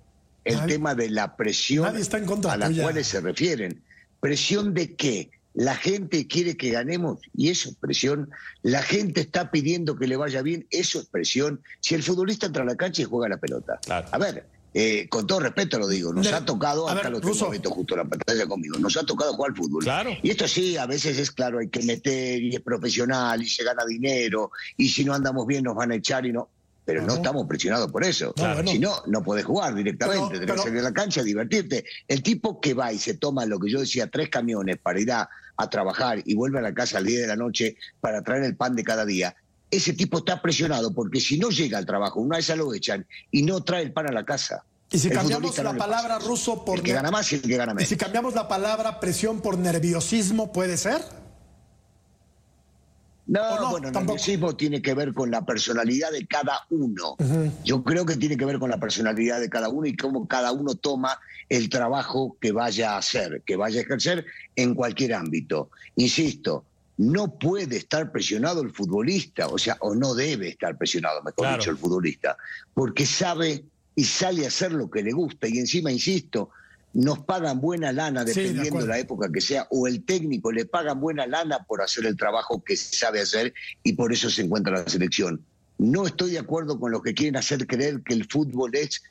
el 0.44 0.64
tema 0.66 0.94
de 0.94 1.10
la 1.10 1.36
presión 1.36 1.84
nadie 1.86 2.02
está 2.02 2.18
en 2.18 2.26
contra 2.26 2.52
a 2.52 2.56
la 2.56 2.70
cual 2.70 3.04
se 3.04 3.20
refieren. 3.20 3.82
¿Presión 4.26 4.72
de 4.72 4.94
qué? 4.94 5.30
La 5.52 5.74
gente 5.74 6.28
quiere 6.28 6.56
que 6.56 6.70
ganemos 6.70 7.18
y 7.37 7.50
eso 7.50 7.70
es 7.70 7.74
presión. 7.74 8.30
La 8.62 8.80
gente 8.85 9.20
está 9.20 9.50
pidiendo 9.50 9.98
que 9.98 10.06
le 10.06 10.16
vaya 10.16 10.42
bien, 10.42 10.64
eso 10.70 11.00
es 11.00 11.06
presión. 11.06 11.61
Si 11.80 11.96
el 11.96 12.04
futbolista 12.04 12.46
entra 12.46 12.62
a 12.62 12.66
la 12.66 12.76
cancha 12.76 13.02
y 13.02 13.04
juega 13.04 13.28
la 13.28 13.38
pelota. 13.38 13.80
Claro. 13.85 14.06
A 14.12 14.18
ver, 14.18 14.46
eh, 14.74 15.08
con 15.08 15.26
todo 15.26 15.40
respeto 15.40 15.76
lo 15.80 15.88
digo, 15.88 16.12
nos 16.12 16.24
De- 16.24 16.32
ha 16.35 16.44
tocado, 16.44 16.88
a 16.88 16.92
acá 16.92 17.02
ver, 17.02 17.12
lo 17.14 17.20
tengo. 17.20 17.50
Beto 17.50 17.70
justo 17.70 17.94
en 17.94 17.98
la 17.98 18.04
pantalla 18.08 18.46
conmigo, 18.46 18.78
nos 18.78 18.96
ha 18.96 19.04
tocado 19.04 19.35
jugar 19.35 19.50
al 19.50 19.56
fútbol. 19.56 19.82
Claro. 19.82 20.11
Y 20.22 20.30
esto 20.30 20.46
sí, 20.46 20.76
a 20.76 20.87
veces 20.87 21.18
es 21.18 21.32
claro, 21.32 21.58
hay 21.58 21.68
que 21.68 21.82
meter 21.82 22.40
y 22.40 22.54
es 22.54 22.61
profesional 22.62 23.42
y 23.42 23.48
se 23.48 23.64
gana 23.64 23.85
dinero 23.85 24.52
y 24.76 24.88
si 24.88 25.04
no 25.04 25.14
andamos 25.14 25.48
bien 25.48 25.64
nos 25.64 25.74
van 25.74 25.90
a 25.90 25.96
echar 25.96 26.24
y 26.26 26.32
no. 26.32 26.48
Pero 26.84 27.00
no, 27.02 27.06
No. 27.08 27.14
estamos 27.14 27.46
presionados 27.46 27.90
por 27.92 28.02
eso. 28.04 28.32
Claro. 28.34 28.66
Si 28.66 28.78
no, 28.78 29.02
no 29.06 29.22
podés 29.22 29.44
jugar 29.44 29.74
directamente, 29.74 30.26
Pero- 30.30 30.40
tenés 30.46 30.56
que 30.56 30.62
salir 30.68 30.78
a 30.80 30.82
la 30.82 30.92
cancha, 30.92 31.22
divertirte. 31.22 31.84
El 32.08 32.22
tipo 32.22 32.60
que 32.60 32.74
va 32.74 32.92
y 32.92 32.98
se 32.98 33.14
toma 33.14 33.46
lo 33.46 33.58
que 33.60 33.70
yo 33.70 33.80
decía, 33.80 34.08
tres 34.08 34.28
camiones 34.30 34.78
para 34.78 35.00
ir 35.00 35.12
a, 35.12 35.28
a 35.56 35.70
trabajar 35.70 36.20
y 36.24 36.34
vuelve 36.34 36.58
a 36.58 36.62
la 36.62 36.74
casa 36.74 36.98
al 36.98 37.06
día 37.06 37.20
de 37.20 37.26
la 37.28 37.36
noche 37.36 37.76
para 38.00 38.22
traer 38.22 38.42
el 38.44 38.56
pan 38.56 38.74
de 38.74 38.82
cada 38.82 39.04
día, 39.04 39.36
ese 39.70 39.92
tipo 39.92 40.18
está 40.18 40.42
presionado 40.42 40.92
porque 40.92 41.20
si 41.20 41.38
no 41.38 41.50
llega 41.50 41.78
al 41.78 41.86
trabajo, 41.86 42.20
una 42.20 42.36
vez 42.38 42.48
lo 42.56 42.74
echan 42.74 43.06
y 43.30 43.42
no 43.42 43.62
trae 43.62 43.82
el 43.84 43.92
pan 43.92 44.08
a 44.08 44.12
la 44.12 44.24
casa. 44.24 44.64
Y 44.90 44.98
si 44.98 45.08
El 45.08 45.14
cambiamos 45.14 45.56
la 45.56 45.72
no 45.72 45.78
palabra 45.78 46.18
ruso 46.18 46.64
por 46.64 46.78
El 46.78 46.82
que 46.84 46.92
gana 46.92 47.10
más 47.10 47.32
y 47.32 47.36
el 47.36 47.42
que 47.42 47.56
gana 47.56 47.72
y 47.72 47.76
menos. 47.76 47.88
si 47.88 47.96
cambiamos 47.96 48.34
la 48.34 48.48
palabra 48.48 48.98
presión 49.00 49.40
por 49.40 49.56
nerviosismo, 49.56 50.52
¿puede 50.52 50.76
ser? 50.76 51.00
No, 53.26 53.40
¿O 53.40 53.56
no? 53.61 53.70
bueno, 53.70 53.88
el 53.88 53.94
Tampoco. 53.94 54.14
nerviosismo 54.18 54.56
tiene 54.56 54.82
que 54.82 54.94
ver 54.94 55.14
con 55.14 55.30
la 55.30 55.44
personalidad 55.46 56.11
de 56.11 56.26
cada 56.26 56.61
uno. 56.70 57.16
Yo 57.64 57.85
creo 57.85 58.04
que 58.04 58.16
tiene 58.16 58.37
que 58.37 58.44
ver 58.44 58.58
con 58.58 58.68
la 58.70 58.80
personalidad 58.80 59.40
de 59.40 59.48
cada 59.48 59.68
uno 59.68 59.87
y 59.87 59.96
cómo 59.96 60.26
cada 60.26 60.50
uno 60.52 60.74
toma 60.74 61.18
el 61.48 61.68
trabajo 61.68 62.37
que 62.40 62.50
vaya 62.52 62.94
a 62.94 62.98
hacer, 62.98 63.42
que 63.46 63.56
vaya 63.56 63.80
a 63.80 63.82
ejercer 63.85 64.26
en 64.56 64.74
cualquier 64.74 65.14
ámbito. 65.14 65.70
Insisto, 65.96 66.66
no 66.96 67.38
puede 67.38 67.76
estar 67.76 68.11
presionado 68.12 68.61
el 68.62 68.70
futbolista, 68.70 69.46
o 69.48 69.56
sea, 69.58 69.76
o 69.80 69.94
no 69.94 70.14
debe 70.14 70.48
estar 70.48 70.76
presionado, 70.76 71.22
mejor 71.22 71.44
Claro. 71.46 71.58
dicho, 71.58 71.70
el 71.70 71.78
futbolista, 71.78 72.37
porque 72.74 73.06
sabe 73.06 73.64
y 73.94 74.04
sale 74.04 74.44
a 74.44 74.48
hacer 74.48 74.72
lo 74.72 74.90
que 74.90 75.02
le 75.02 75.12
gusta. 75.12 75.46
Y 75.48 75.58
encima, 75.58 75.92
insisto, 75.92 76.50
nos 76.94 77.20
pagan 77.20 77.61
buena 77.61 77.92
lana, 77.92 78.24
dependiendo 78.24 78.81
de 78.81 78.87
la 78.87 78.98
época 78.98 79.31
que 79.33 79.40
sea, 79.40 79.66
o 79.70 79.87
el 79.87 80.05
técnico 80.05 80.52
le 80.52 80.66
pagan 80.66 81.00
buena 81.00 81.26
lana 81.26 81.64
por 81.64 81.83
hacer 81.83 82.07
el 82.07 82.16
trabajo 82.16 82.62
que 82.62 82.76
sabe 82.76 83.20
hacer 83.20 83.55
y 83.83 83.94
por 83.94 84.12
eso 84.12 84.28
se 84.31 84.42
encuentra 84.42 84.78
en 84.78 84.85
la 84.85 84.90
selección. 84.90 85.44
No 85.78 86.07
estoy 86.07 86.33
de 86.33 86.38
acuerdo 86.38 86.78
con 86.78 86.92
los 86.92 87.02
que 87.02 87.14
quieren 87.14 87.37
hacer 87.37 87.66
creer 87.66 88.02
que 88.02 88.14
el 88.14 88.28
fútbol 88.28 88.74
es 88.74 89.02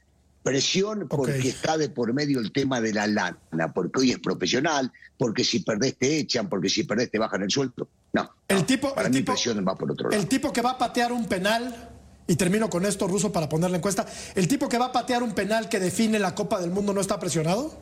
presión 0.44 1.08
porque 1.08 1.50
está 1.50 1.78
de 1.78 1.90
por 1.90 2.14
medio 2.14 2.40
el 2.40 2.52
tema 2.52 2.82
de 2.82 2.94
la 2.94 3.08
lana, 3.08 3.74
porque 3.74 4.00
hoy 4.02 4.12
es 4.12 4.20
profesional, 4.20 4.92
porque 5.18 5.44
si 5.44 5.60
perdés 5.60 5.98
te 5.98 6.18
echan, 6.18 6.50
porque 6.50 6.70
si 6.70 6.84
perdés 6.84 7.12
te 7.12 7.20
bajan 7.20 7.44
el 7.44 7.52
sueldo. 7.52 7.88
No, 8.14 8.30
El 8.48 8.66
tipo, 8.66 8.94
para 8.94 9.08
el 9.08 9.14
mí 9.14 9.20
tipo, 9.20 9.34
presión 9.34 9.64
va 9.68 9.78
por 9.78 9.92
otro 9.92 10.10
lado. 10.10 10.22
el 10.22 10.28
tipo 10.28 10.52
que 10.52 10.62
va 10.62 10.72
a 10.72 10.78
patear 10.78 11.12
un 11.12 11.26
penal, 11.28 11.91
y 12.32 12.38
termino 12.38 12.70
con 12.70 12.86
esto, 12.86 13.10
Ruso, 13.10 13.34
para 13.34 13.50
poner 13.50 13.72
la 13.72 13.78
encuesta, 13.78 14.06
el 14.36 14.48
tipo 14.48 14.70
que 14.70 14.78
va 14.78 14.86
a 14.86 14.92
patear 14.94 15.22
un 15.22 15.34
penal 15.34 15.68
que 15.68 15.82
define 15.82 16.18
la 16.18 16.34
Copa 16.34 16.62
del 16.62 16.72
Mundo 16.72 16.94
no 16.94 17.02
está 17.02 17.20
presionado. 17.20 17.78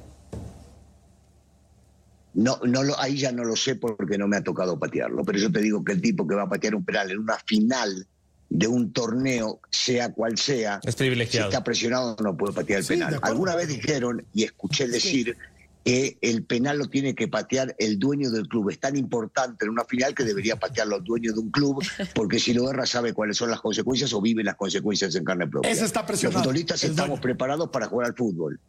No, 2.34 2.60
no 2.64 2.82
lo, 2.82 3.00
ahí 3.00 3.18
ya 3.18 3.32
no 3.32 3.44
lo 3.44 3.56
sé 3.56 3.76
porque 3.76 4.18
no 4.18 4.28
me 4.28 4.38
ha 4.38 4.44
tocado 4.44 4.80
patearlo, 4.80 5.24
pero 5.24 5.38
yo 5.38 5.52
te 5.52 5.60
digo 5.62 5.84
que 5.84 5.92
el 5.92 6.02
tipo 6.02 6.26
que 6.28 6.34
va 6.34 6.44
a 6.44 6.50
patear 6.50 6.74
un 6.74 6.84
penal 6.84 7.12
en 7.12 7.20
una 7.20 7.38
final 7.46 8.08
de 8.50 8.68
un 8.68 8.92
torneo, 8.92 9.60
sea 9.70 10.12
cual 10.14 10.36
sea, 10.40 10.80
Es 10.84 10.96
privilegiado. 10.96 11.48
si 11.52 11.54
está 11.54 11.64
presionado 11.64 12.16
no 12.24 12.36
puede 12.36 12.54
patear 12.54 12.80
el 12.80 12.86
Sí, 12.86 12.94
penal. 12.94 13.20
Alguna 13.22 13.56
vez 13.56 13.68
dijeron, 13.68 14.26
y 14.34 14.46
escuché 14.46 14.88
decir, 14.88 15.38
que 15.84 16.18
el 16.22 16.44
penal 16.44 16.78
lo 16.78 16.88
tiene 16.88 17.16
que 17.16 17.28
patear 17.28 17.76
el 17.80 18.00
dueño 18.00 18.30
del 18.32 18.48
club. 18.48 18.70
Es 18.70 18.80
tan 18.80 18.96
importante 18.98 19.66
en 19.66 19.72
una 19.72 19.86
final 19.86 20.14
que 20.14 20.24
debería 20.24 20.58
patearlo 20.58 20.98
el 20.98 21.04
dueño 21.04 21.34
de 21.34 21.40
un 21.40 21.52
club, 21.52 21.84
porque 22.14 22.40
si 22.40 22.54
lo 22.54 22.70
erra 22.70 22.86
sabe 22.86 23.14
cuáles 23.14 23.38
son 23.38 23.50
las 23.50 23.62
consecuencias 23.62 24.14
o 24.14 24.22
vive 24.22 24.44
las 24.44 24.56
consecuencias 24.56 25.16
en 25.16 25.24
carne 25.24 25.48
propia. 25.48 25.72
Ese 25.72 25.86
está 25.86 26.06
presionado, 26.06 26.40
Los 26.40 26.48
futbolistas 26.48 26.84
el 26.84 26.92
estamos 26.92 27.20
preparados 27.20 27.70
para 27.70 27.88
jugar 27.88 28.08
al 28.08 28.16
fútbol 28.16 28.60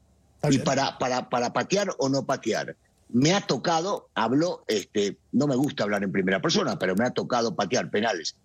y 0.49 0.59
para, 0.59 0.99
para, 0.99 1.29
para 1.29 1.53
patear 1.53 1.95
o 1.99 2.09
no 2.09 2.25
patear. 2.25 2.77
Me 3.13 3.35
ha 3.35 3.41
tocado, 3.41 4.09
hablo, 4.15 4.65
este, 4.69 5.17
no 5.33 5.47
me 5.49 5.57
gusta 5.57 5.83
hablar 5.83 6.05
en 6.05 6.13
primera 6.13 6.41
persona, 6.41 6.79
pero 6.79 6.95
me 6.95 7.05
ha 7.05 7.11
tocado 7.11 7.55
patear 7.57 7.91
penales. 7.91 8.37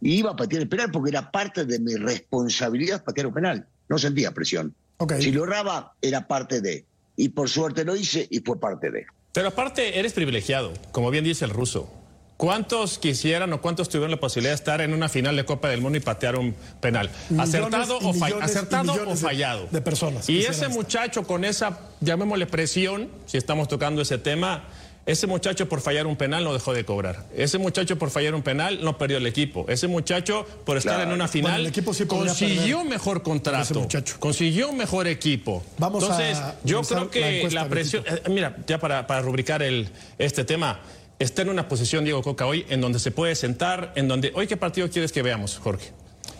Y 0.00 0.14
iba 0.18 0.30
a 0.30 0.36
patear 0.36 0.62
el 0.62 0.68
penal 0.68 0.90
porque 0.90 1.10
era 1.10 1.30
parte 1.30 1.64
de 1.64 1.80
mi 1.80 1.94
responsabilidad 1.96 3.02
patear 3.02 3.26
un 3.26 3.34
penal. 3.34 3.66
No 3.88 3.98
sentía 3.98 4.32
presión. 4.32 4.74
Si 5.18 5.32
lo 5.32 5.44
erraba, 5.44 5.94
era 6.00 6.26
parte 6.26 6.60
de. 6.60 6.84
Y 7.16 7.30
por 7.30 7.48
suerte 7.48 7.84
lo 7.84 7.96
hice 7.96 8.26
y 8.30 8.40
fue 8.40 8.58
parte 8.58 8.90
de. 8.90 9.06
Pero 9.32 9.48
aparte, 9.48 9.98
eres 9.98 10.12
privilegiado, 10.12 10.72
como 10.92 11.10
bien 11.10 11.24
dice 11.24 11.44
el 11.44 11.50
ruso. 11.50 12.03
¿Cuántos 12.36 12.98
quisieran 12.98 13.52
o 13.52 13.60
cuántos 13.60 13.88
tuvieron 13.88 14.10
la 14.10 14.16
posibilidad 14.18 14.50
de 14.50 14.56
estar 14.56 14.80
en 14.80 14.92
una 14.92 15.08
final 15.08 15.36
de 15.36 15.44
Copa 15.44 15.68
del 15.68 15.80
Mundo 15.80 15.98
y 15.98 16.00
patear 16.00 16.36
un 16.36 16.54
penal? 16.80 17.08
Millones 17.30 17.48
¿Acertado, 17.48 17.98
o, 17.98 18.12
millones 18.12 18.42
acertado 18.50 18.92
o 18.92 19.10
de- 19.10 19.16
fallado? 19.16 19.68
de 19.70 19.80
personas 19.80 20.28
Y 20.28 20.40
ese 20.40 20.50
estar. 20.50 20.70
muchacho 20.70 21.22
con 21.22 21.44
esa, 21.44 21.78
llamémosle 22.00 22.46
presión, 22.46 23.08
si 23.26 23.36
estamos 23.38 23.68
tocando 23.68 24.02
ese 24.02 24.18
tema, 24.18 24.64
ese 25.06 25.28
muchacho 25.28 25.68
por 25.68 25.80
fallar 25.80 26.08
un 26.08 26.16
penal 26.16 26.42
no 26.42 26.52
dejó 26.52 26.72
de 26.74 26.84
cobrar. 26.84 27.24
Ese 27.36 27.58
muchacho 27.58 27.98
por 27.98 28.10
fallar 28.10 28.34
un 28.34 28.42
penal 28.42 28.80
no 28.82 28.98
perdió 28.98 29.18
el 29.18 29.26
equipo. 29.28 29.66
Ese 29.68 29.86
muchacho 29.86 30.44
por 30.64 30.76
estar 30.76 30.94
Claro. 30.96 31.10
en 31.10 31.14
una 31.14 31.26
Bueno, 31.26 31.32
final 31.32 31.60
el 31.60 31.66
equipo 31.68 31.94
sí 31.94 32.04
podría 32.04 32.30
consiguió 32.30 32.78
perder 32.78 32.90
mejor 32.90 33.22
contrato, 33.22 33.86
consiguió 34.18 34.70
un 34.70 34.76
mejor 34.78 35.06
equipo. 35.06 35.62
Vamos 35.78 36.02
a 36.02 36.06
Entonces, 36.30 36.54
yo 36.64 36.78
revisar 36.78 37.08
creo 37.10 37.10
que 37.48 37.54
la 37.54 37.68
presión, 37.68 38.02
eh, 38.08 38.22
mira, 38.28 38.56
ya 38.66 38.78
para, 38.80 39.06
para 39.06 39.22
rubricar 39.22 39.62
el, 39.62 39.88
este 40.18 40.42
tema, 40.44 40.80
está 41.18 41.42
en 41.42 41.48
una 41.48 41.68
posición 41.68 42.04
Diego 42.04 42.22
Coca 42.22 42.46
hoy 42.46 42.66
en 42.68 42.80
donde 42.80 42.98
se 42.98 43.10
puede 43.10 43.34
sentar, 43.34 43.92
en 43.96 44.08
donde, 44.08 44.32
hoy 44.34 44.46
qué 44.46 44.56
partido 44.56 44.88
quieres 44.90 45.12
que 45.12 45.22
veamos, 45.22 45.58
Jorge? 45.58 45.92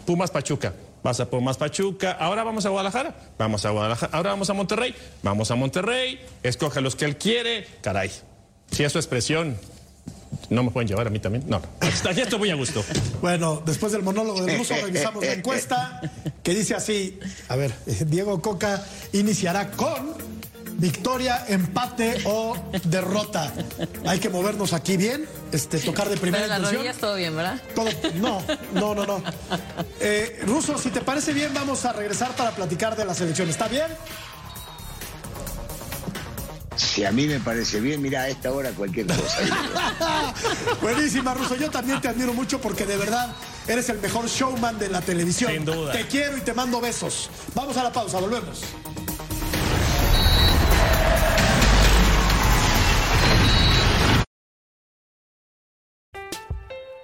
Pumas 0.06 0.30
Pachuca. 0.30 0.74
Vas 1.02 1.20
a 1.20 1.28
Pumas 1.28 1.58
Pachuca, 1.58 2.12
ahora 2.12 2.44
vamos 2.44 2.64
a 2.64 2.70
Guadalajara, 2.70 3.14
vamos 3.36 3.66
a 3.66 3.70
Guadalajara, 3.70 4.16
ahora 4.16 4.30
vamos 4.30 4.48
a 4.48 4.54
Monterrey, 4.54 4.94
vamos 5.22 5.50
a 5.50 5.54
Monterrey, 5.54 6.18
escoge 6.42 6.80
los 6.80 6.96
que 6.96 7.04
él 7.04 7.18
quiere, 7.18 7.66
caray. 7.82 8.10
Si 8.70 8.84
es 8.84 8.92
su 8.92 8.98
expresión, 8.98 9.58
no 10.48 10.62
me 10.62 10.70
pueden 10.70 10.88
llevar 10.88 11.06
a 11.06 11.10
mí 11.10 11.18
también. 11.18 11.44
No, 11.46 11.60
aquí 12.08 12.22
estoy 12.22 12.38
muy 12.38 12.50
a 12.50 12.54
gusto. 12.54 12.82
Bueno, 13.20 13.62
después 13.64 13.92
del 13.92 14.02
monólogo 14.02 14.42
del 14.42 14.58
ruso 14.58 14.74
revisamos 14.82 15.24
la 15.24 15.32
encuesta 15.32 16.00
que 16.42 16.54
dice 16.54 16.74
así, 16.74 17.18
a 17.48 17.56
ver, 17.56 17.72
eh, 17.86 18.04
Diego 18.06 18.42
Coca 18.42 18.84
iniciará 19.12 19.70
con 19.70 20.14
victoria, 20.76 21.44
empate 21.48 22.22
o 22.24 22.56
derrota. 22.84 23.52
Hay 24.06 24.18
que 24.18 24.28
movernos 24.28 24.72
aquí 24.72 24.96
bien, 24.96 25.26
este, 25.52 25.78
tocar 25.78 26.08
de 26.08 26.16
primera 26.16 26.44
Pero 26.44 26.48
las 26.48 26.58
intención. 26.58 26.76
rodillas 26.82 26.96
todo 27.00 27.16
bien, 27.16 27.36
¿verdad? 27.36 27.60
Todo, 27.74 27.88
no, 28.14 28.42
no, 28.72 28.94
no, 28.94 29.06
no. 29.06 29.22
Eh, 30.00 30.40
Ruso, 30.46 30.78
si 30.78 30.90
te 30.90 31.00
parece 31.00 31.32
bien, 31.32 31.52
vamos 31.54 31.84
a 31.84 31.92
regresar 31.92 32.34
para 32.36 32.50
platicar 32.52 32.96
de 32.96 33.04
la 33.04 33.14
selección. 33.14 33.48
¿Está 33.48 33.68
bien? 33.68 33.86
Si 36.76 37.04
a 37.04 37.12
mí 37.12 37.26
me 37.26 37.38
parece 37.38 37.80
bien, 37.80 38.02
mira, 38.02 38.22
a 38.22 38.28
esta 38.28 38.50
hora 38.50 38.70
cualquier 38.72 39.06
cosa. 39.06 39.38
Buenísima, 40.82 41.32
Ruso. 41.34 41.54
Yo 41.54 41.70
también 41.70 42.00
te 42.00 42.08
admiro 42.08 42.34
mucho 42.34 42.60
porque 42.60 42.84
de 42.84 42.96
verdad 42.96 43.32
eres 43.68 43.88
el 43.90 44.00
mejor 44.00 44.26
showman 44.26 44.78
de 44.78 44.88
la 44.88 45.00
televisión. 45.00 45.52
Sin 45.52 45.64
duda. 45.64 45.92
Te 45.92 46.06
quiero 46.08 46.36
y 46.36 46.40
te 46.40 46.52
mando 46.52 46.80
besos. 46.80 47.30
Vamos 47.54 47.76
a 47.76 47.84
la 47.84 47.92
pausa, 47.92 48.18
volvemos. 48.18 48.62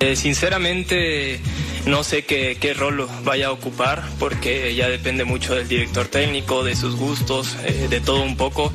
Eh, 0.00 0.14
sinceramente 0.14 1.40
no 1.86 2.04
sé 2.04 2.24
qué, 2.24 2.56
qué 2.60 2.74
rol 2.74 3.08
vaya 3.24 3.48
a 3.48 3.50
ocupar 3.50 4.04
porque 4.18 4.74
ya 4.74 4.88
depende 4.88 5.24
mucho 5.24 5.54
del 5.54 5.66
director 5.66 6.06
técnico, 6.06 6.62
de 6.62 6.76
sus 6.76 6.94
gustos, 6.96 7.56
eh, 7.64 7.88
de 7.88 8.00
todo 8.00 8.22
un 8.22 8.36
poco, 8.36 8.72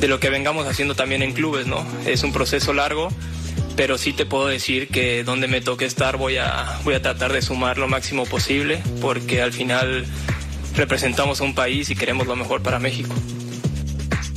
de 0.00 0.08
lo 0.08 0.20
que 0.20 0.30
vengamos 0.30 0.66
haciendo 0.66 0.94
también 0.94 1.22
en 1.22 1.32
clubes, 1.32 1.66
¿no? 1.66 1.86
Es 2.06 2.22
un 2.24 2.32
proceso 2.32 2.74
largo, 2.74 3.08
pero 3.76 3.96
sí 3.98 4.12
te 4.12 4.26
puedo 4.26 4.48
decir 4.48 4.88
que 4.88 5.24
donde 5.24 5.48
me 5.48 5.60
toque 5.60 5.84
estar 5.84 6.16
voy 6.16 6.36
a, 6.36 6.78
voy 6.84 6.94
a 6.94 7.02
tratar 7.02 7.32
de 7.32 7.40
sumar 7.40 7.78
lo 7.78 7.88
máximo 7.88 8.26
posible 8.26 8.82
porque 9.00 9.40
al 9.40 9.52
final 9.52 10.04
representamos 10.74 11.40
a 11.40 11.44
un 11.44 11.54
país 11.54 11.90
y 11.90 11.96
queremos 11.96 12.26
lo 12.26 12.36
mejor 12.36 12.62
para 12.62 12.78
México. 12.78 13.14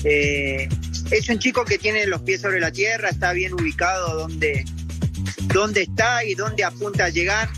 Eh, 0.03 0.69
es 1.11 1.29
un 1.29 1.39
chico 1.39 1.65
que 1.65 1.77
tiene 1.77 2.05
los 2.07 2.21
pies 2.21 2.41
sobre 2.41 2.59
la 2.59 2.71
tierra, 2.71 3.09
está 3.09 3.33
bien 3.33 3.53
ubicado 3.53 4.17
donde, 4.17 4.65
donde 5.47 5.83
está 5.83 6.23
y 6.23 6.35
donde 6.35 6.63
apunta 6.63 7.05
a 7.05 7.09
llegar. 7.09 7.49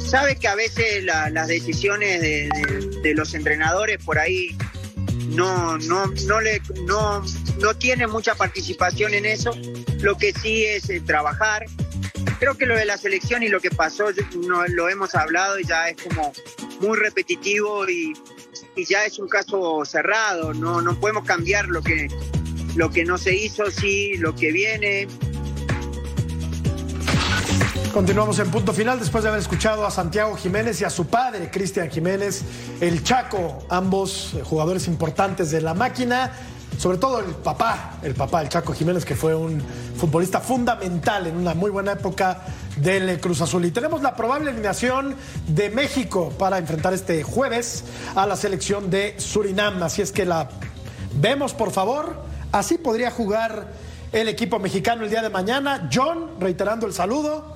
Sabe 0.00 0.36
que 0.36 0.46
a 0.48 0.54
veces 0.54 1.04
la- 1.04 1.30
las 1.30 1.48
decisiones 1.48 2.20
de, 2.20 2.48
de- 2.48 3.00
de 3.02 3.14
los 3.14 3.34
entrenadores 3.34 3.98
por 4.04 4.18
ahí 4.18 4.56
no, 5.28 5.76
no, 5.78 6.06
no, 6.06 6.40
le, 6.40 6.62
no, 6.84 7.22
no 7.60 7.74
tiene 7.74 8.06
mucha 8.06 8.34
participación 8.34 9.14
en 9.14 9.26
eso. 9.26 9.50
Lo 10.00 10.16
que 10.16 10.32
sí 10.32 10.64
es 10.64 10.88
eh, 10.90 11.00
trabajar. 11.04 11.66
Creo 12.38 12.56
que 12.56 12.66
lo 12.66 12.76
de 12.76 12.84
la 12.84 12.96
selección 12.98 13.42
y 13.42 13.48
lo 13.48 13.60
que 13.60 13.70
pasó 13.70 14.06
no, 14.46 14.66
lo 14.68 14.88
hemos 14.88 15.14
hablado 15.14 15.58
y 15.58 15.64
ya 15.64 15.88
es 15.88 15.96
como 16.02 16.32
muy 16.80 16.98
repetitivo 16.98 17.88
y, 17.88 18.12
y 18.76 18.84
ya 18.84 19.04
es 19.06 19.18
un 19.18 19.28
caso 19.28 19.84
cerrado. 19.84 20.54
No, 20.54 20.80
no 20.82 20.98
podemos 21.00 21.24
cambiar 21.24 21.66
lo 21.68 21.82
que, 21.82 22.08
lo 22.76 22.90
que 22.90 23.04
no 23.04 23.18
se 23.18 23.34
hizo, 23.34 23.70
sí, 23.70 24.14
lo 24.18 24.34
que 24.36 24.52
viene. 24.52 25.08
Continuamos 27.96 28.38
en 28.40 28.50
punto 28.50 28.74
final 28.74 28.98
después 28.98 29.24
de 29.24 29.30
haber 29.30 29.40
escuchado 29.40 29.86
a 29.86 29.90
Santiago 29.90 30.36
Jiménez 30.36 30.78
y 30.82 30.84
a 30.84 30.90
su 30.90 31.06
padre, 31.06 31.50
Cristian 31.50 31.90
Jiménez, 31.90 32.42
el 32.82 33.02
Chaco, 33.02 33.60
ambos 33.70 34.34
eh, 34.34 34.42
jugadores 34.44 34.86
importantes 34.86 35.50
de 35.50 35.62
la 35.62 35.72
máquina, 35.72 36.30
sobre 36.76 36.98
todo 36.98 37.20
el 37.20 37.34
papá, 37.36 37.94
el 38.02 38.14
papá, 38.14 38.42
el 38.42 38.50
Chaco 38.50 38.74
Jiménez, 38.74 39.06
que 39.06 39.14
fue 39.14 39.34
un 39.34 39.62
futbolista 39.96 40.42
fundamental 40.42 41.26
en 41.26 41.38
una 41.38 41.54
muy 41.54 41.70
buena 41.70 41.92
época 41.92 42.42
del 42.76 43.18
Cruz 43.18 43.40
Azul. 43.40 43.64
Y 43.64 43.70
tenemos 43.70 44.02
la 44.02 44.14
probable 44.14 44.50
eliminación 44.50 45.16
de 45.48 45.70
México 45.70 46.34
para 46.38 46.58
enfrentar 46.58 46.92
este 46.92 47.22
jueves 47.22 47.82
a 48.14 48.26
la 48.26 48.36
selección 48.36 48.90
de 48.90 49.14
Surinam. 49.18 49.82
Así 49.82 50.02
es 50.02 50.12
que 50.12 50.26
la 50.26 50.50
vemos, 51.14 51.54
por 51.54 51.70
favor. 51.70 52.14
Así 52.52 52.76
podría 52.76 53.10
jugar 53.10 53.68
el 54.12 54.28
equipo 54.28 54.58
mexicano 54.58 55.04
el 55.04 55.08
día 55.08 55.22
de 55.22 55.30
mañana. 55.30 55.88
John, 55.90 56.32
reiterando 56.38 56.86
el 56.86 56.92
saludo. 56.92 57.55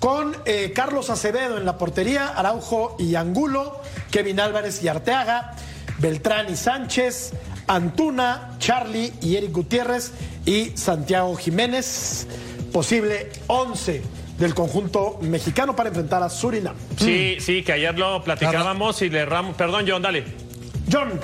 Con 0.00 0.34
eh, 0.46 0.72
Carlos 0.74 1.10
Acevedo 1.10 1.58
en 1.58 1.64
la 1.64 1.78
portería, 1.78 2.28
Araujo 2.28 2.96
y 2.98 3.14
Angulo, 3.14 3.80
Kevin 4.10 4.40
Álvarez 4.40 4.82
y 4.82 4.88
Arteaga, 4.88 5.54
Beltrán 5.98 6.50
y 6.50 6.56
Sánchez, 6.56 7.34
Antuna, 7.68 8.56
Charlie 8.58 9.12
y 9.20 9.36
Eric 9.36 9.52
Gutiérrez 9.52 10.12
y 10.46 10.70
Santiago 10.74 11.36
Jiménez. 11.36 12.26
Posible 12.72 13.30
11 13.46 14.02
del 14.38 14.54
conjunto 14.54 15.18
mexicano 15.20 15.76
para 15.76 15.90
enfrentar 15.90 16.22
a 16.22 16.30
Surinam. 16.30 16.74
Sí, 16.96 17.36
sí, 17.38 17.62
que 17.62 17.72
ayer 17.72 17.96
lo 17.98 18.24
platicábamos 18.24 19.02
y 19.02 19.10
le 19.10 19.20
erramos. 19.20 19.54
Perdón, 19.54 19.84
John, 19.86 20.02
dale. 20.02 20.49
John. 20.90 21.20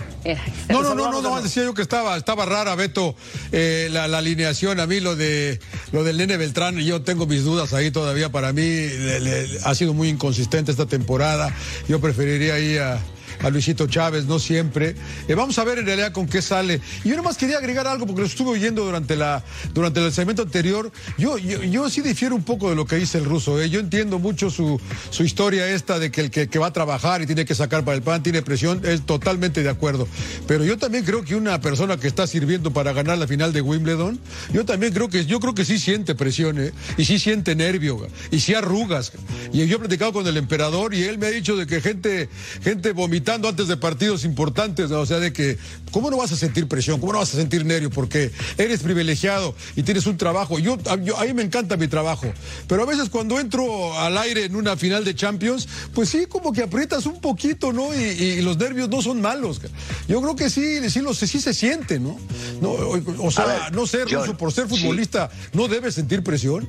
No, 0.69 0.83
no, 0.83 0.95
no, 0.95 1.11
no, 1.11 1.23
no, 1.23 1.42
decía 1.42 1.64
yo 1.64 1.75
que 1.75 1.83
estaba, 1.83 2.16
estaba 2.16 2.47
rara, 2.47 2.75
Beto, 2.75 3.14
eh, 3.53 3.88
la, 3.90 4.09
la, 4.09 4.19
alineación. 4.19 4.81
A 4.81 4.87
mí 4.87 5.01
lo 5.01 5.16
de 5.16 5.61
lo 5.92 6.05
del 6.05 6.19
nene 6.19 6.37
Beltrán, 6.37 6.79
yo 6.79 7.03
tengo 7.03 7.27
mis 7.27 7.45
dudas 7.45 7.73
ahí 7.73 7.90
todavía. 7.90 8.31
Para 8.31 8.53
mí 8.53 8.62
le, 8.62 9.21
le, 9.21 9.59
ha 9.64 9.75
sido 9.75 9.95
muy 9.95 10.09
inconsistente 10.09 10.71
esta 10.71 10.87
temporada. 10.87 11.55
Yo 11.88 12.01
preferiría 12.01 12.59
ir 12.59 12.81
a 12.81 13.01
a 13.42 13.51
Luisito 13.51 13.87
Chávez, 13.87 14.27
no 14.27 14.38
siempre. 14.38 14.94
Eh, 15.29 15.35
vamos 15.35 15.59
a 15.59 15.64
ver 15.64 15.79
en 15.79 15.87
realidad 15.87 16.12
con 16.12 16.27
qué 16.27 16.42
sale. 16.42 16.81
Y 17.05 17.11
yo 17.11 17.16
nomás 17.16 17.37
quería 17.37 17.59
agregar 17.59 17.87
algo 17.87 18.07
porque 18.07 18.22
lo 18.22 18.27
estuve 18.27 18.51
oyendo 18.51 18.85
durante, 18.85 19.16
la, 19.16 19.42
durante 19.72 20.05
el 20.05 20.12
segmento 20.12 20.42
anterior. 20.42 20.90
Yo, 21.18 21.38
yo, 21.38 21.62
yo 21.62 21.88
sí 21.90 22.01
difiero 22.01 22.35
un 22.35 22.44
poco 22.44 22.70
de 22.70 22.77
lo 22.77 22.87
que 22.87 22.96
dice 22.96 23.18
el 23.18 23.25
ruso. 23.25 23.61
¿eh? 23.61 23.70
Yo 23.70 23.81
entiendo 23.81 24.18
mucho 24.18 24.51
su, 24.51 24.81
su 25.11 25.25
historia 25.25 25.68
esta 25.68 25.99
de 25.99 26.11
que 26.11 26.20
el 26.22 26.31
que, 26.31 26.59
va 26.59 26.68
a 26.68 26.72
trabajar 26.72 27.22
y 27.22 27.27
tiene 27.27 27.44
que 27.44 27.55
sacar 27.55 27.85
para 27.85 27.96
el 27.96 28.03
pan, 28.03 28.22
tiene 28.22 28.42
presión, 28.42 28.81
es 28.85 29.05
totalmente 29.05 29.62
de 29.62 29.68
acuerdo. 29.68 30.09
Pero 30.46 30.64
yo 30.64 30.79
también 30.79 31.05
creo 31.05 31.25
que 31.25 31.35
una 31.35 31.61
persona 31.61 31.96
que 31.96 32.07
está 32.07 32.27
sirviendo 32.27 32.72
para 32.72 32.92
ganar 32.92 33.18
la 33.18 33.27
final 33.27 33.53
de 33.53 33.61
Wimbledon, 33.61 34.18
yo 34.53 34.64
también 34.64 34.92
creo 34.92 35.09
que, 35.09 35.27
yo 35.27 35.40
creo 35.40 35.55
que 35.55 35.64
sí 35.64 35.79
siente 35.79 36.14
presión, 36.14 36.59
¿eh? 36.59 36.72
y 36.96 37.05
sí 37.05 37.18
siente 37.18 37.55
nervio, 37.55 38.07
y 38.31 38.40
sí 38.40 38.55
arrugas. 38.55 39.12
Y 39.53 39.66
yo 39.66 39.77
he 39.77 39.79
platicado 39.79 40.12
con 40.12 40.27
el 40.27 40.37
emperador 40.37 40.94
y 40.94 41.05
él 41.05 41.18
me 41.18 41.27
ha 41.27 41.31
dicho 41.31 41.57
de 41.57 41.66
que 41.66 41.81
gente, 41.81 42.29
gente 42.62 42.92
antes 43.32 43.68
de 43.68 43.76
partidos 43.76 44.24
importantes, 44.24 44.90
¿no? 44.90 45.00
o 45.00 45.06
sea, 45.06 45.18
de 45.18 45.32
que, 45.32 45.58
¿cómo 45.90 46.10
no 46.10 46.16
vas 46.16 46.32
a 46.32 46.36
sentir 46.36 46.68
presión? 46.68 47.00
¿Cómo 47.00 47.12
no 47.12 47.18
vas 47.18 47.34
a 47.34 47.36
sentir 47.36 47.64
nervio? 47.64 47.90
Porque 47.90 48.30
eres 48.56 48.80
privilegiado 48.80 49.54
y 49.74 49.82
tienes 49.82 50.06
un 50.06 50.16
trabajo. 50.16 50.58
Yo, 50.58 50.78
yo, 51.02 51.18
a 51.18 51.24
mí 51.24 51.34
me 51.34 51.42
encanta 51.42 51.76
mi 51.76 51.88
trabajo, 51.88 52.32
pero 52.68 52.82
a 52.82 52.86
veces 52.86 53.08
cuando 53.10 53.40
entro 53.40 53.98
al 53.98 54.16
aire 54.18 54.44
en 54.44 54.56
una 54.56 54.76
final 54.76 55.04
de 55.04 55.14
Champions, 55.14 55.68
pues 55.94 56.08
sí, 56.08 56.26
como 56.26 56.52
que 56.52 56.62
aprietas 56.62 57.06
un 57.06 57.20
poquito, 57.20 57.72
¿no? 57.72 57.94
Y, 57.94 57.98
y 57.98 58.42
los 58.42 58.58
nervios 58.58 58.88
no 58.88 59.02
son 59.02 59.20
malos. 59.20 59.60
Yo 60.08 60.20
creo 60.20 60.36
que 60.36 60.50
sí, 60.50 60.88
sí, 60.88 61.00
los, 61.00 61.18
sí 61.18 61.40
se 61.40 61.52
siente, 61.52 61.98
¿no? 61.98 62.18
no 62.60 62.70
o, 62.70 63.26
o 63.26 63.30
sea, 63.30 63.46
ver, 63.46 63.72
no 63.72 63.86
ser 63.86 64.08
ruso 64.08 64.36
por 64.36 64.52
ser 64.52 64.68
futbolista, 64.68 65.30
sí. 65.32 65.48
¿no 65.52 65.68
debes 65.68 65.94
sentir 65.94 66.22
presión? 66.22 66.68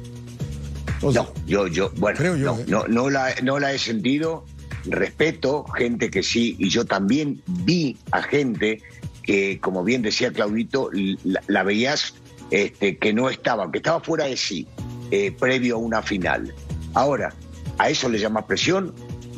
O 1.01 1.11
sea, 1.11 1.23
no, 1.23 1.33
yo, 1.45 1.67
yo, 1.67 1.91
bueno, 1.97 2.17
creo 2.17 2.35
yo, 2.35 2.55
no, 2.55 2.59
¿eh? 2.59 2.65
no, 2.67 2.87
no, 2.87 3.09
la, 3.09 3.35
no 3.43 3.59
la 3.59 3.73
he 3.73 3.79
sentido. 3.79 4.45
Respeto 4.87 5.65
gente 5.65 6.09
que 6.09 6.23
sí, 6.23 6.55
y 6.59 6.69
yo 6.69 6.85
también 6.85 7.41
vi 7.45 7.97
a 8.11 8.21
gente 8.21 8.81
que, 9.23 9.59
como 9.59 9.83
bien 9.83 10.01
decía 10.01 10.31
Claudito, 10.31 10.89
la, 11.23 11.41
la 11.47 11.63
veías 11.63 12.15
este, 12.49 12.97
que 12.97 13.13
no 13.13 13.29
estaba, 13.29 13.69
que 13.71 13.79
estaba 13.79 13.99
fuera 13.99 14.25
de 14.25 14.37
sí, 14.37 14.67
eh, 15.11 15.31
previo 15.31 15.75
a 15.75 15.79
una 15.79 16.01
final. 16.01 16.53
Ahora, 16.93 17.33
¿a 17.77 17.89
eso 17.89 18.09
le 18.09 18.19
llamas 18.19 18.45
presión? 18.45 18.93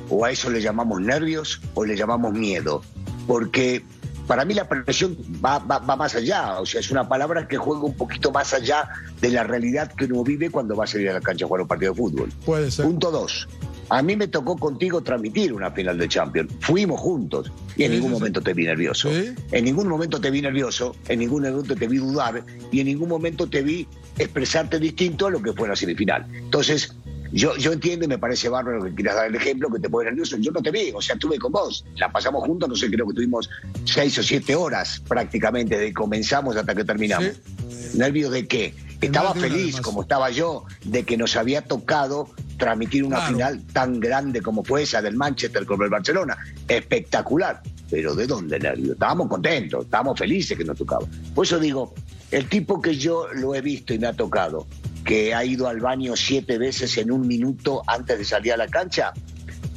¿O 0.09 0.25
a 0.25 0.31
eso 0.31 0.49
le 0.49 0.61
llamamos 0.61 1.01
nervios? 1.01 1.61
¿O 1.73 1.85
le 1.85 1.95
llamamos 1.95 2.33
miedo? 2.33 2.83
Porque 3.27 3.83
para 4.27 4.45
mí 4.45 4.53
la 4.53 4.69
presión 4.69 5.17
va, 5.43 5.57
va, 5.57 5.79
va, 5.79 5.95
más 5.95 6.13
allá, 6.13 6.59
o 6.59 6.65
sea, 6.67 6.81
es 6.81 6.91
una 6.91 7.09
palabra 7.09 7.47
que 7.47 7.57
juega 7.57 7.81
un 7.81 7.95
poquito 7.95 8.31
más 8.31 8.53
allá 8.53 8.87
de 9.19 9.31
la 9.31 9.43
realidad 9.43 9.91
que 9.91 10.05
uno 10.05 10.23
vive 10.23 10.51
cuando 10.51 10.75
va 10.75 10.83
a 10.83 10.87
salir 10.87 11.09
a 11.09 11.13
la 11.13 11.21
cancha 11.21 11.45
a 11.45 11.47
jugar 11.47 11.63
un 11.63 11.67
partido 11.67 11.93
de 11.93 11.97
fútbol. 11.97 12.31
Puede 12.45 12.69
ser. 12.69 12.85
Punto 12.85 13.09
dos. 13.09 13.47
A 13.89 14.01
mí 14.03 14.15
me 14.15 14.27
tocó 14.27 14.55
contigo 14.55 15.01
transmitir 15.01 15.51
una 15.51 15.71
final 15.71 15.97
de 15.97 16.07
Champions. 16.07 16.53
Fuimos 16.59 16.99
juntos 16.99 17.51
y 17.75 17.83
en 17.83 17.91
sí, 17.91 17.95
ningún 17.95 18.11
sí, 18.11 18.13
momento 18.19 18.39
sí. 18.39 18.43
te 18.45 18.53
vi 18.53 18.65
nervioso. 18.65 19.09
En 19.51 19.65
ningún 19.65 19.87
momento 19.87 20.21
te 20.21 20.29
vi 20.29 20.41
nervioso, 20.41 20.95
en 21.07 21.19
ningún 21.19 21.43
momento 21.43 21.75
te 21.75 21.87
vi 21.87 21.97
dudar 21.97 22.43
y 22.71 22.79
en 22.79 22.87
ningún 22.87 23.09
momento 23.09 23.47
te 23.47 23.63
vi 23.63 23.87
expresarte 24.17 24.79
distinto 24.79 25.27
a 25.27 25.31
lo 25.31 25.41
que 25.41 25.53
fue 25.53 25.67
la 25.67 25.75
semifinal. 25.75 26.25
Entonces, 26.33 26.93
yo, 27.31 27.55
yo 27.57 27.71
entiendo 27.71 28.05
y 28.05 28.07
me 28.07 28.17
parece 28.17 28.49
bárbaro 28.49 28.83
que 28.83 28.93
quieras 28.93 29.15
dar 29.15 29.27
el 29.27 29.35
ejemplo, 29.35 29.69
que 29.69 29.79
te 29.79 29.89
pones 29.89 30.11
nervioso. 30.11 30.37
Yo 30.37 30.51
no 30.51 30.61
te 30.61 30.71
vi, 30.71 30.91
o 30.93 31.01
sea, 31.01 31.15
estuve 31.15 31.37
con 31.37 31.51
vos. 31.51 31.85
La 31.95 32.11
pasamos 32.11 32.43
juntos, 32.43 32.69
no 32.69 32.75
sé, 32.75 32.89
creo 32.89 33.07
que 33.07 33.13
tuvimos 33.13 33.49
seis 33.85 34.17
o 34.17 34.23
siete 34.23 34.55
horas 34.55 35.01
prácticamente 35.07 35.77
de 35.77 35.87
que 35.87 35.93
comenzamos 35.93 36.55
hasta 36.55 36.75
que 36.75 36.83
terminamos. 36.83 37.31
¿Nervios 37.95 38.31
de 38.31 38.47
qué? 38.47 38.73
Estaba 39.01 39.33
feliz, 39.33 39.79
como 39.79 40.01
estaba 40.01 40.29
yo, 40.29 40.65
de 40.83 41.03
que 41.03 41.17
nos 41.17 41.35
había 41.35 41.61
tocado 41.61 42.29
transmitir 42.59 43.03
una 43.03 43.15
claro. 43.15 43.33
final 43.33 43.63
tan 43.73 43.99
grande 43.99 44.41
como 44.41 44.63
fue 44.63 44.83
esa 44.83 45.01
del 45.01 45.15
Manchester 45.15 45.65
con 45.65 45.81
el 45.81 45.89
Barcelona. 45.89 46.37
Espectacular. 46.67 47.63
Pero 47.89 48.13
¿de 48.13 48.27
dónde 48.27 48.59
nervios? 48.59 48.91
Estábamos 48.91 49.27
contentos, 49.27 49.85
estábamos 49.85 50.19
felices 50.19 50.55
que 50.55 50.63
nos 50.63 50.77
tocaba. 50.77 51.07
Por 51.33 51.45
eso 51.45 51.57
digo, 51.57 51.95
el 52.29 52.47
tipo 52.47 52.79
que 52.79 52.95
yo 52.95 53.27
lo 53.33 53.55
he 53.55 53.61
visto 53.61 53.95
y 53.95 53.97
me 53.97 54.05
ha 54.05 54.13
tocado, 54.13 54.67
que 55.03 55.33
ha 55.33 55.43
ido 55.43 55.67
al 55.67 55.79
baño 55.79 56.15
siete 56.15 56.59
veces 56.59 56.95
en 56.99 57.11
un 57.11 57.27
minuto 57.27 57.81
antes 57.87 58.19
de 58.19 58.25
salir 58.25 58.53
a 58.53 58.57
la 58.57 58.67
cancha, 58.67 59.11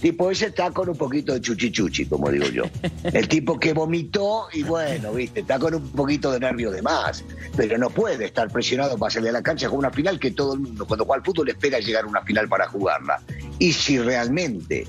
tipo 0.03 0.31
ese 0.33 0.47
está 0.47 0.71
con 0.73 0.89
un 0.89 0.97
poquito 0.97 1.33
de 1.33 1.41
chuchichuchi, 1.41 2.07
como 2.07 2.29
digo 2.29 2.47
yo. 2.47 2.65
El 3.05 3.29
tipo 3.29 3.59
que 3.59 3.73
vomitó 3.73 4.49
y 4.53 4.65
bueno, 4.65 5.13
viste, 5.13 5.41
está 5.41 5.61
con 5.61 5.77
un 5.77 5.93
poquito 5.93 6.33
de 6.33 6.41
nervio 6.41 6.73
de 6.73 6.83
más, 6.83 7.25
pero 7.57 7.79
no 7.79 7.89
puede 7.89 8.25
estar 8.25 8.51
presionado 8.51 8.99
para 8.99 9.11
salir 9.11 9.29
a 9.31 9.33
la 9.33 9.43
cancha 9.43 9.69
con 9.69 9.79
una 9.79 9.93
final 9.93 10.19
que 10.19 10.33
todo 10.33 10.55
el 10.55 10.61
mundo, 10.61 10.85
cuando 10.87 11.05
juega 11.05 11.21
al 11.21 11.25
fútbol, 11.25 11.49
espera 11.49 11.79
llegar 11.79 12.05
a 12.05 12.09
una 12.09 12.23
final 12.23 12.49
para 12.49 12.67
jugarla. 12.67 13.23
Y 13.61 13.73
si 13.73 13.99
realmente 14.01 14.89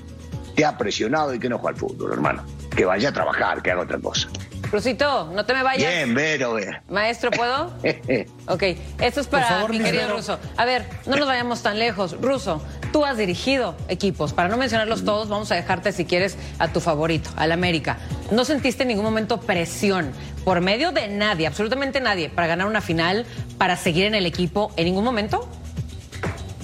te 0.56 0.64
ha 0.64 0.76
presionado 0.76 1.32
y 1.32 1.38
que 1.38 1.48
no 1.48 1.58
juega 1.58 1.74
al 1.74 1.80
fútbol, 1.80 2.12
hermano, 2.12 2.44
que 2.76 2.84
vaya 2.84 3.10
a 3.10 3.12
trabajar, 3.12 3.62
que 3.62 3.70
haga 3.70 3.82
otra 3.82 4.00
cosa. 4.00 4.28
Rusito, 4.74 5.30
no 5.32 5.46
te 5.46 5.54
me 5.54 5.62
vayas. 5.62 5.88
Bien, 5.88 6.14
Vero. 6.16 6.54
Bien. 6.54 6.78
Maestro, 6.88 7.30
¿puedo? 7.30 7.66
ok, 8.48 8.62
esto 9.00 9.20
es 9.20 9.28
para 9.28 9.46
favor, 9.46 9.70
mi 9.70 9.78
querido 9.78 10.02
Vero. 10.02 10.16
Ruso. 10.16 10.40
A 10.56 10.64
ver, 10.64 10.84
no 11.06 11.14
nos 11.14 11.28
vayamos 11.28 11.62
tan 11.62 11.78
lejos. 11.78 12.20
Ruso, 12.20 12.60
tú 12.92 13.04
has 13.04 13.16
dirigido 13.16 13.76
equipos. 13.86 14.32
Para 14.32 14.48
no 14.48 14.56
mencionarlos 14.56 15.04
todos, 15.04 15.28
vamos 15.28 15.52
a 15.52 15.54
dejarte, 15.54 15.92
si 15.92 16.06
quieres, 16.06 16.36
a 16.58 16.72
tu 16.72 16.80
favorito, 16.80 17.30
al 17.36 17.52
América. 17.52 17.98
¿No 18.32 18.44
sentiste 18.44 18.82
en 18.82 18.88
ningún 18.88 19.04
momento 19.04 19.38
presión 19.38 20.10
por 20.44 20.60
medio 20.60 20.90
de 20.90 21.06
nadie, 21.06 21.46
absolutamente 21.46 22.00
nadie, 22.00 22.28
para 22.28 22.48
ganar 22.48 22.66
una 22.66 22.80
final, 22.80 23.26
para 23.58 23.76
seguir 23.76 24.06
en 24.06 24.16
el 24.16 24.26
equipo 24.26 24.72
en 24.76 24.86
ningún 24.86 25.04
momento? 25.04 25.48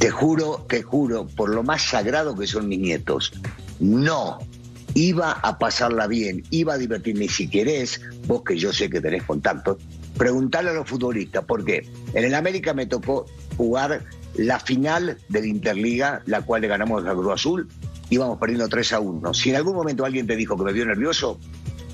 Te 0.01 0.11
juro, 0.11 0.67
te 0.69 0.83
juro, 0.83 1.29
por 1.29 1.51
lo 1.51 1.63
más 1.63 1.83
sagrado 1.83 2.35
que 2.35 2.49
son 2.49 2.67
mis 2.67 2.81
nietos, 2.81 3.33
no 3.79 4.41
iba 4.95 5.33
a 5.33 5.59
pasarla 5.59 6.07
bien, 6.07 6.43
iba 6.51 6.75
a 6.75 6.79
divertirme. 6.79 7.27
Y 7.27 7.29
si 7.29 7.49
querés, 7.49 8.01
vos 8.27 8.43
que 8.43 8.57
yo 8.57 8.73
sé 8.73 8.91
que 8.91 9.01
tenés 9.01 9.23
contacto, 9.25 9.79
preguntarle 10.17 10.71
a 10.71 10.75
los 10.75 10.89
futbolistas, 10.89 11.45
porque 11.47 11.89
en 12.15 12.25
el 12.25 12.35
América 12.35 12.75
me 12.75 12.87
tocó 12.87 13.27
jugar 13.57 14.05
la 14.35 14.61
final 14.61 15.19
de 15.29 15.41
la 15.41 15.47
Interliga, 15.47 16.23
la 16.27 16.43
cual 16.43 16.63
le 16.63 16.69
ganamos 16.69 17.05
al 17.05 17.17
Cruz 17.17 17.35
Azul, 17.35 17.69
íbamos 18.11 18.39
perdiendo 18.39 18.69
3 18.69 18.93
a 18.93 19.01
1. 19.01 19.35
Si 19.35 19.51
en 19.51 19.57
algún 19.57 19.75
momento 19.75 20.05
alguien 20.05 20.27
te 20.27 20.37
dijo 20.37 20.57
que 20.57 20.65
me 20.65 20.73
vio 20.73 20.87
nervioso, 20.87 21.39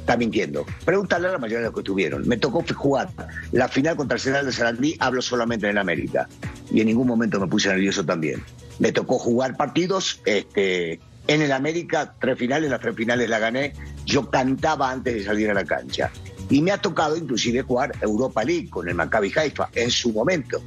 está 0.07 0.17
mintiendo. 0.17 0.65
Pregúntale 0.85 1.29
a 1.29 1.33
la 1.33 1.39
mayoría 1.39 1.59
de 1.59 1.65
los 1.65 1.75
que 1.75 1.81
estuvieron. 1.81 2.27
Me 2.29 2.37
tocó 2.37 2.65
jugar 2.75 3.11
la 3.53 3.69
final 3.69 3.97
contra 3.97 4.15
el 4.15 4.21
Arsenal 4.21 4.47
de 4.47 4.53
Sarandí, 4.53 4.97
hablo 5.01 5.21
solamente 5.21 5.67
en 5.67 5.73
el 5.73 5.79
América. 5.79 6.29
Y 6.71 6.81
en 6.81 6.87
ningún 6.87 7.09
momento 7.09 7.41
me 7.41 7.49
puse 7.49 7.69
nervioso 7.69 8.05
también. 8.05 8.43
Me 8.79 8.93
tocó 8.93 9.19
jugar 9.19 9.57
partidos, 9.57 10.21
este, 10.25 11.01
en 11.27 11.43
el 11.43 11.53
América, 11.53 12.15
tres 12.21 12.39
finales, 12.39 12.71
las 12.71 12.81
tres 12.81 12.95
finales 12.95 13.29
la 13.29 13.39
gané. 13.39 13.73
Yo 14.05 14.31
cantaba 14.31 14.91
antes 14.91 15.15
de 15.15 15.25
salir 15.25 15.51
a 15.51 15.55
la 15.55 15.65
cancha. 15.65 16.11
Y 16.49 16.63
me 16.63 16.71
ha 16.71 16.79
tocado 16.79 17.17
inclusive 17.17 17.63
jugar 17.63 17.93
Europa 18.01 18.45
League 18.45 18.71
con 18.71 18.89
el 18.89 18.95
Maccabi 18.95 19.33
Haifa 19.37 19.69
en 19.75 19.91
su 19.91 20.13
momento. 20.13 20.63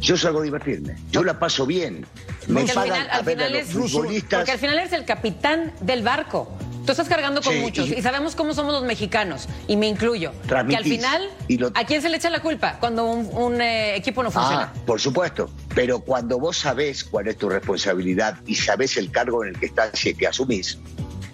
Yo 0.00 0.16
salgo 0.16 0.40
a 0.40 0.42
divertirme. 0.42 0.96
Yo 1.10 1.22
la 1.22 1.38
paso 1.38 1.66
bien. 1.66 2.06
Me 2.48 2.60
porque 2.60 2.72
al 2.72 2.84
final, 2.84 3.08
al 3.10 3.24
final 3.24 3.54
es, 3.54 3.68
futbolistas. 3.68 4.40
Porque 4.40 4.52
al 4.52 4.58
final 4.58 4.78
eres 4.78 4.92
el 4.92 5.04
capitán 5.04 5.72
del 5.80 6.02
barco. 6.02 6.56
Tú 6.84 6.92
estás 6.92 7.08
cargando 7.08 7.42
con 7.42 7.52
sí, 7.52 7.58
muchos 7.58 7.88
y, 7.88 7.94
y, 7.94 8.02
sabemos 8.02 8.36
cómo 8.36 8.54
somos 8.54 8.72
los 8.72 8.84
mexicanos, 8.84 9.48
y 9.66 9.76
me 9.76 9.88
incluyo. 9.88 10.30
Que 10.46 10.76
al 10.76 10.84
final, 10.84 11.28
lo... 11.48 11.72
¿a 11.74 11.84
quién 11.84 12.00
se 12.00 12.08
le 12.08 12.16
echa 12.16 12.30
la 12.30 12.40
culpa 12.40 12.76
cuando 12.78 13.06
un, 13.06 13.26
un 13.32 13.60
eh, 13.60 13.96
equipo 13.96 14.22
no 14.22 14.30
funciona? 14.30 14.72
Ah, 14.72 14.82
por 14.86 15.00
supuesto. 15.00 15.50
Pero 15.76 16.00
cuando 16.00 16.40
vos 16.40 16.56
sabés 16.56 17.04
cuál 17.04 17.28
es 17.28 17.36
tu 17.36 17.50
responsabilidad 17.50 18.38
y 18.46 18.54
sabés 18.54 18.96
el 18.96 19.10
cargo 19.10 19.44
en 19.44 19.50
el 19.50 19.60
que 19.60 19.66
estás 19.66 20.06
y 20.06 20.14
que 20.14 20.26
asumís, 20.26 20.78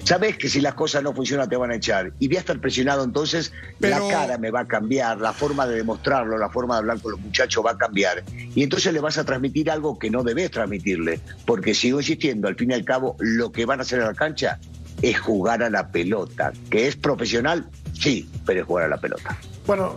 sabés 0.03 0.37
que 0.37 0.49
si 0.49 0.61
las 0.61 0.75
cosas 0.75 1.05
no 1.05 1.15
funcionan 1.15 1.49
te 1.49 1.57
van 1.57 1.71
a 1.71 1.77
echar. 1.77 2.13
Y 2.19 2.27
voy 2.27 2.39
a 2.39 2.41
estar 2.41 2.61
presionado, 2.61 3.05
entonces 3.05 3.53
Pero... 3.79 4.01
la 4.01 4.13
cara 4.13 4.39
me 4.39 4.51
va 4.51 4.63
a 4.63 4.67
cambiar, 4.67 5.21
la 5.21 5.33
forma 5.33 5.65
de 5.69 5.77
demostrarlo, 5.77 6.37
la 6.39 6.51
forma 6.51 6.75
de 6.75 6.79
hablar 6.81 7.01
con 7.01 7.13
los 7.13 7.21
muchachos 7.21 7.65
va 7.65 7.71
a 7.71 7.79
cambiar. 7.79 8.25
Y 8.57 8.65
entonces 8.65 8.93
le 8.93 8.99
vas 8.99 9.17
a 9.17 9.25
transmitir 9.25 9.71
algo 9.71 9.97
que 9.97 10.11
no 10.11 10.25
debes 10.25 10.51
transmitirle. 10.51 11.21
Porque 11.47 11.73
sigo 11.73 12.01
insistiendo, 12.01 12.49
al 12.49 12.57
fin 12.57 12.73
y 12.73 12.75
al 12.75 12.85
cabo, 12.85 13.15
lo 13.21 13.53
que 13.53 13.65
van 13.65 13.79
a 13.79 13.83
hacer 13.83 14.01
en 14.01 14.07
la 14.07 14.15
cancha 14.15 14.59
es 15.03 15.21
jugar 15.21 15.63
a 15.63 15.71
la 15.71 15.93
pelota. 15.93 16.53
¿Que 16.69 16.89
es 16.89 16.97
profesional? 16.97 17.65
Sí, 17.93 18.29
pero 18.45 18.63
es 18.63 18.67
jugar 18.67 18.87
a 18.87 18.89
la 18.89 18.97
pelota. 18.97 19.39
Bueno, 19.69 19.97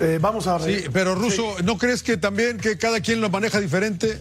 eh, 0.00 0.18
vamos 0.20 0.46
a... 0.46 0.58
Sí, 0.60 0.84
pero 0.92 1.14
Ruso, 1.14 1.54
sí. 1.58 1.64
¿no 1.64 1.78
crees 1.78 2.02
que 2.02 2.16
también 2.16 2.58
que 2.58 2.78
cada 2.78 3.00
quien 3.00 3.20
lo 3.20 3.30
maneja 3.30 3.60
diferente? 3.60 4.20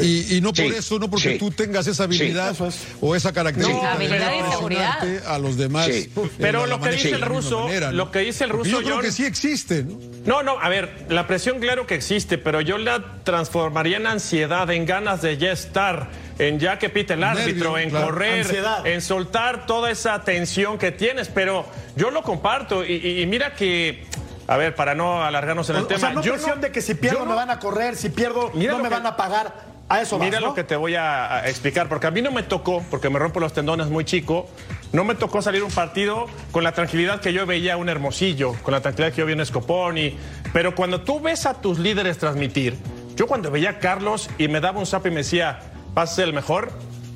Y, 0.00 0.40
no 0.40 0.52
por 0.52 0.66
eso, 0.66 0.98
no 0.98 1.10
porque 1.10 1.38
tú 1.38 1.50
tengas 1.50 1.86
esa 1.88 2.04
habilidad 2.04 2.56
o 3.00 3.16
esa 3.16 3.32
característica 3.32 3.94
habilidad 3.94 4.32
y 4.32 4.52
seguridad. 4.52 5.26
a 5.26 5.38
los 5.38 5.56
demás. 5.56 5.90
Pero 6.38 6.66
lo 6.66 6.80
que 6.80 6.90
dice 6.90 7.10
el 7.10 7.22
ruso, 7.22 7.68
lo 7.92 8.10
que 8.10 8.20
dice 8.20 8.44
el 8.44 8.50
ruso, 8.50 8.70
yo 8.70 8.82
creo 8.82 9.00
que 9.00 9.12
sí 9.12 9.24
existe. 9.24 9.84
¿no? 10.24 10.42
no, 10.42 10.58
a 10.60 10.68
ver, 10.68 11.06
la 11.08 11.26
presión 11.26 11.58
claro 11.58 11.86
que 11.86 11.96
existe, 11.96 12.38
pero 12.38 12.60
yo 12.60 12.78
la 12.78 13.22
transformaría 13.24 13.96
en 13.96 14.06
ansiedad, 14.06 14.70
en 14.70 14.86
ganas 14.86 15.22
de 15.22 15.36
ya 15.36 15.50
estar 15.50 16.10
en 16.38 16.58
ya 16.60 16.78
que 16.78 16.88
pite 16.88 17.14
el 17.14 17.24
árbitro, 17.24 17.78
en 17.78 17.90
correr, 17.90 18.46
en 18.84 19.02
soltar 19.02 19.66
toda 19.66 19.90
esa 19.90 20.22
tensión 20.22 20.78
que 20.78 20.92
tienes. 20.92 21.28
Pero 21.28 21.66
yo 21.96 22.10
lo 22.10 22.22
comparto 22.22 22.84
y, 22.84 23.24
mira 23.26 23.54
que. 23.54 24.04
A 24.48 24.56
ver, 24.56 24.74
para 24.74 24.94
no 24.94 25.22
alargarnos 25.22 25.68
en 25.68 25.76
el 25.76 25.86
tema. 25.86 26.00
Sea, 26.00 26.10
no 26.10 26.22
presión 26.22 26.60
de 26.62 26.72
que 26.72 26.80
si 26.80 26.94
pierdo 26.94 27.26
me 27.26 27.34
van 27.34 27.50
a 27.50 27.58
correr, 27.58 27.96
si 27.96 28.08
pierdo 28.08 28.50
no 28.54 28.78
me 28.78 28.88
van 28.88 29.06
a 29.06 29.16
pagar. 29.16 29.78
A 29.90 30.02
eso 30.02 30.18
Mira 30.18 30.38
lo 30.38 30.54
que 30.54 30.64
te 30.64 30.76
voy 30.76 30.96
a, 30.96 31.48
explicar, 31.48 31.88
porque 31.88 32.06
a 32.06 32.10
mí 32.10 32.20
no 32.20 32.30
me 32.30 32.42
tocó, 32.42 32.82
porque 32.90 33.08
me 33.08 33.18
rompo 33.18 33.40
los 33.40 33.54
tendones 33.54 33.86
muy 33.86 34.04
chico, 34.04 34.46
no 34.92 35.02
me 35.02 35.14
tocó 35.14 35.40
salir 35.40 35.62
un 35.62 35.70
partido 35.70 36.26
con 36.52 36.62
la 36.62 36.72
tranquilidad 36.72 37.20
que 37.22 37.32
yo 37.32 37.46
veía 37.46 37.78
un 37.78 37.88
Hermosillo, 37.88 38.52
con 38.62 38.72
la 38.72 38.82
tranquilidad 38.82 39.14
que 39.14 39.20
yo 39.20 39.26
vi 39.26 39.32
un 39.32 39.46
Scoponi. 39.46 40.18
Pero 40.52 40.74
cuando 40.74 41.00
tú 41.00 41.20
ves 41.20 41.46
a 41.46 41.54
tus 41.54 41.78
líderes 41.78 42.18
transmitir, 42.18 42.76
yo 43.16 43.26
cuando 43.26 43.50
veía 43.50 43.70
a 43.70 43.78
Carlos 43.78 44.28
y 44.36 44.48
me 44.48 44.60
daba 44.60 44.78
un 44.78 44.84
zap 44.84 45.06
y 45.06 45.10
me 45.10 45.16
decía, 45.16 45.58
vas 45.94 46.12
a 46.12 46.14
ser 46.16 46.28
el 46.28 46.34
mejor, 46.34 46.70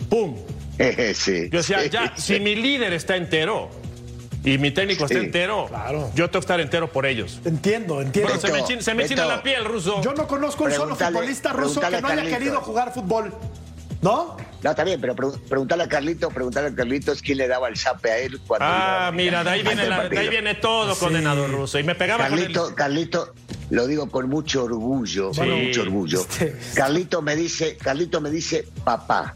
¡pum! 0.09 0.37
Sí, 1.15 1.51
yo 1.51 1.59
decía, 1.59 1.85
ya, 1.87 2.15
si 2.17 2.41
mi 2.41 2.57
líder 2.57 2.95
está 2.95 3.17
entero, 3.17 3.71
y 4.45 4.59
mi 4.59 4.71
técnico 4.71 5.05
está 5.05 5.19
entero, 5.19 5.69
yo 6.15 6.29
tengo 6.29 6.31
que 6.31 6.39
estar 6.39 6.61
entero 6.61 6.91
por 6.91 7.07
ellos. 7.07 7.41
Entiendo, 7.45 8.01
entiendo. 8.01 8.39
se 8.39 8.53
me, 8.53 8.83
se 8.83 8.95
me 8.95 9.07
la 9.17 9.43
piel, 9.43 9.65
ruso. 9.65 10.03
Yo 10.03 10.15
no 10.15 10.27
conozco 10.27 10.65
un 10.65 10.73
solo 10.73 10.97
futbolista 10.97 11.53
ruso 11.53 11.81
que 11.81 12.01
no 12.01 12.09
haya 12.09 12.25
querido 12.25 12.61
jugar 12.61 12.93
fútbol. 12.93 13.33
¿No? 14.03 14.37
No, 14.65 14.71
está 14.71 14.83
bien, 14.83 15.01
pero 15.01 15.15
preguntarle 15.15 15.85
a 15.85 15.89
Carlitos, 15.89 16.33
preguntarle 16.33 16.71
a 16.71 16.75
Carlitos 16.75 17.23
quién 17.23 17.39
le 17.39 17.47
daba 17.47 17.69
el 17.69 17.77
zape 17.77 18.11
a 18.11 18.19
él 18.19 18.41
cuando. 18.45 18.67
Ah, 18.69 19.13
mira, 19.15 19.45
de 19.45 19.51
ahí, 19.51 19.63
viene 19.63 19.85
de 19.85 20.19
ahí 20.19 20.29
viene 20.29 20.55
todo 20.57 20.97
condenado 20.97 21.47
ruso. 21.47 21.79
Y 21.79 21.85
me 21.85 21.95
pegaba 21.95 22.25
Carlito, 22.25 22.65
con 22.65 22.75
Carlito, 22.75 23.35
lo 23.71 23.87
digo 23.87 24.11
con 24.11 24.29
mucho 24.29 24.65
orgullo, 24.65 25.31
con 25.31 25.49
mucho 25.49 25.83
orgullo. 25.83 26.21
Este, 26.21 26.57
Carlito 26.75 27.23
me 27.23 27.37
dice, 27.37 27.77
Carlito 27.77 28.21
me 28.21 28.31
dice, 28.31 28.67
papá. 28.83 29.35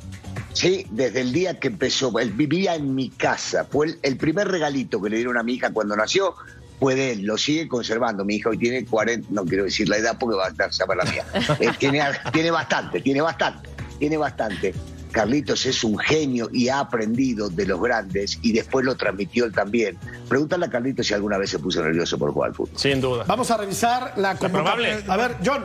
Sí, 0.57 0.87
desde 0.91 1.21
el 1.21 1.35
día 1.35 1.61
que 1.61 1.69
empezó, 1.69 2.19
él 2.19 2.31
vivía 2.31 2.77
en 2.77 2.95
mi 2.95 3.11
casa. 3.11 3.67
Fue 3.71 3.99
el, 4.03 4.17
primer 4.17 4.49
regalito 4.49 5.03
que 5.03 5.11
le 5.11 5.17
dieron 5.19 5.37
a 5.37 5.43
mi 5.43 5.53
hija 5.53 5.71
cuando 5.71 5.95
nació, 5.95 6.35
fue 6.81 6.95
de 6.95 7.13
él, 7.13 7.25
lo 7.25 7.37
sigue 7.37 7.69
conservando. 7.69 8.25
Mi 8.25 8.37
hija 8.37 8.49
hoy 8.49 8.57
tiene 8.57 8.87
40, 8.87 9.29
no 9.33 9.45
quiero 9.45 9.65
decir 9.65 9.87
la 9.87 9.99
edad 9.99 10.17
porque 10.19 10.37
va 10.37 10.47
a 10.47 10.49
estar 10.49 10.73
saber 10.73 10.97
la 10.97 11.05
mía. 11.05 11.27
Eh, 11.61 11.71
tiene, 11.79 12.01
tiene 12.33 12.51
bastante, 12.51 13.03
tiene 13.03 13.21
bastante, 13.21 13.69
tiene 13.99 14.17
bastante. 14.17 14.75
Carlitos 15.13 15.67
es 15.67 15.85
un 15.85 15.99
genio 15.99 16.49
y 16.51 16.69
ha 16.69 16.81
aprendido 16.81 17.51
de 17.51 17.67
los 17.67 17.79
grandes 17.79 18.39
y 18.41 18.53
después 18.53 18.87
lo 18.87 18.97
transmitió 18.97 19.45
él 19.45 19.53
también. 19.53 19.99
Pregúntale 20.27 20.65
a 20.65 20.71
Carlitos 20.71 21.07
si 21.07 21.13
alguna 21.13 21.37
vez 21.37 21.51
se 21.51 21.59
puso 21.59 21.83
nervioso 21.83 22.17
por 22.17 22.33
jugar 22.33 22.49
al 22.49 22.55
fútbol. 22.55 22.79
Sin 22.79 23.03
duda. 23.03 23.25
Vamos 23.27 23.51
a 23.51 23.59
revisar 23.59 24.15
la 24.17 24.35
probable. 24.37 25.05
A 25.07 25.17
ver, 25.19 25.37
John, 25.45 25.65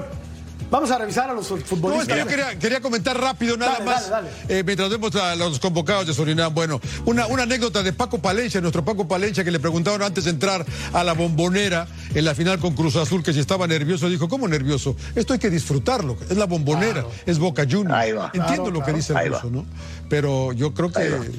Vamos 0.71 0.89
a 0.89 0.97
revisar 0.97 1.29
a 1.29 1.33
los 1.33 1.47
futbolistas. 1.47 2.17
No, 2.17 2.23
yo 2.23 2.59
quería, 2.59 2.79
comentar 2.79 3.19
rápido 3.19 3.57
nada 3.57 3.81
más, 3.81 4.09
eh, 4.47 4.63
mientras 4.65 4.89
vemos 4.89 5.13
a 5.17 5.35
los 5.35 5.59
convocados 5.59 6.07
de 6.07 6.13
Surinam. 6.13 6.53
Bueno, 6.53 6.79
una, 7.05 7.27
una 7.27 7.43
anécdota 7.43 7.83
de 7.83 7.91
Paco 7.91 8.19
Palencia, 8.19 8.61
nuestro 8.61 8.83
Paco 8.85 9.05
Palencia, 9.05 9.43
que 9.43 9.51
le 9.51 9.59
preguntaron 9.59 10.01
antes 10.01 10.23
de 10.23 10.29
entrar 10.29 10.65
a 10.93 11.03
la 11.03 11.11
bombonera 11.11 11.87
en 12.15 12.23
la 12.23 12.33
final 12.33 12.57
con 12.59 12.73
Cruz 12.73 12.95
Azul, 12.95 13.21
que 13.21 13.33
si 13.33 13.41
estaba 13.41 13.67
nervioso, 13.67 14.07
dijo, 14.09 14.29
¿cómo 14.29 14.47
nervioso? 14.47 14.95
Esto 15.13 15.33
hay 15.33 15.39
que 15.39 15.49
disfrutarlo, 15.49 16.15
es 16.29 16.37
la 16.37 16.45
bombonera, 16.45 17.05
es 17.25 17.37
Boca 17.37 17.65
Juniors. 17.69 18.31
Entiendo 18.33 18.71
lo 18.71 18.81
que 18.81 18.93
dice 18.93 19.13
el 19.13 19.33
ruso, 19.33 19.49
¿no? 19.51 19.65
Pero 20.07 20.53
yo 20.53 20.73
creo 20.73 20.89
que 20.89 21.31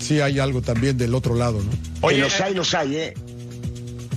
sí 0.00 0.20
hay 0.20 0.40
algo 0.40 0.60
también 0.60 0.98
del 0.98 1.14
otro 1.14 1.36
lado, 1.36 1.62
¿no? 1.62 1.70
Oye, 2.00 2.18
los 2.18 2.40
hay, 2.40 2.52
los 2.52 2.74
hay, 2.74 2.96
¿eh? 2.96 3.14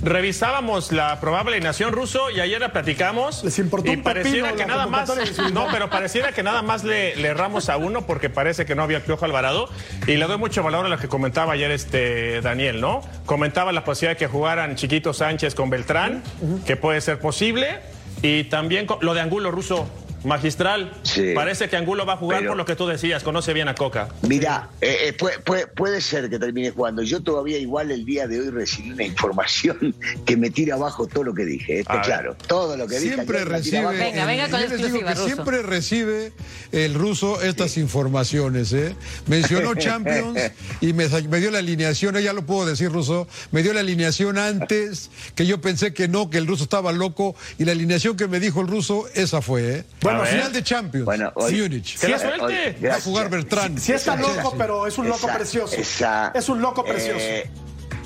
Revisábamos 0.06 0.92
la 0.92 1.20
probable 1.20 1.60
nación 1.60 1.92
ruso 1.92 2.30
y 2.30 2.40
ayer 2.40 2.60
la 2.60 2.72
platicamos. 2.72 3.42
Les 3.44 3.58
importó 3.58 3.92
y 3.92 3.96
pareciera 3.96 4.52
que 4.52 4.64
nada 4.64 4.86
más. 4.86 5.10
No, 5.52 5.66
pero 5.70 5.90
pareciera 5.90 6.32
que 6.32 6.42
nada 6.42 6.62
más 6.62 6.84
le, 6.84 7.16
le, 7.16 7.28
erramos 7.28 7.68
a 7.68 7.76
uno 7.76 8.06
porque 8.06 8.30
parece 8.30 8.64
que 8.64 8.74
no 8.74 8.82
había 8.82 9.04
Piojo 9.04 9.24
Alvarado. 9.24 9.68
Y 10.06 10.16
le 10.16 10.26
doy 10.26 10.38
mucho 10.38 10.62
valor 10.62 10.86
a 10.86 10.88
lo 10.88 10.98
que 10.98 11.08
comentaba 11.08 11.54
ayer 11.54 11.70
este 11.72 12.40
Daniel, 12.40 12.80
¿no? 12.80 13.02
Comentaba 13.26 13.72
la 13.72 13.84
posibilidad 13.84 14.18
de 14.18 14.18
que 14.18 14.28
jugaran 14.28 14.76
Chiquito 14.76 15.12
Sánchez 15.12 15.54
con 15.54 15.70
Beltrán, 15.70 16.22
que 16.64 16.76
puede 16.76 17.00
ser 17.00 17.18
posible. 17.18 17.80
Y 18.22 18.44
también 18.44 18.86
lo 19.00 19.12
de 19.12 19.20
Angulo 19.20 19.50
Ruso. 19.50 19.88
Magistral, 20.26 20.92
parece 21.34 21.68
que 21.68 21.76
Angulo 21.76 22.04
va 22.04 22.14
a 22.14 22.16
jugar 22.16 22.44
por 22.44 22.56
lo 22.56 22.64
que 22.64 22.74
tú 22.74 22.86
decías, 22.86 23.22
conoce 23.22 23.52
bien 23.52 23.68
a 23.68 23.74
Coca. 23.74 24.08
Mira, 24.22 24.68
eh, 24.80 25.14
eh, 25.20 25.66
puede, 25.74 26.00
ser 26.00 26.28
que 26.28 26.38
termine 26.38 26.70
jugando. 26.70 27.02
Yo 27.02 27.22
todavía 27.22 27.58
igual 27.58 27.92
el 27.92 28.04
día 28.04 28.26
de 28.26 28.40
hoy 28.40 28.50
recibí 28.50 28.90
una 28.90 29.04
información 29.04 29.94
que 30.24 30.36
me 30.36 30.50
tira 30.50 30.74
abajo 30.74 31.06
todo 31.06 31.24
lo 31.24 31.34
que 31.34 31.44
dije. 31.44 31.80
Está 31.80 32.00
claro, 32.02 32.36
todo 32.46 32.76
lo 32.76 32.88
que 32.88 32.98
siempre 32.98 33.38
dije. 33.38 33.50
Recibe, 33.50 33.86
venga, 33.96 34.26
venga 34.26 34.48
con 34.48 34.60
exclusiva, 34.60 35.14
ruso. 35.14 35.26
Siempre 35.26 35.62
recibe 35.62 36.32
el 36.72 36.94
ruso 36.94 37.40
estas 37.42 37.76
informaciones. 37.76 38.72
¿eh? 38.72 38.94
Mencionó 39.26 39.74
Champions 39.76 40.38
y 40.80 40.92
me, 40.92 41.06
dio 41.38 41.50
la 41.50 41.58
alineación, 41.58 42.16
ya 42.18 42.32
lo 42.32 42.44
puedo 42.44 42.66
decir 42.66 42.90
ruso, 42.90 43.28
me 43.52 43.62
dio 43.62 43.72
la 43.72 43.80
alineación 43.80 44.38
antes, 44.38 45.10
que 45.34 45.46
yo 45.46 45.60
pensé 45.60 45.94
que 45.94 46.08
no, 46.08 46.30
que 46.30 46.38
el 46.38 46.46
ruso 46.46 46.64
estaba 46.64 46.92
loco, 46.92 47.36
y 47.58 47.64
la 47.64 47.72
alineación 47.72 48.16
que 48.16 48.26
me 48.26 48.40
dijo 48.40 48.60
el 48.60 48.66
ruso, 48.66 49.06
esa 49.14 49.40
fue. 49.40 49.78
¿eh? 49.78 49.84
Bueno, 50.18 50.36
final 50.36 50.52
de 50.52 50.62
Champions. 50.62 51.04
Bueno, 51.04 51.32
hoy, 51.34 51.84
suerte. 52.18 52.76
Va 52.88 52.94
a 52.94 53.00
jugar 53.00 53.30
Bertrán. 53.30 53.78
Sí, 53.78 53.92
está 53.92 54.16
loco, 54.16 54.54
pero 54.56 54.86
es 54.86 54.98
un 54.98 55.08
loco 55.08 55.26
precioso. 55.26 55.76
es 56.34 56.48
un 56.48 56.60
loco 56.60 56.84
precioso. 56.84 57.24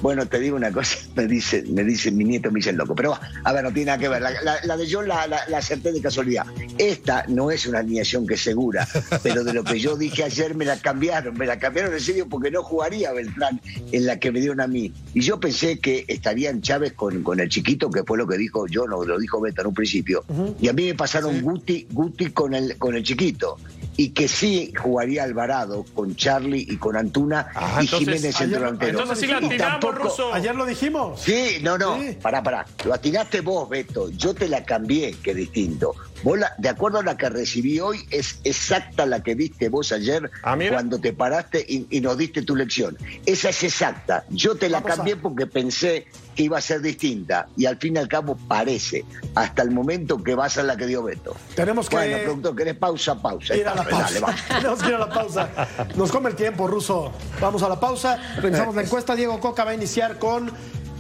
Bueno, 0.02 0.26
te 0.26 0.38
digo 0.38 0.56
una 0.56 0.72
cosa, 0.72 0.98
me 1.14 1.26
dice, 1.26 1.64
me 1.68 1.84
dice 1.84 2.10
mi 2.10 2.24
nieto, 2.24 2.50
me 2.50 2.58
dice 2.58 2.70
el 2.70 2.76
loco. 2.76 2.94
Pero 2.94 3.18
a 3.44 3.52
ver, 3.52 3.64
no 3.64 3.72
tiene 3.72 3.86
nada 3.86 3.98
que 3.98 4.08
ver. 4.08 4.22
La, 4.22 4.76
de 4.76 4.88
John 4.90 5.08
la, 5.08 5.26
la, 5.26 5.58
acerté 5.58 5.92
de 5.92 6.00
casualidad. 6.00 6.46
Esta 6.78 7.24
no 7.28 7.50
es 7.50 7.66
una 7.66 7.80
alineación 7.80 8.26
que 8.26 8.34
es 8.34 8.40
segura, 8.40 8.88
pero 9.22 9.44
de 9.44 9.52
lo 9.52 9.64
que 9.64 9.78
yo 9.78 9.96
dije 9.96 10.24
ayer 10.24 10.54
me 10.54 10.64
la 10.64 10.78
cambiaron. 10.78 11.36
Me 11.36 11.46
la 11.46 11.58
cambiaron 11.58 11.92
en 11.92 12.00
serio 12.00 12.26
porque 12.28 12.50
no 12.50 12.62
jugaría 12.62 13.12
Beltrán 13.12 13.60
en 13.92 14.06
la 14.06 14.18
que 14.18 14.32
me 14.32 14.40
dieron 14.40 14.60
a 14.60 14.66
mí. 14.66 14.92
Y 15.14 15.20
yo 15.20 15.38
pensé 15.38 15.78
que 15.78 16.04
estarían 16.08 16.62
Chávez 16.62 16.92
con, 16.94 17.22
con 17.22 17.40
el 17.40 17.48
chiquito, 17.48 17.90
que 17.90 18.04
fue 18.04 18.18
lo 18.18 18.26
que 18.26 18.38
dijo 18.38 18.66
John 18.72 18.92
o 18.92 19.04
lo 19.04 19.18
dijo 19.18 19.40
Beto 19.40 19.62
en 19.62 19.68
un 19.68 19.74
principio. 19.74 20.24
Y 20.60 20.68
a 20.68 20.72
mí 20.72 20.86
me 20.86 20.94
pasaron 20.94 21.40
Guti, 21.42 21.86
Guti 21.90 22.30
con 22.30 22.54
el, 22.54 22.76
con 22.78 22.94
el 22.94 23.02
chiquito 23.02 23.58
y 24.00 24.10
que 24.10 24.28
sí 24.28 24.72
jugaría 24.80 25.24
Alvarado 25.24 25.84
con 25.94 26.16
Charlie 26.16 26.66
y 26.66 26.78
con 26.78 26.96
Antuna 26.96 27.48
y 27.82 27.86
Jiménez 27.86 28.40
en 28.40 28.50
delantero. 28.50 29.00
Entonces 29.00 29.18
sí 29.18 29.26
la 29.26 29.40
tiramos, 29.40 29.89
Ruso. 29.92 30.33
Ayer 30.33 30.55
lo 30.55 30.64
dijimos. 30.66 31.20
Sí, 31.20 31.59
no, 31.62 31.79
no, 31.79 31.98
pará, 32.22 32.42
pará. 32.42 32.66
Lo 32.85 32.94
atinaste 32.94 33.40
vos, 33.40 33.68
Beto. 33.68 34.11
Yo 34.11 34.35
te 34.35 34.48
la 34.48 34.64
cambié, 34.64 35.14
que 35.22 35.35
distinto. 35.35 35.94
Vos 36.22 36.38
de 36.59 36.68
acuerdo 36.68 36.98
a 36.98 37.02
la 37.02 37.16
que 37.16 37.28
recibí 37.28 37.80
hoy, 37.80 38.06
es 38.11 38.40
exacta 38.44 39.06
la 39.06 39.22
que 39.22 39.35
viste 39.35 39.68
vos 39.68 39.90
ayer 39.92 40.30
ah, 40.42 40.56
cuando 40.68 40.98
te 41.00 41.12
paraste 41.12 41.64
y, 41.66 42.00
nos 42.00 42.18
diste 42.18 42.42
tu 42.42 42.56
lección. 42.56 42.96
Esa 43.26 43.50
es 43.50 43.62
exacta. 43.62 44.24
Yo 44.28 44.54
te 44.54 44.68
la 44.68 44.83
cambié 44.83 45.16
porque 45.16 45.46
pensé 45.46 46.06
que 46.35 46.44
iba 46.44 46.59
a 46.59 46.61
ser 46.61 46.80
distinta 46.80 47.48
y 47.56 47.66
al 47.66 47.76
fin 47.78 47.96
y 47.96 47.98
al 47.98 48.09
cabo 48.09 48.37
parece, 48.48 49.04
hasta 49.35 49.62
el 49.62 49.70
momento 49.70 50.22
que 50.22 50.35
va 50.35 50.46
a 50.46 50.48
ser 50.48 50.64
la 50.64 50.76
que 50.76 50.87
dio 50.87 51.02
Beto. 51.02 51.37
Tenemos 51.54 51.88
que... 51.88 51.96
Bueno, 51.96 52.18
productor, 52.24 52.56
¿querés 52.56 52.76
pausa? 52.76 53.20
Pausa. 53.20 53.56
Ir 53.56 53.66
a 53.66 53.74
la 53.74 53.85
pausa. 53.85 54.35
Tenemos 54.48 54.83
que 54.83 54.88
ir 54.88 54.94
a 54.94 54.98
la 54.98 55.09
pausa. 55.09 55.50
Nos 55.96 56.12
come 56.12 56.30
el 56.30 56.37
tiempo, 56.37 56.66
Ruso. 56.66 57.12
Vamos 57.40 57.62
a 57.62 57.68
la 57.68 57.80
pausa. 57.80 58.18
Revisamos 58.37 58.74
la 58.74 58.83
encuesta. 58.83 59.16
Diego 59.16 59.40
Coca 59.40 59.64
va 59.64 59.72
a 59.72 59.74
iniciar 59.74 60.18
con 60.18 60.50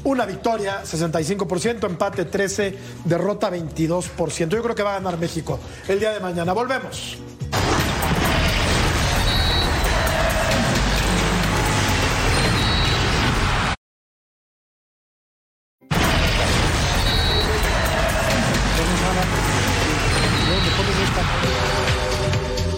una 0.04 0.24
victoria, 0.24 0.82
65%, 0.82 1.86
empate 1.86 2.24
13, 2.24 2.78
derrota 3.04 3.50
22%. 3.50 4.48
Yo 4.48 4.62
creo 4.62 4.74
que 4.74 4.82
va 4.82 4.96
a 4.96 4.98
ganar 4.98 5.18
México 5.18 5.58
el 5.88 6.00
día 6.00 6.12
de 6.12 6.20
mañana. 6.20 6.52
Volvemos. 6.52 7.18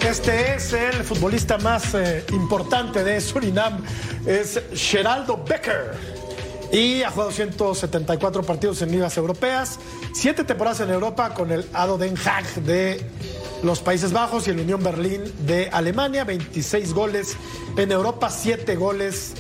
Este 0.01 0.55
es 0.55 0.73
el 0.73 1.05
futbolista 1.05 1.59
más 1.59 1.95
eh, 1.95 2.25
importante 2.33 3.03
de 3.03 3.21
Surinam, 3.21 3.83
es 4.27 4.61
Geraldo 4.75 5.43
Becker 5.43 6.12
y 6.73 7.03
ha 7.03 7.11
jugado 7.11 7.31
174 7.31 8.43
partidos 8.43 8.81
en 8.83 8.91
ligas 8.91 9.17
europeas, 9.19 9.79
siete 10.15 10.43
temporadas 10.43 10.81
en 10.81 10.91
Europa 10.91 11.35
con 11.35 11.53
el 11.53 11.67
Ado 11.75 11.99
Den 11.99 12.17
Haag 12.17 12.47
de 12.63 13.05
los 13.63 13.81
Países 13.81 14.13
Bajos 14.13 14.49
y 14.49 14.51
el 14.51 14.61
Unión 14.61 14.83
Berlín 14.83 15.23
de 15.47 15.69
Alemania, 15.71 16.25
26 16.25 16.95
goles 16.95 17.37
en 17.77 17.93
Europa, 17.93 18.31
7 18.31 18.75
goles 18.77 19.35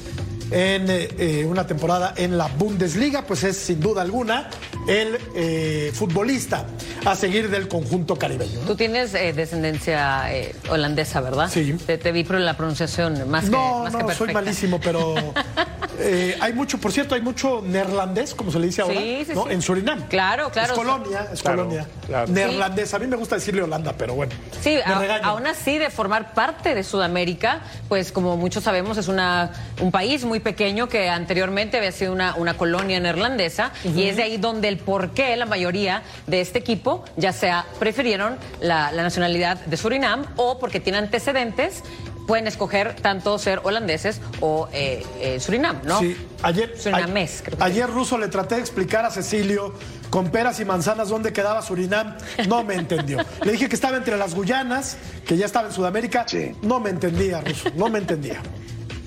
en 0.50 0.90
eh, 0.90 1.08
eh, 1.18 1.46
una 1.46 1.66
temporada 1.66 2.12
en 2.16 2.36
la 2.36 2.46
Bundesliga, 2.46 3.22
pues 3.22 3.42
es 3.42 3.56
sin 3.56 3.80
duda 3.80 4.02
alguna 4.02 4.50
el 4.86 5.18
eh, 5.34 5.90
futbolista 5.94 6.66
a 7.06 7.16
seguir 7.16 7.48
del 7.48 7.66
conjunto 7.68 8.16
caribeño. 8.16 8.60
Tú 8.66 8.76
tienes 8.76 9.14
eh, 9.14 9.32
descendencia 9.32 10.28
holandesa, 10.68 11.22
¿verdad? 11.22 11.48
Sí. 11.50 11.74
Te, 11.86 11.96
te 11.96 12.12
vi 12.12 12.24
por 12.24 12.38
la 12.38 12.56
pronunciación 12.56 13.30
más 13.30 13.44
que, 13.46 13.50
No, 13.50 13.84
más 13.84 13.92
no, 13.94 14.06
que 14.06 14.14
soy 14.14 14.34
malísimo, 14.34 14.78
pero 14.78 15.14
eh, 15.98 16.36
hay 16.40 16.52
mucho, 16.52 16.78
por 16.78 16.92
cierto, 16.92 17.14
hay 17.14 17.20
mucho 17.20 17.62
neerlandés, 17.64 18.34
como 18.34 18.50
se 18.50 18.58
le 18.58 18.66
dice 18.66 18.82
ahora, 18.82 18.98
Sí, 19.00 19.24
sí, 19.26 19.32
¿no? 19.34 19.44
sí. 19.44 19.52
en 19.52 19.62
Surinam. 19.62 20.02
Claro, 20.08 20.50
claro. 20.50 20.72
Es 20.72 20.78
colonia, 20.78 21.28
es 21.32 21.42
Claro, 21.42 21.64
colonia. 21.64 21.86
claro. 22.06 22.26
Neerlandés, 22.32 22.94
a 22.94 22.98
mí 22.98 23.06
me 23.06 23.16
gusta 23.16 23.34
decirle 23.36 23.62
Holanda, 23.62 23.94
pero 23.96 24.14
bueno. 24.14 24.32
Sí, 24.60 24.70
me 24.86 24.92
a- 24.92 24.98
regañan. 24.98 25.24
aún 25.24 25.46
así 25.46 25.78
de 25.78 25.90
formar 25.90 26.34
parte 26.34 26.74
de 26.74 26.82
Sudamérica, 26.84 27.60
pues 27.88 28.12
como 28.12 28.36
muchos 28.36 28.64
sabemos 28.64 28.96
es 28.98 29.08
una, 29.08 29.50
un 29.80 29.90
país 29.90 30.24
muy 30.24 30.40
pequeño 30.40 30.88
que 30.88 31.08
anteriormente 31.08 31.76
había 31.78 31.92
sido 31.92 32.12
una, 32.12 32.34
una 32.36 32.56
colonia 32.56 32.98
neerlandesa 33.00 33.72
y 33.84 34.04
es 34.04 34.16
de 34.16 34.22
ahí 34.24 34.36
donde 34.38 34.68
el 34.68 34.78
por 34.78 35.10
qué 35.10 35.36
la 35.36 35.46
mayoría 35.46 36.02
de 36.26 36.40
este 36.40 36.58
equipo 36.58 37.04
ya 37.16 37.32
sea 37.32 37.66
prefirieron 37.78 38.36
la, 38.60 38.92
la 38.92 39.02
nacionalidad 39.02 39.58
de 39.66 39.76
Surinam 39.76 40.24
o 40.36 40.58
porque 40.58 40.80
tiene 40.80 40.98
antecedentes 40.98 41.82
pueden 42.26 42.46
escoger 42.46 42.94
tanto 42.96 43.38
ser 43.38 43.60
holandeses 43.64 44.20
o 44.40 44.68
eh, 44.72 45.04
eh, 45.20 45.40
Surinam, 45.40 45.80
¿no? 45.84 45.98
Sí, 46.00 46.16
ayer, 46.42 46.74
Surinamés, 46.78 47.40
a- 47.40 47.44
creo 47.44 47.58
que 47.58 47.64
ayer 47.64 47.90
Ruso 47.90 48.18
le 48.18 48.28
traté 48.28 48.56
de 48.56 48.60
explicar 48.60 49.04
a 49.04 49.10
Cecilio 49.10 49.74
con 50.10 50.30
peras 50.30 50.60
y 50.60 50.64
manzanas 50.64 51.08
dónde 51.08 51.32
quedaba 51.32 51.62
Surinam, 51.62 52.16
no 52.48 52.62
me 52.64 52.74
entendió. 52.74 53.18
Le 53.44 53.52
dije 53.52 53.68
que 53.68 53.74
estaba 53.74 53.96
entre 53.96 54.16
las 54.16 54.34
Guyanas, 54.34 54.96
que 55.26 55.36
ya 55.36 55.46
estaba 55.46 55.68
en 55.68 55.74
Sudamérica, 55.74 56.26
no 56.62 56.80
me 56.80 56.90
entendía, 56.90 57.40
Ruso, 57.40 57.70
no 57.76 57.88
me 57.88 57.98
entendía. 57.98 58.40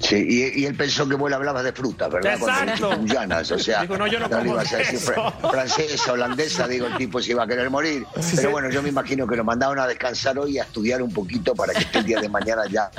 Sí, 0.07 0.25
y, 0.27 0.61
y 0.61 0.65
él 0.65 0.75
pensó 0.75 1.07
que 1.07 1.15
vos 1.15 1.29
le 1.29 1.35
hablabas 1.35 1.63
de 1.63 1.71
frutas, 1.73 2.11
¿verdad? 2.11 2.37
Cuando 2.39 2.71
Exacto. 2.71 2.97
Guyanas, 3.01 3.51
o 3.51 3.59
sea, 3.59 3.81
Digo, 3.81 3.97
no, 3.97 4.07
yo 4.07 4.19
no 4.19 4.27
le 4.27 4.35
como 4.35 4.51
ibas 4.53 4.73
a 4.73 4.77
decir 4.77 4.99
francesa, 4.99 6.13
holandesa, 6.13 6.67
digo, 6.67 6.87
el 6.87 6.97
tipo 6.97 7.21
se 7.21 7.31
iba 7.31 7.43
a 7.43 7.47
querer 7.47 7.69
morir. 7.69 8.05
Sí, 8.19 8.35
Pero 8.35 8.41
sí. 8.49 8.51
bueno, 8.51 8.69
yo 8.69 8.81
me 8.83 8.89
imagino 8.89 9.25
que 9.27 9.35
lo 9.35 9.43
mandaron 9.43 9.79
a 9.79 9.87
descansar 9.87 10.37
hoy 10.37 10.55
y 10.55 10.59
a 10.59 10.63
estudiar 10.63 11.01
un 11.01 11.11
poquito 11.11 11.55
para 11.55 11.73
que 11.73 11.79
esté 11.79 11.99
el 11.99 12.05
día 12.05 12.19
de 12.21 12.29
mañana 12.29 12.63
ya 12.69 12.89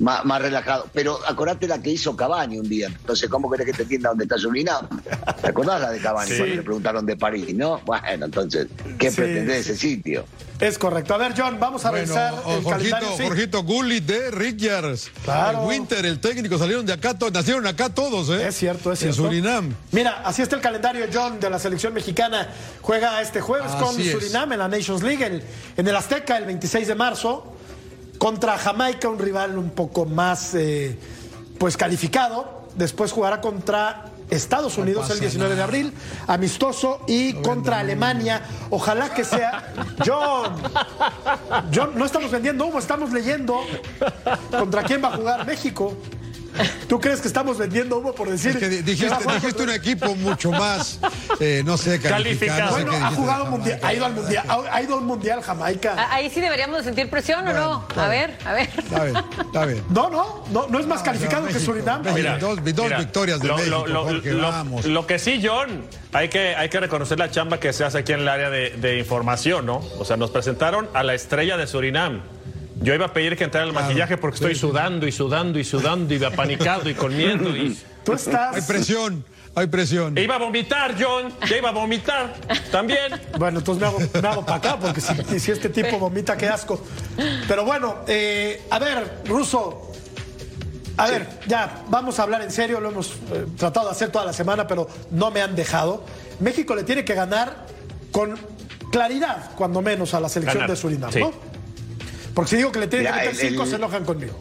más, 0.00 0.24
más 0.24 0.42
relajado. 0.42 0.88
Pero 0.92 1.18
acordate 1.26 1.68
la 1.68 1.80
que 1.80 1.90
hizo 1.90 2.16
Cavani 2.16 2.58
un 2.58 2.68
día. 2.68 2.88
Entonces, 2.88 3.28
¿cómo 3.28 3.50
querés 3.50 3.66
que 3.66 3.72
te 3.72 3.82
entienda 3.82 4.08
dónde 4.10 4.24
está 4.24 4.38
Surinam? 4.38 4.88
¿Te 5.40 5.48
acordás 5.48 5.80
la 5.80 5.90
de 5.90 5.98
Cavani 6.00 6.30
Sí. 6.30 6.36
cuando 6.38 6.54
le 6.56 6.62
preguntaron 6.62 7.06
de 7.06 7.16
París, 7.16 7.54
no? 7.54 7.80
Bueno, 7.84 8.24
entonces, 8.26 8.66
¿qué 8.98 9.10
sí. 9.10 9.22
ese 9.22 9.76
sitio? 9.76 10.24
Es 10.60 10.76
correcto. 10.78 11.14
A 11.14 11.18
ver, 11.18 11.34
John, 11.36 11.58
vamos 11.60 11.84
a 11.84 11.90
Bueno, 11.90 12.04
revisar 12.06 12.34
el 12.34 12.40
Jorgito, 12.64 12.70
calendario. 12.70 13.08
sí. 13.16 13.22
Jorgito 13.22 13.62
Gullit 13.62 14.04
de 14.04 14.30
Rangers. 14.32 15.10
Claro. 15.24 15.62
El 15.62 15.68
Winter, 15.68 16.04
el 16.04 16.18
técnico, 16.20 16.58
salieron 16.58 16.84
de 16.84 16.92
acá, 16.94 17.14
nacieron 17.32 17.64
acá 17.66 17.88
todos, 17.90 18.28
¿eh? 18.30 18.48
Es 18.48 18.56
cierto, 18.56 18.90
es 18.92 19.02
En 19.02 19.12
cierto. 19.12 19.22
Surinam. 19.30 19.74
Mira, 19.92 20.22
así 20.24 20.42
está 20.42 20.56
el 20.56 20.62
calendario, 20.62 21.06
John, 21.12 21.38
de 21.38 21.48
la 21.48 21.60
selección 21.60 21.94
mexicana. 21.94 22.48
Juega 22.82 23.22
este 23.22 23.40
jueves 23.40 23.70
Así 23.70 23.84
con 23.84 24.00
es. 24.00 24.10
Surinam 24.10 24.52
en 24.52 24.58
la 24.58 24.66
Nations 24.68 25.02
League, 25.02 25.24
en, 25.24 25.42
en 25.76 25.86
el 25.88 25.94
Azteca, 25.94 26.36
el 26.38 26.46
26 26.46 26.88
de 26.88 26.94
marzo, 26.96 27.54
contra 28.18 28.58
Jamaica, 28.58 29.08
un 29.08 29.20
rival 29.20 29.56
un 29.58 29.70
poco 29.70 30.06
más 30.06 30.54
eh, 30.56 30.98
pues 31.58 31.76
calificado. 31.76 32.66
Después 32.74 33.12
jugará 33.12 33.40
contra 33.40 34.06
Estados 34.30 34.76
Unidos 34.78 35.10
el 35.10 35.20
19 35.20 35.54
de 35.54 35.62
abril, 35.62 35.92
amistoso, 36.26 37.00
y 37.06 37.34
contra 37.34 37.80
Alemania. 37.80 38.42
Ojalá 38.70 39.12
que 39.12 39.24
sea. 39.24 39.72
John, 40.04 40.56
John, 41.74 41.92
no 41.94 42.04
estamos 42.04 42.30
vendiendo 42.30 42.66
humo, 42.66 42.78
estamos 42.78 43.12
leyendo 43.12 43.60
contra 44.50 44.82
quién 44.82 45.02
va 45.02 45.08
a 45.08 45.16
jugar 45.16 45.46
México. 45.46 45.96
¿Tú 46.88 47.00
crees 47.00 47.20
que 47.20 47.28
estamos 47.28 47.58
vendiendo 47.58 47.98
humo 47.98 48.12
por 48.14 48.28
decir 48.30 48.52
Es 48.52 48.56
que 48.58 48.68
dijiste, 48.68 49.16
dijiste 49.34 49.62
un 49.62 49.70
equipo 49.70 50.14
mucho 50.16 50.50
más, 50.50 50.98
eh, 51.40 51.62
no 51.64 51.76
sé, 51.76 52.00
calificado. 52.00 52.70
no 52.70 52.76
sé 52.78 52.84
Bueno, 52.84 53.06
ha 53.06 53.10
jugado 53.10 53.46
mundial, 53.46 53.78
ha 53.82 53.94
ido 53.94 54.06
al 54.06 54.12
mundial, 54.14 54.44
ha, 54.48 54.60
ha 54.76 54.82
ido 54.82 54.94
a 54.94 54.98
un 54.98 55.06
mundial 55.06 55.42
Jamaica. 55.42 55.94
Ah, 55.98 56.08
Ahí 56.14 56.30
sí 56.30 56.40
deberíamos 56.40 56.78
de 56.78 56.84
sentir 56.84 57.08
presión 57.10 57.46
o 57.46 57.52
no. 57.52 57.84
A 57.96 58.08
ver, 58.08 58.36
a 58.44 58.52
ver. 58.52 58.68
Está 58.76 59.04
bien, 59.04 59.16
está 59.40 59.66
bien. 59.66 59.84
No, 59.90 60.08
no, 60.10 60.44
no, 60.50 60.66
no 60.68 60.78
es 60.80 60.86
más 60.86 61.02
calificado 61.02 61.46
que 61.46 61.52
México, 61.54 61.72
Surinam. 61.72 62.00
México, 62.02 62.16
Mira, 62.16 62.38
dos, 62.38 62.56
dos 62.64 62.84
mira, 62.86 62.98
victorias 62.98 63.40
de 63.40 63.48
lo, 63.48 63.56
México, 63.56 63.76
lo- 63.76 63.86
lo- 63.86 64.04
Jorge, 64.04 64.32
lo- 64.32 64.48
vamos. 64.50 64.84
lo 64.86 65.06
que 65.06 65.18
sí, 65.18 65.40
John, 65.44 65.84
hay 66.12 66.28
que, 66.28 66.54
hay 66.56 66.68
que 66.68 66.80
reconocer 66.80 67.18
la 67.18 67.30
chamba 67.30 67.60
que 67.60 67.72
se 67.72 67.84
hace 67.84 67.98
aquí 67.98 68.12
en 68.12 68.20
el 68.20 68.28
área 68.28 68.50
de, 68.50 68.70
de 68.70 68.98
información, 68.98 69.66
¿no? 69.66 69.82
O 69.98 70.04
sea, 70.04 70.16
nos 70.16 70.30
presentaron 70.30 70.88
a 70.94 71.02
la 71.02 71.14
estrella 71.14 71.56
de 71.56 71.66
Surinam. 71.66 72.22
Yo 72.80 72.94
iba 72.94 73.06
a 73.06 73.12
pedir 73.12 73.36
que 73.36 73.44
entrara 73.44 73.66
el 73.66 73.72
maquillaje 73.72 74.16
porque 74.16 74.36
estoy 74.36 74.54
sudando 74.54 75.06
y 75.06 75.12
sudando 75.12 75.58
y 75.58 75.64
sudando 75.64 76.14
y 76.14 76.22
apanicado 76.22 76.88
y 76.88 76.94
con 76.94 77.16
miedo 77.16 77.56
y... 77.56 77.76
Tú 78.04 78.12
Hay 78.12 78.16
estás. 78.16 78.66
presión, 78.66 79.24
hay 79.54 79.66
presión. 79.66 80.16
E 80.16 80.22
iba 80.22 80.36
a 80.36 80.38
vomitar, 80.38 80.94
John. 80.98 81.30
Ya 81.46 81.58
iba 81.58 81.68
a 81.68 81.72
vomitar. 81.72 82.34
También. 82.72 83.20
Bueno, 83.38 83.58
entonces 83.58 83.82
me 83.82 83.86
hago, 83.86 83.98
me 84.22 84.28
hago 84.28 84.46
para 84.46 84.56
acá, 84.56 84.78
porque 84.80 85.02
si, 85.02 85.38
si 85.38 85.50
este 85.50 85.68
tipo 85.68 85.98
vomita, 85.98 86.34
qué 86.34 86.48
asco. 86.48 86.82
Pero 87.46 87.66
bueno, 87.66 87.96
eh, 88.06 88.62
a 88.70 88.78
ver, 88.78 89.22
Ruso. 89.26 89.92
A 90.96 91.06
ver, 91.08 91.28
ya, 91.46 91.84
vamos 91.88 92.18
a 92.18 92.22
hablar 92.22 92.40
en 92.42 92.50
serio, 92.50 92.80
lo 92.80 92.88
hemos 92.88 93.10
eh, 93.30 93.44
tratado 93.58 93.86
de 93.86 93.92
hacer 93.92 94.10
toda 94.10 94.24
la 94.24 94.32
semana, 94.32 94.66
pero 94.66 94.88
no 95.10 95.30
me 95.30 95.42
han 95.42 95.54
dejado. 95.54 96.04
México 96.40 96.74
le 96.74 96.82
tiene 96.84 97.04
que 97.04 97.14
ganar 97.14 97.66
con 98.10 98.36
claridad, 98.90 99.50
cuando 99.54 99.82
menos, 99.82 100.14
a 100.14 100.20
la 100.20 100.28
selección 100.30 100.62
Ganar, 100.62 100.70
de 100.70 100.76
Surinam, 100.76 101.12
sí. 101.12 101.20
¿no? 101.20 101.32
Porque 102.38 102.50
si 102.50 102.56
digo 102.58 102.70
que 102.70 102.78
le 102.78 102.86
tiene 102.86 103.04
que 103.06 103.10
meter 103.10 103.28
el- 103.30 103.36
cinco, 103.36 103.64
el- 103.64 103.68
se 103.68 103.74
enojan 103.74 104.04
conmigo. 104.04 104.32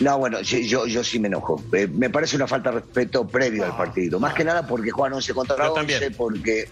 No, 0.00 0.16
bueno, 0.18 0.40
yo, 0.40 0.86
yo 0.86 1.04
sí 1.04 1.18
me 1.18 1.28
enojo. 1.28 1.62
Eh, 1.70 1.86
me 1.86 2.08
parece 2.08 2.34
una 2.36 2.46
falta 2.46 2.70
de 2.70 2.76
respeto 2.80 3.28
previo 3.28 3.66
al 3.66 3.76
partido. 3.76 4.18
Más 4.18 4.32
que 4.32 4.42
nada 4.42 4.66
porque 4.66 4.90
juegan 4.90 5.12
11 5.12 5.34
contra 5.34 5.54
Yo 5.58 5.74
11, 5.74 5.92
también. 5.92 6.14
porque 6.16 6.70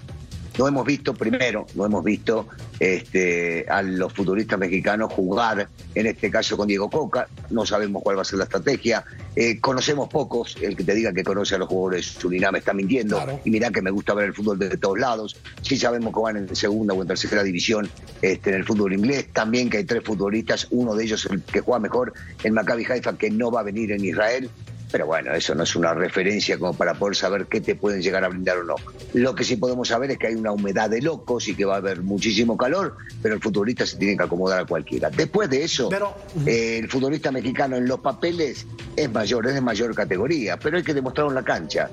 no 0.58 0.68
hemos 0.68 0.84
visto, 0.84 1.14
primero, 1.14 1.66
no 1.74 1.86
hemos 1.86 2.04
visto 2.04 2.48
este, 2.78 3.66
a 3.68 3.82
los 3.82 4.12
futbolistas 4.12 4.58
mexicanos 4.58 5.12
jugar, 5.12 5.68
en 5.94 6.06
este 6.06 6.30
caso 6.30 6.56
con 6.56 6.68
Diego 6.68 6.90
Coca. 6.90 7.28
No 7.50 7.64
sabemos 7.66 8.02
cuál 8.02 8.18
va 8.18 8.22
a 8.22 8.24
ser 8.24 8.38
la 8.38 8.44
estrategia. 8.44 9.04
Eh, 9.36 9.60
conocemos 9.60 10.08
pocos. 10.08 10.56
El 10.60 10.76
que 10.76 10.84
te 10.84 10.94
diga 10.94 11.12
que 11.12 11.24
conoce 11.24 11.54
a 11.54 11.58
los 11.58 11.68
jugadores 11.68 12.14
de 12.14 12.20
Surinam 12.20 12.56
está 12.56 12.72
mintiendo. 12.72 13.16
Claro. 13.16 13.40
Y 13.44 13.50
mirá 13.50 13.70
que 13.70 13.82
me 13.82 13.90
gusta 13.90 14.14
ver 14.14 14.26
el 14.26 14.34
fútbol 14.34 14.58
de 14.58 14.76
todos 14.76 14.98
lados. 14.98 15.36
Sí 15.62 15.76
sabemos 15.76 16.12
que 16.12 16.20
van 16.20 16.36
en 16.36 16.56
segunda 16.56 16.94
o 16.94 17.02
en 17.02 17.08
tercera 17.08 17.42
división 17.42 17.88
este, 18.22 18.50
en 18.50 18.56
el 18.56 18.64
fútbol 18.64 18.92
inglés. 18.92 19.28
También 19.32 19.70
que 19.70 19.78
hay 19.78 19.84
tres 19.84 20.02
futbolistas, 20.04 20.66
uno 20.70 20.94
de 20.94 21.04
ellos 21.04 21.26
el 21.26 21.42
que 21.42 21.60
juega 21.60 21.80
mejor, 21.80 22.12
el 22.42 22.52
Maccabi 22.52 22.84
Haifa, 22.84 23.16
que 23.16 23.30
no 23.30 23.50
va 23.50 23.60
a 23.60 23.64
venir 23.64 23.92
en 23.92 24.04
Israel. 24.04 24.50
Pero 24.92 25.06
bueno, 25.06 25.32
eso 25.34 25.54
no 25.54 25.62
es 25.62 25.76
una 25.76 25.94
referencia 25.94 26.58
como 26.58 26.74
para 26.74 26.94
poder 26.94 27.14
saber 27.16 27.46
qué 27.46 27.60
te 27.60 27.74
pueden 27.76 28.02
llegar 28.02 28.24
a 28.24 28.28
brindar 28.28 28.58
o 28.58 28.64
no. 28.64 28.74
Lo 29.14 29.34
que 29.34 29.44
sí 29.44 29.56
podemos 29.56 29.88
saber 29.88 30.10
es 30.10 30.18
que 30.18 30.26
hay 30.28 30.34
una 30.34 30.52
humedad 30.52 30.90
de 30.90 31.00
locos 31.00 31.46
y 31.48 31.54
que 31.54 31.64
va 31.64 31.74
a 31.74 31.78
haber 31.78 32.02
muchísimo 32.02 32.56
calor, 32.56 32.96
pero 33.22 33.34
el 33.36 33.40
futbolista 33.40 33.86
se 33.86 33.96
tiene 33.98 34.16
que 34.16 34.24
acomodar 34.24 34.60
a 34.60 34.64
cualquiera. 34.64 35.08
Después 35.10 35.48
de 35.48 35.62
eso, 35.64 35.88
Pero- 35.88 36.14
eh, 36.46 36.78
el 36.78 36.88
futbolista 36.90 37.30
mexicano 37.30 37.76
en 37.76 37.86
los 37.86 38.00
papeles 38.00 38.66
es 38.96 39.12
mayor, 39.12 39.46
es 39.46 39.54
de 39.54 39.60
mayor 39.60 39.94
categoría, 39.94 40.58
pero 40.58 40.76
hay 40.76 40.82
que 40.82 40.94
demostrarlo 40.94 41.30
en 41.30 41.36
la 41.36 41.44
cancha. 41.44 41.88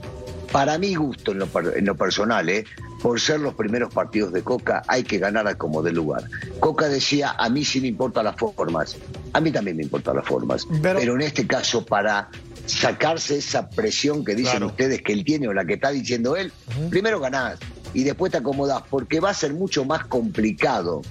Para 0.51 0.77
mi 0.77 0.95
gusto, 0.95 1.33
en 1.33 1.39
lo, 1.39 1.49
en 1.75 1.85
lo 1.85 1.95
personal, 1.95 2.47
eh, 2.49 2.63
por 3.01 3.19
ser 3.19 3.41
los 3.41 3.53
primeros 3.53 3.93
partidos 3.93 4.31
de 4.31 4.41
Coca, 4.41 4.81
hay 4.87 5.03
que 5.03 5.19
ganar 5.19 5.45
a 5.47 5.55
como 5.55 5.83
de 5.83 5.91
lugar. 5.91 6.23
Coca 6.61 6.87
decía, 6.87 7.35
a 7.37 7.49
mí 7.49 7.63
sí 7.65 7.81
me 7.81 7.87
importan 7.89 8.23
las 8.25 8.37
formas. 8.37 8.95
A 9.33 9.41
mí 9.41 9.51
también 9.51 9.75
me 9.77 9.83
importan 9.83 10.15
las 10.15 10.25
formas. 10.25 10.65
Pero- 10.81 10.99
Pero, 10.99 11.15
en 11.15 11.21
este 11.21 11.45
caso, 11.45 11.85
para 11.85 12.29
sacarse 12.67 13.37
esa 13.37 13.69
presión 13.69 14.23
que 14.23 14.35
dicen 14.35 14.51
Claro. 14.51 14.67
ustedes 14.67 15.01
que 15.01 15.13
él 15.13 15.23
tiene 15.23 15.47
o 15.47 15.53
la 15.53 15.65
que 15.65 15.73
está 15.75 15.89
diciendo 15.91 16.35
él, 16.35 16.51
primero 16.89 17.19
ganás 17.19 17.59
y 17.93 18.03
después 18.03 18.31
te 18.31 18.37
acomodás, 18.37 18.83
porque 18.89 19.19
va 19.19 19.29
a 19.29 19.33
ser 19.33 19.53
mucho 19.53 19.85
más 19.85 20.05
complicado 20.05 21.01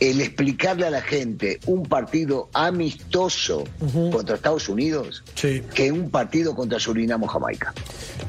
el 0.00 0.20
explicarle 0.20 0.86
a 0.86 0.90
la 0.90 1.00
gente 1.02 1.58
un 1.66 1.82
partido 1.84 2.48
amistoso 2.52 3.64
contra 4.12 4.36
Estados 4.36 4.68
Unidos 4.68 5.24
Sí. 5.34 5.62
que 5.74 5.90
un 5.90 6.08
partido 6.10 6.54
contra 6.54 6.78
Surinam 6.78 7.22
o 7.24 7.26
Jamaica. 7.26 7.72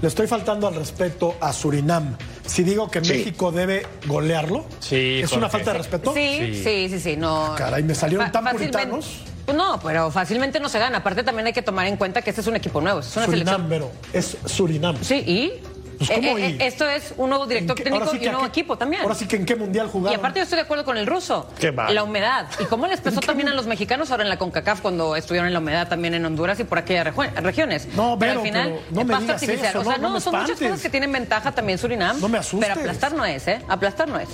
Le 0.02 0.08
estoy 0.08 0.26
faltando 0.26 0.68
al 0.68 0.76
respeto 0.76 1.36
a 1.40 1.54
Surinam. 1.54 2.16
Si 2.46 2.64
digo 2.64 2.90
que 2.90 3.04
Sí. 3.04 3.12
México 3.14 3.52
debe 3.52 3.86
golearlo, 4.08 4.66
Sí, 4.80 5.20
¿es 5.24 5.32
una 5.34 5.48
falta 5.50 5.72
de 5.74 5.78
respeto? 5.78 6.12
Sí, 6.16 6.60
sí, 6.64 6.90
sí, 6.90 7.00
sí, 7.00 7.18
no. 7.18 7.54
Caray, 7.56 7.84
me 7.84 7.94
salieron 7.94 8.32
tan 8.32 8.44
fácilmente- 8.46 8.78
puritanos. 8.78 9.22
Pues 9.50 9.58
no, 9.58 9.80
pero 9.84 10.12
fácilmente 10.12 10.60
no 10.60 10.70
se 10.70 10.78
gana. 10.78 11.00
Aparte 11.00 11.24
también 11.24 11.48
hay 11.48 11.54
que 11.54 11.64
tomar 11.64 11.88
en 11.88 11.98
cuenta 11.98 12.22
que 12.22 12.30
este 12.30 12.42
es 12.42 12.48
un 12.48 12.56
equipo 12.56 12.82
nuevo, 12.82 13.00
es 13.00 13.16
una 13.18 13.26
Surinam, 13.26 13.48
selección. 13.48 13.70
pero 13.70 13.92
es 14.14 14.38
Surinam. 14.46 14.96
Sí, 15.02 15.16
y 15.26 15.54
Pues, 15.98 16.12
¿cómo 16.12 16.38
Eh, 16.38 16.46
eh, 16.46 16.58
y? 16.58 16.64
esto 16.64 16.88
es 16.90 17.14
un 17.18 17.30
nuevo 17.30 17.46
director 17.46 17.72
¿En 17.72 17.76
qué- 17.76 17.84
técnico 17.84 18.06
sí 18.12 18.18
y 18.22 18.26
un 18.28 18.32
nuevo 18.32 18.44
qué- 18.46 18.48
equipo 18.60 18.78
también. 18.78 19.02
Ahora 19.02 19.16
sí 19.16 19.28
que 19.28 19.36
en 19.36 19.46
qué 19.46 19.56
mundial 19.58 19.88
Y 19.88 19.92
jugaron. 19.92 20.18
aparte 20.20 20.40
yo 20.40 20.44
estoy 20.44 20.56
de 20.58 20.62
acuerdo 20.62 20.86
con 20.86 20.98
el 20.98 21.06
ruso. 21.08 21.48
Qué 21.60 21.72
mal. 21.74 21.94
La 21.94 22.04
humedad. 22.04 22.46
¿Y 22.60 22.64
cómo 22.66 22.88
les 22.88 23.02
pesó 23.02 23.20
también 23.20 23.50
a 23.50 23.54
los 23.54 23.66
mexicanos 23.68 24.10
ahora 24.12 24.24
en 24.24 24.30
la 24.30 24.38
CONCACAF 24.38 24.80
cuando 24.80 25.16
estuvieron 25.18 25.48
en 25.48 25.54
la 25.54 25.60
humedad 25.60 25.90
también 25.90 26.14
en 26.14 26.26
Honduras 26.26 26.58
y 26.60 26.64
por 26.64 26.78
aquellas 26.78 27.14
regiones? 27.44 27.88
No, 27.96 28.18
pero 28.18 28.32
Vero, 28.32 28.40
al 28.42 28.46
final 28.48 28.70
pero 28.70 28.82
no 28.92 29.04
me 29.04 29.12
pasto 29.12 29.22
digas 29.26 29.42
artificial. 29.44 29.70
eso, 29.72 29.80
o 29.80 29.84
sea, 29.84 29.96
no, 29.98 30.02
no 30.04 30.08
no, 30.10 30.14
me 30.14 30.22
son 30.22 30.34
muchas 30.36 30.50
espantes. 30.52 30.70
cosas 30.70 30.82
que 30.84 30.90
tienen 30.90 31.12
ventaja 31.12 31.52
también 31.52 31.78
Surinam. 31.78 32.22
No 32.22 32.30
me 32.30 32.38
asustes. 32.38 32.70
Pero 32.70 32.80
aplastar 32.80 33.12
no 33.14 33.26
es, 33.26 33.48
¿eh? 33.50 33.60
Aplastar 33.68 34.08
no 34.08 34.20
es. 34.20 34.30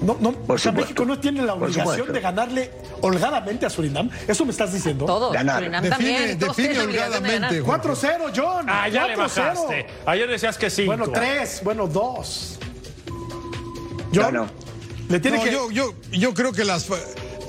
No, 0.00 0.16
no, 0.20 0.34
o 0.46 0.58
sea. 0.58 0.72
México 0.72 1.04
no 1.04 1.18
tiene 1.18 1.42
la 1.42 1.54
obligación 1.54 2.12
de 2.12 2.20
ganarle 2.20 2.70
holgadamente 3.00 3.66
a 3.66 3.70
Surinam. 3.70 4.08
¿Eso 4.26 4.44
me 4.44 4.50
estás 4.52 4.72
diciendo? 4.72 5.04
Todos. 5.06 5.32
Ganar. 5.32 5.58
Surinam 5.58 5.84
Define- 5.84 5.90
también. 5.90 6.38
define 6.38 6.80
obligación 6.80 7.22
de 7.22 7.28
ganar. 7.28 7.52
holgadamente. 7.52 7.62
4-0, 7.62 8.32
John. 8.36 8.66
Ah, 8.68 8.88
ya 8.88 9.06
le 9.06 9.14
4-0. 9.16 9.18
bajaste. 9.18 9.86
Ayer 10.06 10.28
decías 10.28 10.56
que 10.58 10.70
sí. 10.70 10.84
Bueno, 10.86 11.08
3, 11.10 11.60
bueno, 11.64 11.86
2. 11.88 12.58
John, 14.14 14.32
No, 14.34 14.44
no. 14.44 14.50
le 15.08 15.20
tiene 15.20 15.36
No, 15.38 15.44
que... 15.44 15.52
yo, 15.52 15.70
yo, 15.70 15.92
yo 16.12 16.32
creo 16.34 16.52
que 16.52 16.64
las, 16.64 16.86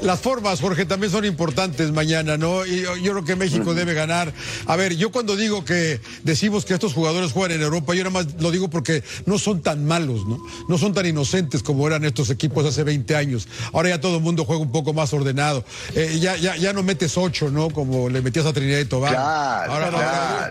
las 0.02 0.20
formas, 0.22 0.62
Jorge, 0.62 0.86
también 0.86 1.12
son 1.12 1.26
importantes 1.26 1.92
mañana, 1.92 2.38
¿no? 2.38 2.66
Y 2.66 2.82
yo, 2.82 2.96
yo 2.98 3.12
creo 3.14 3.26
que 3.26 3.36
México 3.36 3.74
debe 3.74 3.94
ganar. 3.94 4.34
A 4.66 4.76
ver, 4.76 4.96
yo 4.96 5.12
cuando 5.12 5.36
digo 5.36 5.66
que 5.66 6.00
decimos 6.24 6.64
que 6.66 6.74
estos 6.74 6.94
jugadores 6.94 7.32
juegan 7.34 7.52
en 7.58 7.62
Europa, 7.62 7.94
yo 7.94 8.04
nada 8.06 8.12
más 8.24 8.28
lo 8.42 8.52
digo 8.52 8.70
porque 8.70 9.04
no 9.26 9.38
son 9.38 9.62
tan 9.62 9.84
malos, 9.86 10.26
¿no? 10.26 10.40
No 10.68 10.78
son 10.78 10.94
tan 10.94 11.06
inocentes 11.06 11.64
como 11.64 11.86
eran 11.88 12.06
estos 12.06 12.30
equipos 12.30 12.66
hace 12.66 12.84
20 12.84 13.16
años. 13.16 13.48
Ahora 13.74 13.90
ya 13.90 14.00
todo 14.02 14.18
el 14.18 14.24
mundo 14.24 14.46
juega 14.46 14.62
un 14.62 14.72
poco 14.72 14.94
más 14.94 15.12
ordenado. 15.14 15.66
Eh, 15.96 16.18
ya, 16.22 16.38
ya, 16.38 16.56
ya 16.56 16.72
no 16.74 16.82
metes 16.84 17.18
8, 17.18 17.50
¿no? 17.52 17.70
Como 17.70 18.10
le 18.10 18.22
metías 18.22 18.46
a 18.46 18.54
Trinidad 18.54 18.80
y 18.80 18.86
Tobago. 18.86 19.14
Claro, 19.16 19.72
ahora, 19.74 19.86
ahora 19.88 19.98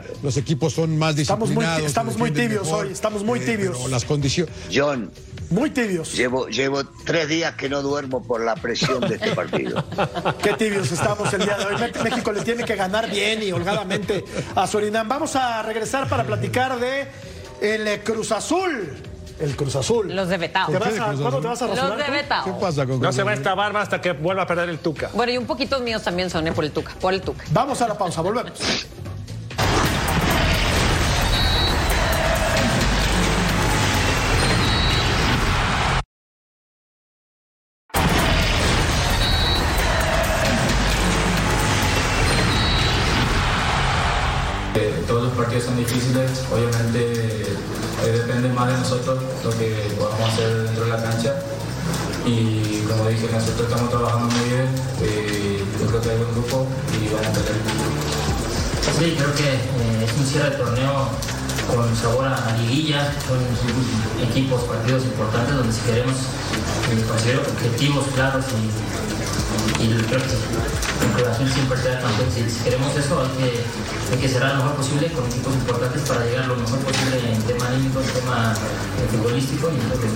claro. 0.00 0.14
los 0.22 0.36
equipos 0.36 0.74
son 0.74 0.98
más 0.98 1.16
Estamos 1.18 1.48
muy- 1.48 1.56
disciplinados. 1.64 1.86
estamos 1.86 2.18
muy 2.18 2.30
tibios 2.32 2.68
hoy, 2.68 2.88
estamos 2.92 3.24
muy 3.24 3.40
tibios. 3.40 3.76
pero 3.78 3.88
las 3.88 4.04
condiciones. 4.04 4.52
John, 4.74 5.10
Muy 5.50 5.70
tibios. 5.70 6.12
llevo, 6.14 6.48
llevo 6.48 6.84
tres 7.04 7.28
días 7.28 7.54
que 7.54 7.68
no 7.68 7.80
duermo 7.82 8.22
por 8.22 8.42
la 8.44 8.54
presión 8.54 9.00
de 9.00 9.14
este 9.16 9.34
partido. 9.34 9.82
Qué 10.42 10.52
tibios 10.54 10.92
estamos 10.92 11.32
el 11.32 11.42
día 11.44 11.56
de 11.56 11.64
hoy. 11.64 11.74
Mé- 11.80 12.02
México 12.10 12.32
le 12.32 12.42
tiene 12.42 12.64
que 12.64 12.76
ganar 12.76 13.10
bien 13.10 13.42
y 13.42 13.50
holgadamente 13.52 14.24
a 14.54 14.66
Surinam. 14.66 15.08
Vamos 15.08 15.36
a 15.36 15.62
regresar 15.62 16.08
para 16.08 16.24
platicar 16.24 16.78
de 16.78 17.08
el 17.62 17.88
eh, 17.88 18.00
Cruz 18.04 18.30
Azul. 18.32 18.94
El 19.40 19.54
Cruz 19.56 19.76
Azul. 19.76 20.14
Los 20.14 20.28
de 20.28 20.36
Betao. 20.36 20.70
¿Te 20.70 20.78
vas 20.78 20.98
a, 20.98 21.04
¿Cuándo 21.14 21.40
te 21.40 21.46
vas 21.46 21.62
a 21.62 21.66
Los 21.68 21.76
rasurar? 21.78 22.04
de? 22.04 22.10
Betao. 22.10 22.44
¿Qué 22.44 22.52
pasa 22.60 22.86
con 22.86 23.00
No 23.00 23.12
se 23.12 23.22
va 23.22 23.30
a 23.30 23.34
excavar 23.34 23.72
más 23.72 23.84
hasta 23.84 24.00
que 24.00 24.12
vuelva 24.12 24.42
a 24.42 24.46
perder 24.46 24.68
el 24.68 24.80
Tuca. 24.80 25.10
Bueno, 25.14 25.32
y 25.32 25.38
un 25.38 25.46
poquito 25.46 25.78
míos 25.80 26.02
también 26.02 26.28
soné 26.28 26.52
por 26.52 26.64
el 26.64 26.72
Tuca, 26.72 26.92
por 27.00 27.14
el 27.14 27.22
Tuca. 27.22 27.44
Vamos 27.52 27.80
a 27.80 27.88
la 27.88 27.96
pausa, 27.96 28.20
volvemos. 28.20 28.52
Son 45.64 45.76
difíciles, 45.76 46.44
obviamente 46.52 47.42
eh, 48.04 48.12
depende 48.12 48.48
más 48.50 48.68
de 48.68 48.78
nosotros 48.78 49.18
lo 49.42 49.50
que 49.58 49.92
podamos 49.98 50.32
hacer 50.32 50.62
dentro 50.62 50.84
de 50.84 50.90
la 50.90 51.02
cancha. 51.02 51.34
Y 52.24 52.82
como 52.86 53.08
dije, 53.08 53.26
nosotros 53.32 53.66
estamos 53.68 53.90
trabajando 53.90 54.36
muy 54.36 54.44
bien, 54.44 54.68
eh, 55.02 55.64
yo 55.80 55.86
creo 55.88 56.00
que 56.00 56.10
hay 56.10 56.18
buen 56.18 56.32
grupo 56.32 56.66
y 56.94 57.12
van 57.12 57.24
a 57.24 57.32
pelear. 57.32 57.58
Sí, 58.98 59.16
creo 59.18 59.34
que 59.34 59.54
eh, 59.54 60.06
es 60.06 60.12
un 60.16 60.26
cierre 60.26 60.50
de 60.50 60.56
torneo 60.58 61.08
con 61.66 61.96
sabor 61.96 62.26
a 62.26 62.56
liguilla, 62.62 63.12
son 63.26 63.42
equipos, 64.30 64.62
partidos 64.62 65.04
importantes 65.04 65.56
donde 65.56 65.72
si 65.72 65.80
queremos 65.80 66.16
conseguir 67.08 67.40
objetivos 67.40 68.06
claros 68.14 68.44
y, 68.54 69.27
y 69.80 69.88
creo 70.06 70.20
que 70.20 70.34
en 71.04 71.12
Cruz 71.12 71.28
Azul 71.28 71.48
siempre 71.50 71.78
será 71.78 72.00
campeón. 72.00 72.30
Si, 72.32 72.50
si 72.50 72.64
queremos 72.64 72.96
eso 72.96 73.20
hay 73.22 73.28
que, 73.38 73.62
hay 74.12 74.20
que 74.20 74.28
cerrar 74.28 74.56
lo 74.56 74.64
mejor 74.64 74.76
posible 74.76 75.12
con 75.12 75.26
equipos 75.26 75.54
importantes 75.54 76.02
para 76.02 76.24
llegar 76.24 76.46
lo 76.46 76.56
mejor 76.56 76.78
posible 76.80 77.32
en 77.32 77.42
tema 77.42 77.66
anímico, 77.68 78.00
en 78.00 78.06
tema 78.06 78.54
eh, 78.54 79.16
futbolístico 79.16 79.70
y 79.70 79.76
creo 79.76 80.00
que 80.00 80.08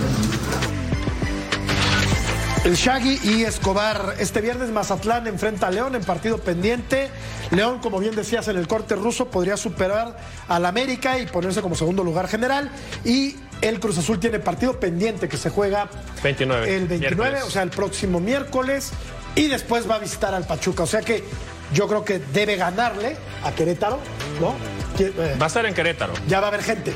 El 2.65 2.75
Shaggy 2.77 3.19
y 3.25 3.43
Escobar. 3.43 4.15
Este 4.21 4.41
viernes 4.41 4.71
Mazatlán 4.71 5.27
enfrenta 5.27 5.67
a 5.67 5.71
León 5.71 5.97
en 5.97 6.05
partido 6.05 6.39
pendiente. 6.39 7.11
León, 7.51 7.81
como 7.81 7.99
bien 7.99 8.15
decías 8.15 8.47
en 8.49 8.57
el 8.57 8.69
corte 8.69 8.95
ruso, 8.95 9.29
podría 9.31 9.57
superar 9.57 10.17
al 10.49 10.65
América 10.65 11.19
y 11.19 11.27
ponerse 11.27 11.61
como 11.61 11.75
segundo 11.75 12.05
lugar 12.05 12.29
general. 12.29 12.71
Y 13.05 13.37
el 13.63 13.81
Cruz 13.81 13.99
Azul 13.99 14.21
tiene 14.21 14.39
partido 14.39 14.79
pendiente 14.79 15.29
que 15.29 15.37
se 15.37 15.51
juega 15.51 15.89
29. 16.23 16.77
el 16.77 16.87
29, 16.87 16.99
miércoles. 16.99 17.45
o 17.47 17.51
sea, 17.51 17.63
el 17.63 17.71
próximo 17.71 18.21
miércoles. 18.21 18.93
Y 19.35 19.49
después 19.49 19.89
va 19.89 19.97
a 19.97 19.99
visitar 19.99 20.35
al 20.35 20.47
Pachuca. 20.47 20.83
O 20.83 20.87
sea 20.87 21.01
que 21.01 21.25
yo 21.73 21.89
creo 21.89 22.05
que 22.05 22.19
debe 22.19 22.57
ganarle 22.57 23.17
a 23.45 23.53
Querétaro, 23.53 23.99
¿no? 24.41 24.55
Eh, 24.99 25.37
Va 25.41 25.47
a 25.47 25.49
estar 25.49 25.65
en 25.67 25.75
Querétaro. 25.75 26.13
ya 26.29 26.41
va 26.41 26.47
a 26.47 26.49
haber 26.49 26.63
gente. 26.63 26.93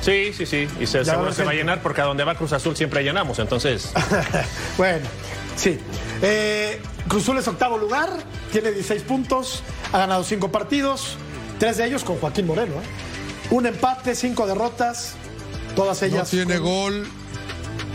Sí, 0.00 0.32
sí, 0.32 0.46
sí. 0.46 0.68
Y 0.80 0.86
se, 0.86 0.98
Ya 0.98 1.12
seguro 1.12 1.28
va 1.30 1.34
se 1.34 1.44
va 1.44 1.50
a 1.50 1.54
llenar 1.54 1.82
porque 1.82 2.00
a 2.00 2.04
donde 2.04 2.24
va 2.24 2.34
Cruz 2.34 2.52
Azul 2.52 2.76
siempre 2.76 3.02
llenamos. 3.02 3.38
Entonces, 3.38 3.90
Bueno, 4.78 5.06
sí. 5.56 5.78
Eh, 6.22 6.80
Cruz 7.08 7.24
Azul 7.24 7.38
es 7.38 7.48
octavo 7.48 7.76
lugar, 7.78 8.10
tiene 8.52 8.70
16 8.70 9.02
puntos, 9.02 9.62
ha 9.92 9.98
ganado 9.98 10.24
5 10.24 10.50
partidos, 10.50 11.16
tres 11.58 11.76
de 11.76 11.86
ellos 11.86 12.04
con 12.04 12.16
Joaquín 12.18 12.46
Moreno. 12.46 12.74
¿eh? 12.74 13.50
Un 13.50 13.66
empate, 13.66 14.14
cinco 14.16 14.46
derrotas, 14.46 15.14
todas 15.76 16.00
No 16.02 16.06
ellas. 16.08 16.30
tiene 16.30 16.54
con- 16.56 16.64
gol. 16.64 17.08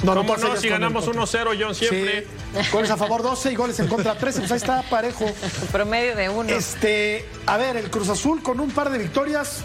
No, 0.04 0.16
¿cómo 0.16 0.36
no? 0.38 0.56
Si 0.58 0.68
ganamos 0.68 1.06
empate. 1.06 1.20
1-0, 1.38 1.58
John, 1.60 1.76
siempre. 1.76 2.26
Sí, 2.62 2.70
goles 2.72 2.89
a 2.91 2.97
favor 2.97 3.22
12 3.22 3.52
y 3.52 3.56
goles 3.56 3.80
en 3.80 3.88
contra 3.88 4.16
13, 4.18 4.39
pues 4.39 4.52
ahí 4.52 4.58
está 4.58 4.82
parejo. 4.84 5.26
Promedio 5.72 6.16
de 6.16 6.30
uno. 6.30 6.49
Este, 6.49 7.26
a 7.45 7.58
ver, 7.58 7.78
el 7.78 7.89
Cruz 7.91 8.10
Azul 8.10 8.41
con 8.41 8.60
un 8.60 8.72
par 8.72 8.89
de 8.89 8.97
victorias 8.97 9.64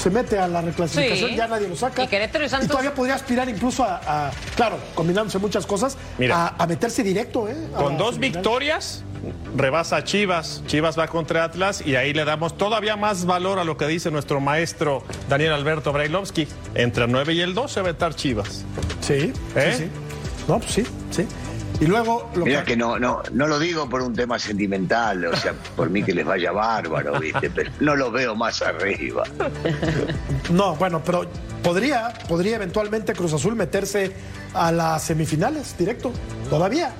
se 0.00 0.10
mete 0.10 0.38
a 0.38 0.46
la 0.46 0.60
reclasificación, 0.60 1.30
Sí. 1.30 1.36
ya 1.36 1.46
nadie 1.48 1.66
lo 1.68 1.76
saca. 1.76 2.02
Y 2.04 2.08
Querétaro 2.08 2.44
y 2.44 2.48
Santos- 2.48 2.68
todavía 2.68 2.94
podría 2.94 3.14
aspirar 3.14 3.48
incluso 3.48 3.84
a, 3.84 4.00
a- 4.28 4.30
claro, 4.54 4.78
combinándose 4.94 5.38
muchas 5.38 5.66
cosas, 5.66 5.96
Mira. 6.18 6.46
a, 6.58 6.62
a 6.62 6.66
meterse 6.66 7.02
directo, 7.02 7.48
¿eh? 7.48 7.56
Con 7.76 7.96
dos 7.96 8.18
victorias, 8.18 9.02
rebasa 9.56 9.96
a 9.96 10.04
Chivas. 10.04 10.62
Chivas 10.66 10.98
va 10.98 11.06
contra 11.08 11.44
Atlas 11.44 11.82
y 11.86 11.96
ahí 11.96 12.12
le 12.12 12.24
damos 12.24 12.56
todavía 12.56 12.96
más 12.96 13.24
valor 13.24 13.58
a 13.58 13.64
lo 13.64 13.76
que 13.76 13.86
dice 13.86 14.10
nuestro 14.10 14.40
maestro 14.40 15.02
Daniel 15.28 15.52
Alberto 15.52 15.92
Brailovsky. 15.92 16.46
Entre 16.74 17.04
el 17.04 17.12
9 17.12 17.32
y 17.34 17.40
el 17.40 17.54
12 17.54 17.82
va 17.82 17.88
a 17.88 17.90
estar 17.92 18.14
Chivas. 18.14 18.64
Sí, 19.00 19.32
¿Eh? 19.54 19.74
sí, 19.76 19.84
sí. 19.84 19.90
No, 20.48 20.58
pues 20.58 20.72
sí, 20.72 20.84
sí. 21.10 21.26
Y 21.80 21.86
luego 21.86 22.30
lo 22.36 22.44
Mira 22.44 22.64
que 22.64 22.76
no, 22.76 22.98
no, 22.98 23.22
no 23.32 23.46
lo 23.48 23.58
digo 23.58 23.88
por 23.88 24.00
un 24.00 24.14
tema 24.14 24.38
sentimental, 24.38 25.24
o 25.26 25.36
sea, 25.36 25.54
por 25.74 25.90
mí 25.90 26.02
que 26.04 26.14
les 26.14 26.24
vaya 26.24 26.52
bárbaro, 26.52 27.18
¿viste? 27.18 27.50
Pero 27.50 27.70
no 27.80 27.96
lo 27.96 28.10
veo 28.12 28.34
más 28.36 28.62
arriba. 28.62 29.24
No, 30.50 30.76
bueno, 30.76 31.02
pero 31.04 31.26
podría, 31.62 32.12
podría 32.28 32.56
eventualmente 32.56 33.12
Cruz 33.14 33.32
Azul 33.32 33.56
meterse 33.56 34.14
a 34.52 34.70
las 34.70 35.02
semifinales 35.02 35.76
directo. 35.76 36.12
Todavía. 36.48 36.92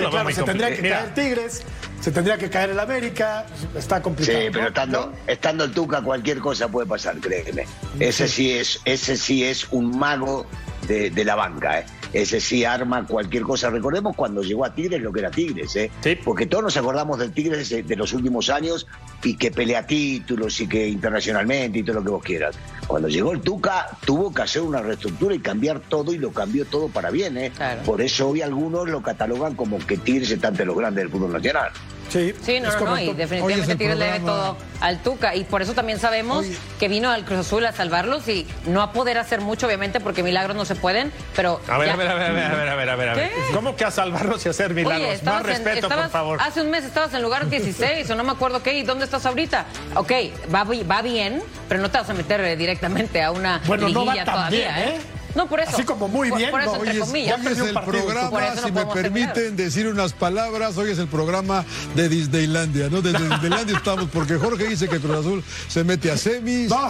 veo 0.00 0.10
claro, 0.10 0.30
se 0.30 0.42
tendría 0.42 0.68
que 0.68 0.74
complicado. 0.76 1.02
caer 1.04 1.14
Tigres, 1.14 1.62
se 2.00 2.10
tendría 2.10 2.38
que 2.38 2.50
caer 2.50 2.70
el 2.70 2.80
América, 2.80 3.46
está 3.76 3.96
Sí, 3.98 4.02
complicado. 4.02 4.38
pero 4.50 4.62
¿no? 4.62 4.68
estando, 4.68 5.12
estando 5.26 5.64
el 5.64 5.72
Tuca 5.72 6.02
cualquier 6.02 6.38
cosa 6.38 6.68
puede 6.68 6.86
pasar, 6.86 7.16
créeme. 7.18 7.66
Ese 8.00 8.28
sí 8.28 8.52
es, 8.52 8.80
ese 8.84 9.16
sí 9.16 9.44
es 9.44 9.66
un 9.70 9.96
mago 9.98 10.46
de, 10.88 11.10
de 11.10 11.24
la 11.24 11.34
banca, 11.36 11.80
¿eh? 11.80 11.86
Ese 12.12 12.40
sí 12.40 12.64
arma 12.64 13.06
cualquier 13.06 13.42
cosa. 13.42 13.70
Recordemos 13.70 14.14
cuando 14.14 14.42
llegó 14.42 14.64
a 14.64 14.74
Tigres 14.74 15.00
lo 15.00 15.12
que 15.12 15.20
era 15.20 15.30
Tigres, 15.30 15.74
¿eh? 15.76 15.90
Porque 16.22 16.46
todos 16.46 16.64
nos 16.64 16.76
acordamos 16.76 17.18
del 17.18 17.32
Tigres 17.32 17.70
de, 17.70 17.82
de 17.82 17.96
los 17.96 18.12
últimos 18.12 18.50
años 18.50 18.86
y 19.22 19.36
que 19.36 19.50
pelea 19.50 19.86
títulos 19.86 20.60
y 20.60 20.66
que 20.66 20.88
internacionalmente 20.88 21.78
y 21.78 21.82
todo 21.82 21.96
lo 21.96 22.04
que 22.04 22.10
vos 22.10 22.22
quieras. 22.22 22.56
Cuando 22.86 23.08
llegó 23.08 23.32
el 23.32 23.40
Tuca 23.40 23.86
tuvo 24.04 24.32
que 24.34 24.42
hacer 24.42 24.62
una 24.62 24.82
reestructura 24.82 25.34
y 25.34 25.38
cambiar 25.38 25.80
todo 25.80 26.12
y 26.12 26.18
lo 26.18 26.32
cambió 26.32 26.64
todo 26.66 26.88
para 26.88 27.10
bien, 27.10 27.38
¿eh? 27.38 27.52
Por 27.84 28.00
eso 28.02 28.28
hoy 28.28 28.42
algunos 28.42 28.88
lo 28.88 29.02
catalogan 29.02 29.54
como 29.54 29.78
que 29.78 29.96
Tigres 29.96 30.30
está 30.30 30.48
ante 30.48 30.64
los 30.64 30.76
grandes 30.76 31.04
del 31.04 31.10
fútbol 31.10 31.32
nacional. 31.32 31.70
Sí, 32.12 32.34
Sí, 32.44 32.60
no, 32.60 32.68
es 32.68 32.74
no, 32.78 32.84
no, 32.86 32.98
y 33.00 33.12
definitivamente 33.14 33.76
Tigres 33.76 33.96
le 33.96 34.04
debe 34.04 34.20
todo 34.20 34.56
al 34.80 35.02
Tuca. 35.02 35.34
Y 35.34 35.44
por 35.44 35.62
eso 35.62 35.72
también 35.74 35.98
sabemos 35.98 36.44
que 36.78 36.88
vino 36.88 37.10
al 37.10 37.24
Cruz 37.24 37.38
Azul 37.40 37.64
a 37.64 37.72
salvarlos 37.72 38.28
y 38.28 38.46
no 38.66 38.82
a 38.82 38.92
poder 38.92 39.16
hacer 39.18 39.40
mucho, 39.40 39.66
obviamente, 39.66 39.98
porque 40.00 40.22
milagros 40.22 40.54
no 40.56 40.64
se 40.64 40.74
pueden, 40.74 41.12
pero. 41.34 41.60
A 41.68 41.78
ver, 41.78 41.88
ya- 41.88 41.94
a 41.94 41.96
ver, 41.96 42.08
a 42.08 42.14
ver, 42.14 42.24
a 42.26 42.32
ver, 42.32 42.44
a 42.44 42.54
ver, 42.54 42.68
a 42.68 42.74
ver, 42.76 42.88
a 42.90 42.96
ver, 42.96 43.08
a 43.08 43.14
ver. 43.14 43.28
¿Qué? 43.30 43.54
¿Cómo 43.54 43.76
que 43.76 43.84
a 43.84 43.90
salvarnos 43.90 44.44
y 44.44 44.48
hacer 44.48 44.74
milagros? 44.74 44.98
Oye, 45.00 45.06
Más 45.08 45.14
estabas 45.16 45.40
en- 45.42 45.46
respeto, 45.64 45.88
por 45.88 46.08
favor. 46.10 46.38
Hace 46.42 46.60
un 46.60 46.70
mes 46.70 46.84
estabas 46.84 47.14
en 47.14 47.22
lugar 47.22 47.48
16 47.48 48.10
o 48.10 48.14
no 48.14 48.24
me 48.24 48.32
acuerdo 48.32 48.62
qué, 48.62 48.74
¿y 48.74 48.82
dónde 48.82 49.04
estás 49.04 49.24
ahorita? 49.24 49.64
Ok, 49.94 50.12
va, 50.54 50.64
bi- 50.64 50.82
va 50.82 51.00
bien, 51.02 51.42
pero 51.68 51.80
no 51.80 51.90
te 51.90 51.98
vas 51.98 52.10
a 52.10 52.14
meter 52.14 52.40
eh, 52.42 52.56
directamente 52.56 53.22
a 53.22 53.30
una 53.30 53.60
Bueno, 53.66 53.88
no 53.88 54.04
va 54.04 54.12
liguilla 54.14 54.24
todavía, 54.30 54.74
bien, 54.76 54.88
¿eh? 54.88 54.96
¿eh? 54.96 55.00
No, 55.34 55.46
por 55.48 55.60
eso. 55.60 55.70
Así 55.72 55.84
como 55.84 56.08
muy 56.08 56.28
Por- 56.30 56.38
bien, 56.38 56.50
Por, 56.50 56.60
eso, 56.60 56.70
no, 56.72 56.76
entre 56.78 56.90
hoy 56.92 56.96
es- 56.98 57.04
comillas. 57.06 57.40
Hoy 57.40 57.52
es 57.52 57.58
el 57.58 57.74
programa, 57.74 58.54
no 58.54 58.62
si 58.62 58.72
me 58.72 58.86
permiten 58.86 59.56
decir 59.56 59.86
unas 59.88 60.12
palabras, 60.12 60.76
hoy 60.76 60.90
es 60.90 60.98
el 60.98 61.08
programa 61.08 61.64
de 61.94 62.08
Disneylandia, 62.08 62.88
¿no? 62.90 63.00
Desde 63.02 63.18
Disneylandia 63.28 63.76
estamos, 63.76 64.08
porque 64.12 64.36
Jorge 64.36 64.66
dice 64.68 64.88
que 64.88 64.98
Cruz 65.00 65.16
Azul 65.18 65.44
se 65.68 65.84
mete 65.84 66.10
a 66.10 66.16
semis, 66.16 66.68
No, 66.70 66.88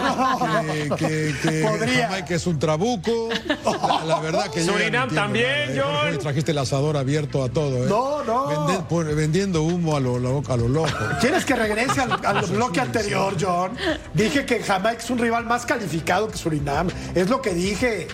que, 0.96 0.96
que, 0.96 1.34
que 1.42 1.62
Podría. 1.68 2.08
Jamaica 2.08 2.34
es 2.34 2.46
un 2.46 2.58
trabuco. 2.58 3.28
La, 3.64 4.04
la 4.04 4.20
verdad 4.20 4.50
que 4.50 4.60
yo 4.60 4.66
no 4.66 4.72
Surinam 4.78 5.02
entiendo 5.04 5.14
también, 5.22 5.76
nada. 5.76 6.00
John. 6.10 6.18
Trajiste 6.18 6.50
el 6.52 6.58
asador 6.58 6.96
abierto 6.96 7.42
a 7.44 7.48
todo, 7.48 7.84
¿eh? 7.84 7.86
No, 7.88 8.22
no. 8.24 8.48
Vende- 8.68 8.82
pon- 8.88 9.16
vendiendo 9.16 9.62
humo 9.62 9.96
a 9.96 10.00
lo, 10.00 10.18
lo- 10.18 10.42
a 10.48 10.56
lo 10.56 10.68
loco. 10.68 10.88
¿Quieres 11.20 11.44
que 11.44 11.54
regrese 11.54 12.00
al, 12.00 12.12
al 12.24 12.44
bloque 12.46 12.80
anterior, 12.80 13.36
John? 13.40 13.72
Dije 14.14 14.44
que 14.44 14.62
Jamaica 14.62 15.02
es 15.02 15.10
un 15.10 15.18
rival 15.18 15.44
más 15.46 15.64
calificado 15.66 16.28
que 16.28 16.36
Surinam. 16.38 16.88
Es 17.14 17.28
lo 17.30 17.40
que 17.42 17.54
dije. 17.54 18.08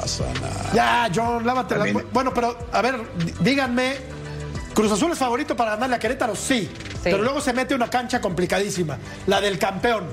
Pasa 0.00 0.24
nada. 0.40 0.70
Ya, 0.74 1.10
John, 1.14 1.44
lávate 1.46 1.76
la... 1.76 2.02
Bueno, 2.12 2.32
pero, 2.34 2.56
a 2.72 2.82
ver, 2.82 3.00
díganme, 3.40 3.96
¿Cruz 4.74 4.92
Azul 4.92 5.12
es 5.12 5.18
favorito 5.18 5.56
para 5.56 5.72
ganarle 5.72 5.96
a 5.96 5.98
Querétaro? 5.98 6.36
Sí, 6.36 6.70
Pero 7.02 7.18
luego 7.18 7.40
se 7.40 7.52
mete 7.52 7.74
una 7.74 7.88
cancha 7.90 8.20
complicadísima, 8.20 8.98
la 9.26 9.40
del 9.40 9.58
campeón. 9.58 10.04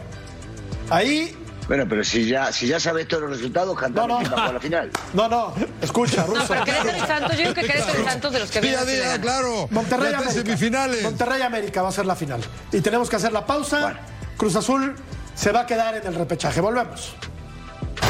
Ahí 0.90 1.36
bueno, 1.68 1.86
pero 1.90 2.04
si 2.04 2.28
ya, 2.28 2.52
si 2.52 2.68
ya 2.68 2.80
sabes 2.80 3.08
todos 3.08 3.24
los 3.24 3.32
resultados, 3.32 3.78
cantamos 3.78 4.30
no, 4.30 4.36
no. 4.36 4.54
la 4.54 4.60
final. 4.60 4.92
No, 5.14 5.28
no, 5.28 5.54
escucha, 5.82 6.24
Ruso. 6.26 6.42
No, 6.42 6.48
pero 6.48 6.64
Querétaro 6.64 6.98
y 6.98 7.08
Santos, 7.08 7.32
yo 7.32 7.44
creo 7.44 7.54
que 7.54 7.62
Querétaro 7.62 8.02
y 8.02 8.06
Santos 8.06 8.34
de 8.34 8.40
los 8.40 8.52
que 8.52 8.62
vienen. 8.62 8.86
Día, 8.86 9.20
claro. 9.20 9.68
Monterrey 9.72 10.14
América. 10.14 10.32
semifinales. 10.32 11.04
Monterrey 11.04 11.42
América 11.42 11.82
va 11.82 11.90
a 11.90 11.92
ser 11.92 12.06
la 12.06 12.16
final. 12.16 12.42
Y 12.72 12.82
tenemos 12.82 13.10
que 13.10 13.16
hacer 13.16 13.32
la 13.32 13.46
pausa. 13.46 14.00
Cruz 14.38 14.56
Azul 14.56 14.96
se 15.34 15.52
va 15.52 15.62
a 15.62 15.66
quedar 15.66 15.96
en 15.96 16.06
el 16.06 16.16
repechaje. 16.16 16.62
Volvemos. 16.62 17.16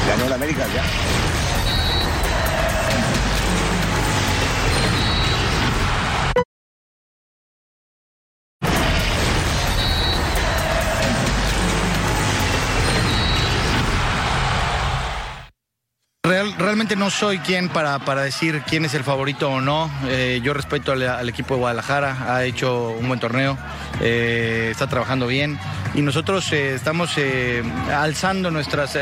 Ganó 0.07 0.27
la 0.27 0.35
América 0.35 0.65
ya. 0.73 1.24
Realmente 16.75 16.97
no 16.97 17.09
soy 17.09 17.39
quien 17.39 17.69
para, 17.69 17.99
para, 17.99 18.23
decir 18.23 18.61
quién 18.67 18.83
es 18.83 18.93
el 18.95 19.05
favorito 19.05 19.49
o 19.49 19.61
no. 19.61 19.89
Eh, 20.09 20.41
yo 20.43 20.53
respeto 20.53 20.91
al, 20.91 21.29
equipo 21.29 21.53
de 21.53 21.61
Guadalajara, 21.61 22.35
ha 22.35 22.43
hecho 22.43 22.89
un 22.89 23.07
buen 23.07 23.17
torneo, 23.17 23.57
eh, 24.01 24.67
está 24.71 24.85
trabajando 24.85 25.25
bien 25.25 25.57
y 25.93 26.01
nosotros 26.01 26.51
eh, 26.51 26.75
estamos 26.75 27.15
alzando 27.93 28.51
nuestras, 28.51 28.97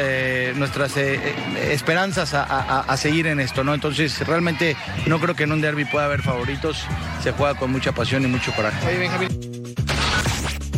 nuestras 0.55 0.97
esperanzas 0.97 2.35
a, 2.35 2.95
seguir 2.95 3.25
en 3.25 3.39
esto, 3.39 3.63
¿no? 3.63 3.73
Entonces 3.73 4.19
realmente 4.27 4.77
no 5.07 5.19
creo 5.19 5.35
que 5.35 5.45
en 5.45 5.51
un 5.51 5.59
derby 5.59 5.85
pueda 5.85 6.05
haber 6.05 6.21
favoritos, 6.21 6.85
se 7.23 7.31
juega 7.31 7.55
con 7.55 7.71
mucha 7.71 7.91
pasión 7.91 8.23
y 8.23 8.27
mucho 8.27 8.53
coraje. 8.53 8.77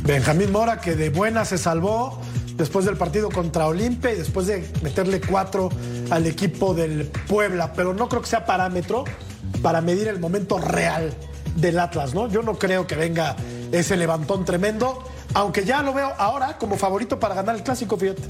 Benjamín 0.03 0.49
Mora 0.49 0.79
que 0.79 0.95
de 0.95 1.09
buena 1.09 1.43
se 1.43 1.57
salvó 1.57 2.21
después 2.55 2.85
del 2.85 2.97
partido 2.97 3.29
contra 3.29 3.67
Olimpia 3.67 4.11
y 4.11 4.15
después 4.15 4.47
de 4.47 4.67
meterle 4.81 5.21
cuatro 5.21 5.69
al 6.09 6.25
equipo 6.25 6.73
del 6.73 7.05
Puebla, 7.27 7.73
pero 7.73 7.93
no 7.93 8.07
creo 8.09 8.21
que 8.21 8.29
sea 8.29 8.45
parámetro 8.45 9.03
para 9.61 9.81
medir 9.81 10.07
el 10.07 10.19
momento 10.19 10.57
real 10.57 11.13
del 11.55 11.79
Atlas, 11.79 12.13
¿no? 12.13 12.27
Yo 12.29 12.41
no 12.41 12.57
creo 12.57 12.87
que 12.87 12.95
venga 12.95 13.35
ese 13.71 13.97
levantón 13.97 14.45
tremendo, 14.45 15.03
aunque 15.33 15.65
ya 15.65 15.81
lo 15.81 15.93
veo 15.93 16.13
ahora 16.17 16.57
como 16.57 16.77
favorito 16.77 17.19
para 17.19 17.35
ganar 17.35 17.55
el 17.55 17.63
clásico, 17.63 17.97
fíjate. 17.97 18.23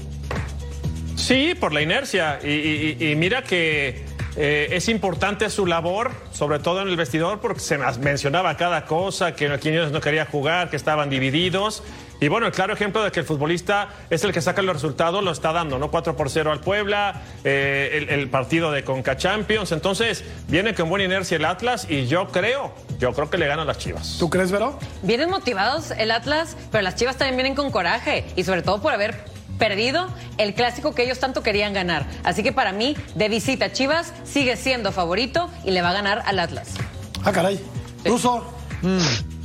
Sí, 1.16 1.54
por 1.58 1.72
la 1.72 1.82
inercia. 1.82 2.38
Y, 2.44 3.14
mira 3.16 3.42
que 3.42 4.04
eh, 4.36 4.68
es 4.70 4.88
importante 4.88 5.48
su 5.50 5.66
labor, 5.66 6.12
sobre 6.32 6.58
todo 6.58 6.82
en 6.82 6.88
el 6.88 6.96
vestidor, 6.96 7.40
porque 7.40 7.60
se 7.60 7.78
mencionaba 7.78 8.56
cada 8.56 8.84
cosa, 8.84 9.34
que 9.34 9.48
no 9.48 9.58
quería 10.00 10.26
jugar, 10.26 10.70
que 10.70 10.76
estaban 10.76 11.10
divididos. 11.10 11.82
Y 12.20 12.28
bueno, 12.28 12.46
el 12.46 12.52
claro 12.52 12.72
ejemplo 12.72 13.02
de 13.04 13.12
que 13.12 13.20
el 13.20 13.26
futbolista 13.26 13.88
es 14.08 14.24
el 14.24 14.32
que 14.32 14.40
saca 14.40 14.62
los 14.62 14.74
resultados, 14.74 15.22
lo 15.22 15.30
está 15.30 15.52
dando, 15.52 15.78
¿no? 15.78 15.90
4 15.90 16.16
por 16.16 16.30
0 16.30 16.50
al 16.50 16.60
Puebla, 16.60 17.22
eh, 17.44 18.06
el, 18.08 18.30
partido 18.30 18.72
de 18.72 18.84
Conca 18.84 19.16
Champions. 19.16 19.72
Entonces, 19.72 20.24
viene 20.48 20.74
con 20.74 20.88
buena 20.88 21.04
inercia 21.04 21.36
el 21.36 21.44
Atlas 21.44 21.86
y 21.88 22.06
yo 22.06 22.28
creo, 22.28 22.74
yo 22.98 23.12
creo 23.12 23.28
que 23.28 23.38
le 23.38 23.46
ganan 23.46 23.66
las 23.66 23.78
Chivas. 23.78 24.16
¿Tú 24.18 24.30
crees, 24.30 24.50
Vero? 24.50 24.78
Vienen 25.02 25.30
motivados 25.30 25.90
el 25.90 26.10
Atlas, 26.10 26.56
pero 26.72 26.82
las 26.82 26.96
Chivas 26.96 27.16
también 27.16 27.36
vienen 27.36 27.54
con 27.54 27.70
coraje 27.70 28.24
y 28.34 28.44
sobre 28.44 28.62
todo 28.62 28.80
por 28.80 28.92
haber 28.92 29.24
perdido 29.58 30.08
el 30.38 30.54
clásico 30.54 30.94
que 30.94 31.04
ellos 31.04 31.18
tanto 31.18 31.42
querían 31.42 31.72
ganar. 31.72 32.06
Así 32.24 32.42
que 32.42 32.52
para 32.52 32.72
mí, 32.72 32.96
de 33.14 33.28
visita, 33.28 33.72
Chivas 33.72 34.12
sigue 34.24 34.56
siendo 34.56 34.92
favorito 34.92 35.50
y 35.64 35.70
le 35.70 35.82
va 35.82 35.90
a 35.90 35.94
ganar 35.94 36.22
al 36.26 36.38
Atlas. 36.38 36.74
Ah, 37.24 37.32
caray. 37.32 37.60
Ruso. 38.04 38.44
Mm. 38.82 39.35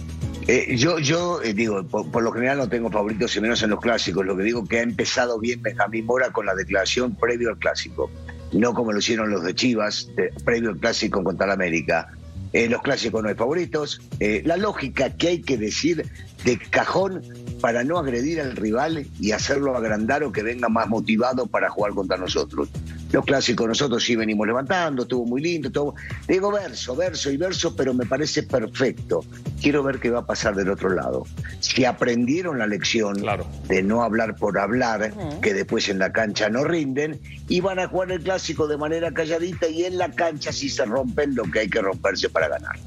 Eh, 0.47 0.75
yo, 0.75 0.99
yo 0.99 1.41
eh, 1.43 1.53
digo, 1.53 1.83
por, 1.83 2.23
lo 2.23 2.31
general 2.31 2.57
no 2.57 2.69
tengo 2.69 2.89
favoritos 2.89 3.35
y 3.35 3.41
menos 3.41 3.61
en 3.63 3.69
los 3.69 3.79
clásicos. 3.79 4.25
Lo 4.25 4.35
que 4.35 4.43
digo 4.43 4.65
que 4.65 4.79
ha 4.79 4.81
empezado 4.81 5.39
bien 5.39 5.61
Benjamín 5.61 6.05
Mora 6.05 6.31
con 6.31 6.45
la 6.45 6.55
declaración 6.55 7.15
previo 7.15 7.49
al 7.49 7.57
clásico, 7.57 8.09
no 8.51 8.73
como 8.73 8.91
lo 8.91 8.99
hicieron 8.99 9.29
los 9.29 9.43
de 9.43 9.53
Chivas, 9.53 10.09
previo 10.43 10.71
al 10.71 10.77
clásico 10.77 11.23
contra 11.23 11.47
la 11.47 11.53
América. 11.53 12.09
Eh, 12.53 12.67
los 12.67 12.81
clásicos 12.81 13.23
no 13.23 13.29
hay 13.29 13.35
favoritos. 13.35 14.01
la 14.19 14.57
lógica 14.57 15.11
que 15.11 15.29
hay 15.29 15.41
que 15.41 15.57
decir 15.57 16.05
de 16.43 16.57
cajón 16.57 17.21
para 17.61 17.83
no 17.83 17.97
agredir 17.97 18.41
al 18.41 18.55
rival 18.55 19.05
y 19.19 19.31
hacerlo 19.31 19.77
agrandar 19.77 20.23
o 20.23 20.31
que 20.31 20.43
venga 20.43 20.67
más 20.67 20.89
motivado 20.89 21.45
para 21.45 21.69
jugar 21.69 21.93
contra 21.93 22.17
nosotros. 22.17 22.69
Los 23.11 23.25
clásicos 23.25 23.67
nosotros 23.67 24.03
sí 24.03 24.15
venimos 24.15 24.47
levantando, 24.47 25.03
estuvo 25.03 25.25
muy 25.25 25.41
lindo, 25.41 25.69
todo. 25.69 25.95
Digo 26.27 26.51
verso, 26.51 26.95
verso 26.95 27.29
y 27.29 27.37
verso, 27.37 27.75
pero 27.75 27.93
me 27.93 28.05
parece 28.05 28.43
perfecto. 28.43 29.25
Quiero 29.61 29.83
ver 29.83 29.99
qué 29.99 30.09
va 30.09 30.19
a 30.19 30.25
pasar 30.25 30.55
del 30.55 30.69
otro 30.69 30.89
lado. 30.89 31.25
Si 31.59 31.83
aprendieron 31.83 32.59
la 32.59 32.67
lección 32.67 33.21
de 33.67 33.83
no 33.83 34.03
hablar 34.03 34.35
por 34.35 34.57
hablar, 34.57 35.13
que 35.41 35.53
después 35.53 35.89
en 35.89 35.99
la 35.99 36.13
cancha 36.13 36.49
no 36.49 36.63
rinden, 36.63 37.19
y 37.49 37.59
van 37.59 37.79
a 37.79 37.87
jugar 37.87 38.11
el 38.11 38.21
clásico 38.21 38.67
de 38.67 38.77
manera 38.77 39.11
calladita 39.11 39.67
y 39.67 39.83
en 39.83 39.97
la 39.97 40.11
cancha 40.11 40.53
sí 40.53 40.69
se 40.69 40.85
rompen 40.85 41.35
lo 41.35 41.43
que 41.43 41.59
hay 41.59 41.69
que 41.69 41.81
romperse 41.81 42.29
para 42.29 42.47
ganar. 42.47 42.79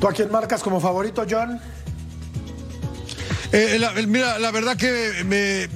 ¿Tú 0.00 0.08
a 0.08 0.12
quién 0.12 0.32
marcas 0.32 0.62
como 0.62 0.80
favorito, 0.80 1.24
John? 1.30 1.60
Eh, 3.52 3.78
mira, 4.08 4.38
la 4.38 4.50
verdad 4.50 4.76
que 4.76 5.22
me 5.24 5.68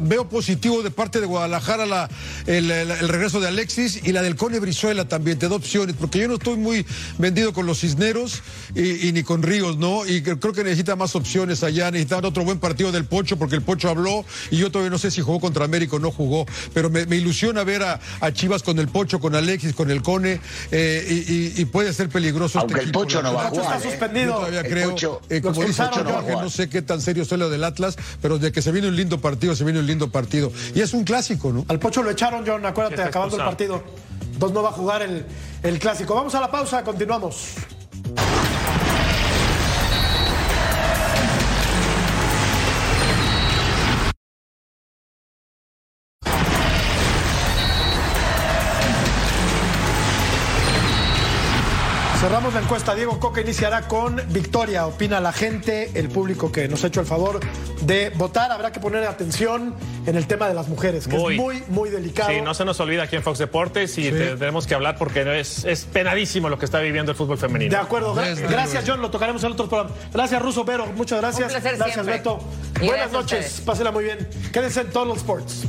veo 0.00 0.28
positivo 0.28 0.82
de 0.82 0.90
parte 0.90 1.20
de 1.20 1.26
Guadalajara 1.26 1.86
la, 1.86 2.10
el, 2.46 2.68
regreso 3.08 3.40
de 3.40 3.48
Alexis 3.48 4.00
y 4.04 4.12
la 4.12 4.22
del 4.22 4.36
Cone 4.36 4.58
Brizuela 4.58 5.06
también. 5.06 5.38
Te 5.38 5.48
da 5.48 5.56
opciones, 5.56 5.96
porque 5.98 6.20
yo 6.20 6.28
no 6.28 6.34
estoy 6.34 6.56
muy 6.56 6.86
vendido 7.18 7.52
con 7.52 7.66
los 7.66 7.80
Cisneros 7.80 8.42
y, 8.74 9.12
ni 9.12 9.22
con 9.22 9.42
Ríos, 9.42 9.76
¿no? 9.76 10.06
Y 10.06 10.22
creo 10.22 10.52
que 10.52 10.64
necesita 10.64 10.96
más 10.96 11.14
opciones 11.16 11.62
allá. 11.62 11.90
Necesitan 11.90 12.24
otro 12.24 12.44
buen 12.44 12.58
partido 12.58 12.92
del 12.92 13.04
Pocho, 13.04 13.36
porque 13.36 13.56
el 13.56 13.62
Pocho 13.62 13.88
habló 13.88 14.24
y 14.50 14.56
yo 14.56 14.70
todavía 14.70 14.90
no 14.90 14.98
sé 14.98 15.10
si 15.10 15.20
jugó 15.20 15.40
contra 15.40 15.64
América 15.64 15.96
o 15.96 15.98
no 15.98 16.10
jugó. 16.10 16.46
Pero 16.72 16.90
me, 16.90 17.02
ilusiona 17.16 17.64
ver 17.64 17.82
a, 17.82 18.00
Chivas 18.32 18.62
con 18.62 18.78
el 18.78 18.88
Pocho, 18.88 19.20
con 19.20 19.34
Alexis, 19.34 19.74
con 19.74 19.90
el 19.90 20.02
Cone 20.02 20.40
eh, 20.70 21.52
y, 21.56 21.64
puede 21.66 21.92
ser 21.92 22.08
peligroso. 22.08 22.60
Aunque 22.60 22.74
este 22.74 22.86
el 22.86 22.92
Pocho 22.92 23.22
no 23.22 23.34
va 23.34 23.46
a 23.46 23.50
jugar. 23.50 23.76
Está 23.76 23.90
suspendido. 23.90 24.26
Yo 24.26 24.36
todavía 24.36 24.62
creo, 24.62 25.20
eh, 25.28 25.40
como 25.40 25.64
dice 25.64 25.82
Jorge, 25.84 26.32
no 26.32 26.50
sé 26.50 26.68
qué 26.68 26.82
tan 26.82 27.00
serio 27.00 27.22
es 27.22 27.30
lo 27.32 27.50
del 27.50 27.64
Atlas, 27.64 27.96
pero 28.20 28.38
de 28.38 28.52
que 28.52 28.62
se 28.62 28.70
viene 28.72 28.88
un 28.88 28.96
lindo 28.96 29.20
partido, 29.20 29.56
se 29.56 29.64
viene 29.64 29.80
un 29.80 29.83
lindo 29.86 30.10
partido. 30.10 30.52
Y 30.74 30.80
es 30.80 30.94
un 30.94 31.04
clásico, 31.04 31.52
¿no? 31.52 31.64
Al 31.68 31.78
Pocho 31.78 32.02
lo 32.02 32.10
echaron, 32.10 32.44
John, 32.46 32.64
acuérdate, 32.66 33.02
acabando 33.02 33.36
el 33.36 33.44
partido. 33.44 33.82
Entonces 34.32 34.54
no 34.54 34.62
va 34.62 34.70
a 34.70 34.72
jugar 34.72 35.02
el, 35.02 35.24
el 35.62 35.78
clásico. 35.78 36.14
Vamos 36.14 36.34
a 36.34 36.40
la 36.40 36.50
pausa, 36.50 36.82
continuamos. 36.82 37.54
La 52.52 52.60
encuesta. 52.60 52.94
Diego 52.94 53.18
Coca 53.18 53.40
iniciará 53.40 53.88
con 53.88 54.20
victoria. 54.28 54.86
Opina 54.86 55.18
la 55.18 55.32
gente, 55.32 55.90
el 55.94 56.10
público 56.10 56.52
que 56.52 56.68
nos 56.68 56.84
ha 56.84 56.88
hecho 56.88 57.00
el 57.00 57.06
favor 57.06 57.40
de 57.80 58.10
votar. 58.10 58.52
Habrá 58.52 58.70
que 58.70 58.80
poner 58.80 59.02
atención 59.04 59.74
en 60.04 60.14
el 60.14 60.26
tema 60.26 60.46
de 60.46 60.54
las 60.54 60.68
mujeres, 60.68 61.08
que 61.08 61.16
es 61.16 61.22
muy, 61.22 61.64
muy 61.68 61.88
delicado. 61.88 62.28
Sí, 62.30 62.42
no 62.42 62.52
se 62.52 62.66
nos 62.66 62.78
olvida 62.80 63.04
aquí 63.04 63.16
en 63.16 63.22
Fox 63.22 63.38
Deportes 63.38 63.96
y 63.96 64.04
sí. 64.04 64.10
tenemos 64.10 64.66
que 64.66 64.74
hablar 64.74 64.98
porque 64.98 65.40
es, 65.40 65.64
es 65.64 65.86
penadísimo 65.86 66.50
lo 66.50 66.58
que 66.58 66.66
está 66.66 66.80
viviendo 66.80 67.12
el 67.12 67.16
fútbol 67.16 67.38
femenino. 67.38 67.70
De 67.70 67.80
acuerdo. 67.80 68.14
Gracias, 68.14 68.84
John. 68.86 69.00
Lo 69.00 69.10
tocaremos 69.10 69.42
en 69.42 69.52
otro 69.52 69.66
programa. 69.66 69.96
Gracias, 70.12 70.42
Ruso 70.42 70.64
Vero. 70.64 70.86
Muchas 70.94 71.20
gracias. 71.22 71.50
Gracias, 71.50 71.94
siempre. 71.94 72.18
Beto. 72.18 72.40
Buenas 72.78 73.10
noches. 73.10 73.62
Pásela 73.64 73.90
muy 73.90 74.04
bien. 74.04 74.28
Quédense 74.52 74.82
en 74.82 74.90
Total 74.90 75.16
Sports. 75.16 75.64